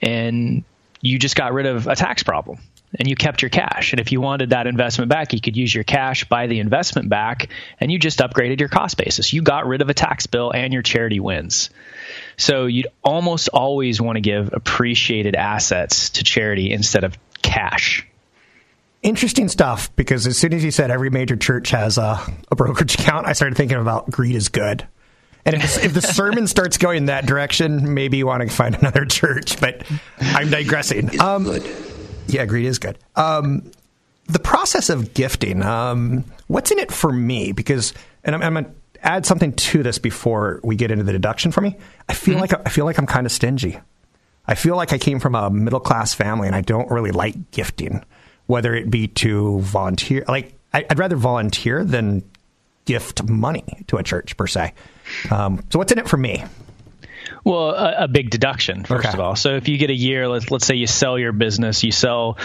and 0.00 0.62
you 1.00 1.18
just 1.18 1.34
got 1.34 1.52
rid 1.52 1.66
of 1.66 1.88
a 1.88 1.96
tax 1.96 2.22
problem 2.22 2.58
and 2.94 3.08
you 3.08 3.16
kept 3.16 3.42
your 3.42 3.48
cash. 3.48 3.92
And 3.92 4.00
if 4.00 4.12
you 4.12 4.20
wanted 4.20 4.50
that 4.50 4.66
investment 4.66 5.08
back, 5.08 5.32
you 5.32 5.40
could 5.40 5.56
use 5.56 5.74
your 5.74 5.84
cash, 5.84 6.24
buy 6.24 6.46
the 6.46 6.60
investment 6.60 7.08
back, 7.08 7.48
and 7.80 7.92
you 7.92 7.98
just 7.98 8.18
upgraded 8.20 8.60
your 8.60 8.68
cost 8.68 8.96
basis. 8.96 9.32
You 9.32 9.42
got 9.42 9.66
rid 9.66 9.82
of 9.82 9.88
a 9.88 9.94
tax 9.94 10.26
bill 10.26 10.50
and 10.50 10.72
your 10.72 10.82
charity 10.82 11.20
wins. 11.20 11.70
So 12.36 12.66
you'd 12.66 12.88
almost 13.02 13.48
always 13.48 14.00
want 14.00 14.16
to 14.16 14.20
give 14.20 14.52
appreciated 14.52 15.34
assets 15.34 16.10
to 16.10 16.24
charity 16.24 16.72
instead 16.72 17.04
of 17.04 17.16
cash. 17.42 18.06
Interesting 19.02 19.48
stuff 19.48 19.94
because 19.94 20.26
as 20.26 20.36
soon 20.38 20.52
as 20.52 20.64
you 20.64 20.70
said 20.70 20.90
every 20.90 21.10
major 21.10 21.36
church 21.36 21.70
has 21.70 21.98
a, 21.98 22.20
a 22.50 22.56
brokerage 22.56 22.94
account, 22.94 23.26
I 23.26 23.32
started 23.32 23.56
thinking 23.56 23.78
about 23.78 24.10
greed 24.10 24.34
is 24.34 24.48
good. 24.48 24.86
And 25.44 25.56
if, 25.56 25.82
if 25.82 25.94
the 25.94 26.02
sermon 26.02 26.46
starts 26.48 26.78
going 26.78 27.06
that 27.06 27.24
direction, 27.24 27.94
maybe 27.94 28.18
you 28.18 28.26
want 28.26 28.42
to 28.42 28.54
find 28.54 28.74
another 28.74 29.04
church. 29.04 29.60
But 29.60 29.84
I'm 30.20 30.50
digressing. 30.50 31.20
Um, 31.20 31.46
yeah, 32.28 32.44
greed 32.46 32.66
is 32.66 32.78
good. 32.78 32.98
Um, 33.16 33.70
the 34.26 34.38
process 34.38 34.90
of 34.90 35.14
gifting, 35.14 35.62
um, 35.62 36.24
what's 36.46 36.70
in 36.70 36.78
it 36.78 36.92
for 36.92 37.12
me? 37.12 37.52
Because, 37.52 37.94
and 38.24 38.34
I'm, 38.34 38.42
I'm 38.42 38.52
going 38.52 38.64
to 38.66 38.70
add 39.02 39.26
something 39.26 39.52
to 39.54 39.82
this 39.82 39.98
before 39.98 40.60
we 40.62 40.76
get 40.76 40.90
into 40.90 41.04
the 41.04 41.12
deduction 41.12 41.50
for 41.50 41.60
me. 41.60 41.76
I 42.08 42.14
feel 42.14 42.34
mm-hmm. 42.34 42.40
like 42.40 42.66
I 42.66 42.70
feel 42.70 42.84
like 42.84 42.98
I'm 42.98 43.06
kind 43.06 43.26
of 43.26 43.32
stingy. 43.32 43.78
I 44.46 44.54
feel 44.54 44.76
like 44.76 44.92
I 44.92 44.98
came 44.98 45.20
from 45.20 45.34
a 45.34 45.50
middle 45.50 45.80
class 45.80 46.14
family, 46.14 46.46
and 46.46 46.56
I 46.56 46.60
don't 46.60 46.90
really 46.90 47.10
like 47.10 47.50
gifting, 47.50 48.04
whether 48.46 48.74
it 48.74 48.90
be 48.90 49.08
to 49.08 49.60
volunteer. 49.60 50.24
Like 50.28 50.54
I'd 50.72 50.98
rather 50.98 51.16
volunteer 51.16 51.84
than 51.84 52.22
gift 52.84 53.22
money 53.28 53.84
to 53.88 53.96
a 53.96 54.02
church 54.02 54.36
per 54.36 54.46
se. 54.46 54.72
Um, 55.30 55.62
so 55.70 55.78
what's 55.78 55.92
in 55.92 55.98
it 55.98 56.08
for 56.08 56.16
me? 56.16 56.44
Well, 57.44 57.70
a, 57.70 58.04
a 58.04 58.08
big 58.08 58.30
deduction 58.30 58.84
first 58.84 59.06
okay. 59.06 59.14
of 59.14 59.20
all. 59.20 59.36
So 59.36 59.56
if 59.56 59.68
you 59.68 59.78
get 59.78 59.90
a 59.90 59.94
year, 59.94 60.28
let's 60.28 60.50
let's 60.50 60.66
say 60.66 60.74
you 60.74 60.86
sell 60.86 61.18
your 61.18 61.32
business, 61.32 61.84
you 61.84 61.92
sell 61.92 62.38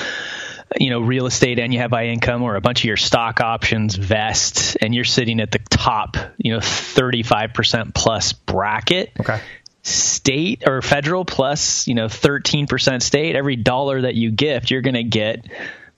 you 0.80 0.90
know 0.90 1.00
real 1.02 1.26
estate 1.26 1.60
and 1.60 1.74
you 1.74 1.80
have 1.80 1.92
high 1.92 2.08
income 2.08 2.42
or 2.42 2.56
a 2.56 2.62
bunch 2.62 2.82
of 2.82 2.86
your 2.86 2.98
stock 2.98 3.42
options 3.42 3.96
vest 3.96 4.78
and 4.82 4.96
you're 4.96 5.04
sitting 5.04 5.40
at 5.40 5.52
the 5.52 5.60
top 5.60 6.18
you 6.38 6.54
know 6.54 6.60
35% 6.60 7.94
plus 7.94 8.34
bracket 8.34 9.12
okay 9.20 9.40
state 9.84 10.64
or 10.66 10.82
federal 10.82 11.26
plus 11.26 11.88
you 11.88 11.94
know 11.94 12.06
13% 12.06 13.02
state 13.02 13.36
every 13.36 13.58
dollar 13.58 14.02
that 14.02 14.16
you 14.16 14.32
gift 14.32 14.72
you're 14.72 14.82
going 14.82 14.94
to 14.94 15.04
get 15.04 15.46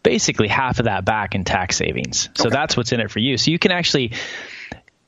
basically 0.01 0.47
half 0.47 0.79
of 0.79 0.85
that 0.85 1.05
back 1.05 1.35
in 1.35 1.43
tax 1.43 1.77
savings 1.77 2.29
so 2.33 2.47
okay. 2.47 2.55
that's 2.55 2.75
what's 2.75 2.91
in 2.91 2.99
it 2.99 3.11
for 3.11 3.19
you 3.19 3.37
so 3.37 3.51
you 3.51 3.59
can 3.59 3.71
actually 3.71 4.11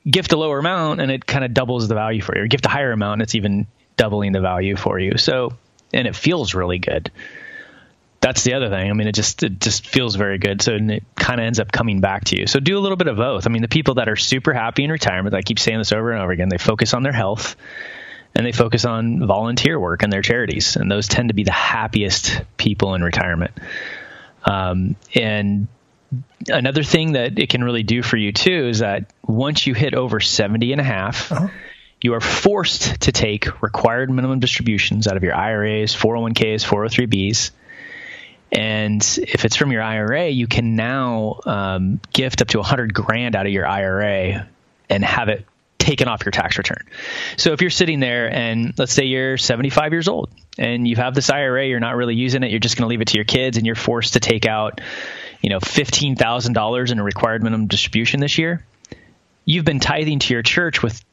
gift 0.09 0.31
a 0.33 0.37
lower 0.37 0.59
amount 0.59 1.01
and 1.01 1.11
it 1.11 1.25
kind 1.25 1.43
of 1.43 1.53
doubles 1.53 1.87
the 1.87 1.95
value 1.95 2.21
for 2.21 2.35
you 2.35 2.43
or 2.43 2.47
gift 2.47 2.65
a 2.65 2.69
higher 2.69 2.91
amount 2.91 3.13
and 3.13 3.21
it's 3.23 3.35
even 3.35 3.67
doubling 3.97 4.31
the 4.31 4.41
value 4.41 4.75
for 4.75 4.99
you. 4.99 5.17
So, 5.17 5.53
and 5.93 6.07
it 6.07 6.15
feels 6.15 6.53
really 6.53 6.79
good. 6.79 7.11
That's 8.19 8.43
the 8.43 8.55
other 8.55 8.69
thing. 8.69 8.89
I 8.89 8.93
mean, 8.93 9.07
it 9.07 9.15
just 9.15 9.43
it 9.43 9.59
just 9.59 9.85
feels 9.85 10.15
very 10.15 10.37
good. 10.37 10.61
So 10.61 10.73
it 10.73 11.03
kind 11.15 11.39
of 11.39 11.45
ends 11.45 11.59
up 11.59 11.71
coming 11.71 12.01
back 12.01 12.25
to 12.25 12.39
you. 12.39 12.47
So 12.47 12.59
do 12.59 12.77
a 12.77 12.81
little 12.81 12.97
bit 12.97 13.07
of 13.07 13.17
both. 13.17 13.45
I 13.45 13.49
mean, 13.49 13.61
the 13.61 13.67
people 13.67 13.95
that 13.95 14.09
are 14.09 14.15
super 14.15 14.53
happy 14.53 14.83
in 14.83 14.91
retirement, 14.91 15.35
I 15.35 15.41
keep 15.41 15.59
saying 15.59 15.77
this 15.77 15.91
over 15.91 16.11
and 16.11 16.21
over 16.21 16.31
again, 16.31 16.49
they 16.49 16.57
focus 16.57 16.93
on 16.93 17.03
their 17.03 17.13
health 17.13 17.55
and 18.35 18.45
they 18.45 18.51
focus 18.51 18.85
on 18.85 19.25
volunteer 19.25 19.79
work 19.79 20.03
and 20.03 20.11
their 20.11 20.21
charities, 20.21 20.75
and 20.75 20.91
those 20.91 21.07
tend 21.07 21.29
to 21.29 21.33
be 21.33 21.43
the 21.43 21.51
happiest 21.51 22.41
people 22.57 22.93
in 22.93 23.03
retirement. 23.03 23.51
Um, 24.43 24.95
and 25.15 25.67
another 26.47 26.83
thing 26.83 27.13
that 27.13 27.39
it 27.39 27.49
can 27.49 27.63
really 27.63 27.83
do 27.83 28.01
for 28.01 28.17
you 28.17 28.31
too 28.31 28.67
is 28.69 28.79
that 28.79 29.11
once 29.25 29.67
you 29.67 29.73
hit 29.73 29.93
over 29.93 30.19
70 30.19 30.71
and 30.71 30.81
a 30.81 30.83
half, 30.83 31.31
uh-huh 31.31 31.47
you 32.01 32.13
are 32.13 32.21
forced 32.21 33.01
to 33.01 33.11
take 33.11 33.61
required 33.61 34.09
minimum 34.09 34.39
distributions 34.39 35.07
out 35.07 35.17
of 35.17 35.23
your 35.23 35.35
IRAs, 35.35 35.95
401ks, 35.95 36.65
403bs. 36.65 37.51
And 38.51 39.01
if 39.21 39.45
it's 39.45 39.55
from 39.55 39.71
your 39.71 39.81
IRA, 39.81 40.29
you 40.29 40.47
can 40.47 40.75
now 40.75 41.39
um, 41.45 41.99
gift 42.13 42.41
up 42.41 42.49
to 42.49 42.59
100 42.59 42.93
grand 42.93 43.35
out 43.35 43.45
of 43.45 43.51
your 43.51 43.67
IRA 43.67 44.47
and 44.89 45.03
have 45.03 45.29
it 45.29 45.45
taken 45.79 46.07
off 46.07 46.23
your 46.23 46.31
tax 46.31 46.57
return. 46.57 46.85
So 47.35 47.53
if 47.53 47.61
you're 47.61 47.69
sitting 47.69 47.99
there 47.99 48.31
and 48.31 48.73
let's 48.77 48.93
say 48.93 49.05
you're 49.05 49.37
75 49.37 49.91
years 49.91 50.07
old 50.07 50.29
and 50.57 50.87
you 50.87 50.95
have 50.97 51.15
this 51.15 51.29
IRA, 51.29 51.65
you're 51.65 51.79
not 51.79 51.95
really 51.95 52.15
using 52.15 52.43
it, 52.43 52.51
you're 52.51 52.59
just 52.59 52.77
going 52.77 52.85
to 52.85 52.89
leave 52.89 53.01
it 53.01 53.09
to 53.09 53.15
your 53.15 53.25
kids 53.25 53.57
and 53.57 53.65
you're 53.65 53.75
forced 53.75 54.13
to 54.13 54.19
take 54.19 54.45
out, 54.45 54.81
you 55.41 55.49
know, 55.49 55.59
$15,000 55.59 56.91
in 56.91 56.99
a 56.99 57.03
required 57.03 57.43
minimum 57.43 57.67
distribution 57.67 58.19
this 58.19 58.37
year. 58.37 58.65
You've 59.45 59.65
been 59.65 59.79
tithing 59.79 60.19
to 60.19 60.33
your 60.33 60.43
church 60.43 60.83
with 60.83 61.03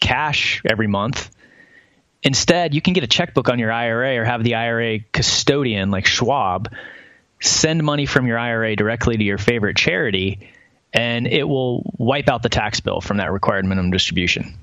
cash 0.00 0.62
every 0.64 0.86
month. 0.86 1.30
Instead, 2.22 2.74
you 2.74 2.82
can 2.82 2.92
get 2.92 3.04
a 3.04 3.08
checkbook 3.08 3.48
on 3.48 3.58
your 3.58 3.72
IRA 3.72 4.18
or 4.18 4.24
have 4.24 4.44
the 4.44 4.56
IRA 4.56 5.00
custodian 5.12 5.90
like 5.90 6.06
Schwab 6.06 6.72
send 7.40 7.82
money 7.82 8.06
from 8.06 8.26
your 8.26 8.38
IRA 8.38 8.76
directly 8.76 9.16
to 9.16 9.24
your 9.24 9.38
favorite 9.38 9.76
charity 9.76 10.50
and 10.92 11.26
it 11.26 11.44
will 11.44 11.82
wipe 11.96 12.28
out 12.28 12.42
the 12.42 12.48
tax 12.48 12.80
bill 12.80 13.00
from 13.00 13.18
that 13.18 13.32
required 13.32 13.64
minimum 13.64 13.90
distribution. 13.90 14.54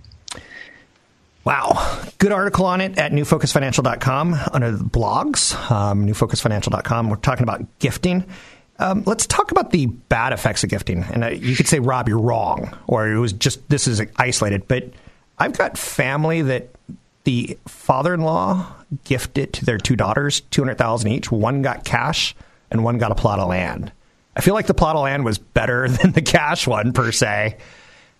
Wow. 1.43 2.03
Good 2.17 2.33
article 2.33 2.65
on 2.65 2.81
it 2.81 2.97
at 2.97 3.13
newfocusfinancial.com 3.13 4.35
under 4.51 4.71
the 4.71 4.83
blogs, 4.83 5.55
um, 5.71 6.05
newfocusfinancial.com. 6.05 7.09
We're 7.09 7.15
talking 7.15 7.43
about 7.43 7.79
gifting. 7.79 8.25
Um, 8.79 9.03
let's 9.05 9.25
talk 9.25 9.51
about 9.51 9.71
the 9.71 9.87
bad 9.87 10.33
effects 10.33 10.63
of 10.63 10.69
gifting. 10.69 11.03
And 11.03 11.23
uh, 11.23 11.27
you 11.29 11.55
could 11.55 11.67
say, 11.67 11.79
Rob, 11.79 12.07
you're 12.07 12.19
wrong, 12.19 12.77
or 12.87 13.07
it 13.07 13.17
was 13.17 13.33
just 13.33 13.67
this 13.69 13.87
is 13.87 14.01
isolated. 14.17 14.67
But 14.67 14.91
I've 15.37 15.57
got 15.57 15.77
family 15.77 16.43
that 16.43 16.69
the 17.23 17.57
father-in-law 17.67 18.71
gifted 19.03 19.53
to 19.53 19.65
their 19.65 19.77
two 19.77 19.95
daughters 19.95 20.41
two 20.41 20.61
hundred 20.61 20.77
thousand 20.77 21.11
each. 21.11 21.31
One 21.31 21.61
got 21.61 21.85
cash, 21.85 22.35
and 22.69 22.83
one 22.83 22.97
got 22.99 23.11
a 23.11 23.15
plot 23.15 23.39
of 23.39 23.49
land. 23.49 23.91
I 24.35 24.41
feel 24.41 24.53
like 24.53 24.67
the 24.67 24.75
plot 24.75 24.95
of 24.95 25.03
land 25.03 25.25
was 25.25 25.39
better 25.39 25.89
than 25.89 26.11
the 26.11 26.21
cash 26.21 26.67
one 26.67 26.93
per 26.93 27.11
se, 27.11 27.57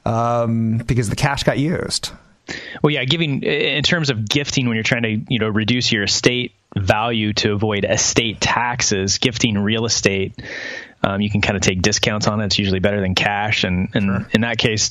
um, 0.06 0.80
because 0.80 1.10
the 1.10 1.16
cash 1.16 1.44
got 1.44 1.60
used. 1.60 2.12
Well, 2.82 2.92
yeah, 2.92 3.04
giving 3.04 3.44
in 3.44 3.84
terms 3.84 4.10
of 4.10 4.28
gifting 4.28 4.68
when 4.68 4.76
you're 4.76 4.84
trying 4.84 5.04
to 5.04 5.34
you 5.34 5.40
know 5.40 5.50
reduce 5.50 5.92
your 5.92 6.04
estate 6.04 6.54
value 6.76 7.34
to 7.34 7.54
avoid 7.54 7.86
estate 7.86 8.42
taxes, 8.42 9.18
gifting 9.18 9.58
real 9.58 9.86
estate. 9.86 10.42
Um, 11.04 11.22
you 11.22 11.30
can 11.30 11.42
kind 11.42 11.56
of 11.56 11.62
take 11.62 11.82
discounts 11.82 12.28
on 12.28 12.42
it. 12.42 12.46
It's 12.46 12.60
usually 12.60 12.80
better 12.80 13.00
than 13.02 13.16
cash, 13.16 13.64
and, 13.64 13.90
and 13.94 14.06
sure. 14.06 14.28
in 14.32 14.42
that 14.42 14.58
case, 14.58 14.90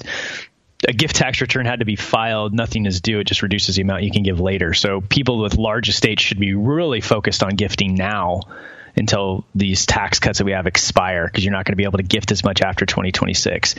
a 0.86 0.92
gift 0.92 1.16
tax 1.16 1.40
return 1.40 1.66
had 1.66 1.80
to 1.80 1.84
be 1.84 1.96
filed. 1.96 2.52
Nothing 2.52 2.86
is 2.86 3.00
due. 3.00 3.18
It 3.18 3.24
just 3.24 3.42
reduces 3.42 3.76
the 3.76 3.82
amount 3.82 4.02
you 4.02 4.10
can 4.10 4.22
give 4.22 4.40
later. 4.40 4.74
So 4.74 5.00
people 5.00 5.38
with 5.38 5.56
large 5.56 5.88
estates 5.88 6.22
should 6.22 6.38
be 6.38 6.54
really 6.54 7.00
focused 7.00 7.42
on 7.42 7.56
gifting 7.56 7.94
now 7.94 8.42
until 8.96 9.44
these 9.54 9.84
tax 9.84 10.20
cuts 10.20 10.38
that 10.38 10.44
we 10.44 10.52
have 10.52 10.66
expire 10.66 11.26
because 11.26 11.44
you're 11.44 11.52
not 11.52 11.64
going 11.64 11.72
to 11.72 11.76
be 11.76 11.84
able 11.84 11.98
to 11.98 12.04
gift 12.04 12.32
as 12.32 12.42
much 12.44 12.62
after 12.62 12.86
2026. 12.86 13.74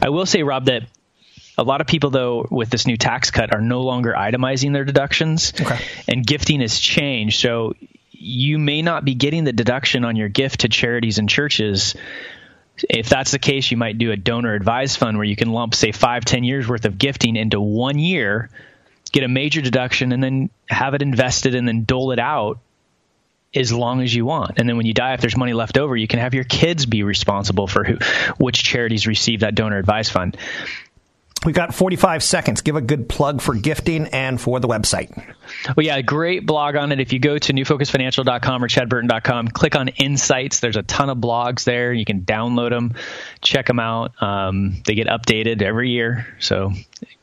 I 0.00 0.08
will 0.08 0.26
say, 0.26 0.42
Rob, 0.42 0.66
that 0.66 0.84
a 1.58 1.62
lot 1.62 1.80
of 1.80 1.86
people, 1.86 2.10
though, 2.10 2.46
with 2.50 2.70
this 2.70 2.86
new 2.86 2.96
tax 2.96 3.30
cut, 3.30 3.54
are 3.54 3.60
no 3.60 3.82
longer 3.82 4.14
itemizing 4.16 4.72
their 4.72 4.84
deductions, 4.84 5.52
okay. 5.60 5.78
and 6.08 6.26
gifting 6.26 6.60
has 6.60 6.78
changed. 6.78 7.40
So 7.40 7.74
you 8.10 8.58
may 8.58 8.82
not 8.82 9.04
be 9.04 9.14
getting 9.14 9.44
the 9.44 9.52
deduction 9.52 10.04
on 10.04 10.16
your 10.16 10.28
gift 10.28 10.60
to 10.60 10.68
charities 10.68 11.18
and 11.18 11.28
churches. 11.28 11.94
If 12.88 13.08
that's 13.08 13.32
the 13.32 13.38
case, 13.38 13.70
you 13.70 13.76
might 13.76 13.98
do 13.98 14.12
a 14.12 14.16
donor 14.16 14.54
advised 14.54 14.96
fund 14.96 15.18
where 15.18 15.26
you 15.26 15.36
can 15.36 15.52
lump, 15.52 15.74
say, 15.74 15.92
five, 15.92 16.24
ten 16.24 16.44
years 16.44 16.66
worth 16.68 16.84
of 16.84 16.96
gifting 16.98 17.36
into 17.36 17.60
one 17.60 17.98
year, 17.98 18.48
get 19.12 19.24
a 19.24 19.28
major 19.28 19.60
deduction, 19.60 20.12
and 20.12 20.22
then 20.22 20.50
have 20.68 20.94
it 20.94 21.02
invested 21.02 21.54
and 21.54 21.68
then 21.68 21.84
dole 21.84 22.12
it 22.12 22.18
out 22.18 22.60
as 23.54 23.70
long 23.72 24.00
as 24.00 24.14
you 24.14 24.24
want. 24.24 24.58
And 24.58 24.66
then 24.66 24.78
when 24.78 24.86
you 24.86 24.94
die, 24.94 25.12
if 25.12 25.20
there's 25.20 25.36
money 25.36 25.52
left 25.52 25.76
over, 25.76 25.94
you 25.94 26.08
can 26.08 26.20
have 26.20 26.32
your 26.32 26.44
kids 26.44 26.86
be 26.86 27.02
responsible 27.02 27.66
for 27.66 27.84
who, 27.84 27.98
which 28.38 28.62
charities 28.62 29.06
receive 29.06 29.40
that 29.40 29.54
donor 29.54 29.76
advised 29.76 30.10
fund. 30.10 30.38
We've 31.44 31.54
got 31.54 31.74
45 31.74 32.22
seconds. 32.22 32.60
Give 32.60 32.76
a 32.76 32.80
good 32.80 33.08
plug 33.08 33.42
for 33.42 33.54
gifting 33.54 34.06
and 34.08 34.40
for 34.40 34.60
the 34.60 34.68
website. 34.68 35.10
Well, 35.76 35.84
yeah, 35.84 36.00
great 36.00 36.46
blog 36.46 36.76
on 36.76 36.92
it. 36.92 37.00
If 37.00 37.12
you 37.12 37.18
go 37.18 37.36
to 37.36 37.52
newfocusfinancial.com 37.52 38.64
or 38.64 38.68
chadburton.com, 38.68 39.48
click 39.48 39.74
on 39.74 39.88
Insights. 39.88 40.60
There's 40.60 40.76
a 40.76 40.82
ton 40.82 41.10
of 41.10 41.18
blogs 41.18 41.64
there. 41.64 41.92
You 41.92 42.04
can 42.04 42.22
download 42.22 42.70
them, 42.70 42.94
check 43.40 43.66
them 43.66 43.80
out. 43.80 44.22
Um, 44.22 44.82
they 44.86 44.94
get 44.94 45.08
updated 45.08 45.62
every 45.62 45.90
year. 45.90 46.36
So 46.38 46.72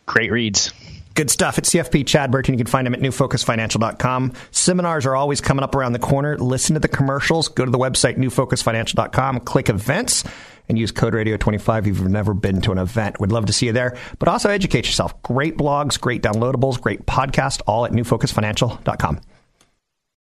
great 0.05 0.32
reads. 0.32 0.74
Good 1.15 1.30
stuff. 1.30 1.57
It's 1.57 1.70
CFP 1.70 2.07
Chad 2.07 2.32
Burton. 2.32 2.53
You 2.53 2.57
can 2.57 2.67
find 2.67 2.88
him 2.88 2.93
at 2.93 3.01
newfocusfinancial.com. 3.01 4.34
Seminars 4.51 5.05
are 5.05 5.15
always 5.15 5.41
coming 5.41 5.63
up 5.63 5.76
around 5.76 5.93
the 5.93 5.99
corner. 5.99 6.38
Listen 6.38 6.76
to 6.76 6.80
the 6.80 6.88
commercials. 6.88 7.49
Go 7.49 7.65
to 7.65 7.72
the 7.72 7.78
website, 7.78 8.17
newfocusfinancial.com. 8.17 9.41
Click 9.41 9.70
events 9.70 10.24
and 10.70 10.78
use 10.78 10.91
code 10.91 11.13
radio25 11.13 11.80
if 11.80 11.88
you've 11.88 12.07
never 12.07 12.34
been 12.34 12.61
to 12.61 12.72
an 12.72 12.78
event. 12.78 13.20
We'd 13.20 13.32
love 13.32 13.47
to 13.47 13.53
see 13.53 13.65
you 13.65 13.74
there, 13.74 13.97
but 14.20 14.30
also 14.30 14.49
educate 14.49 14.86
yourself. 14.86 15.22
Great 15.24 15.57
blogs, 15.57 15.99
great 15.99 16.22
downloadables, 16.22 16.80
great 16.80 17.05
podcast, 17.05 17.61
all 17.67 17.86
at 17.86 17.91
newfocusfinancial.com. 17.91 19.20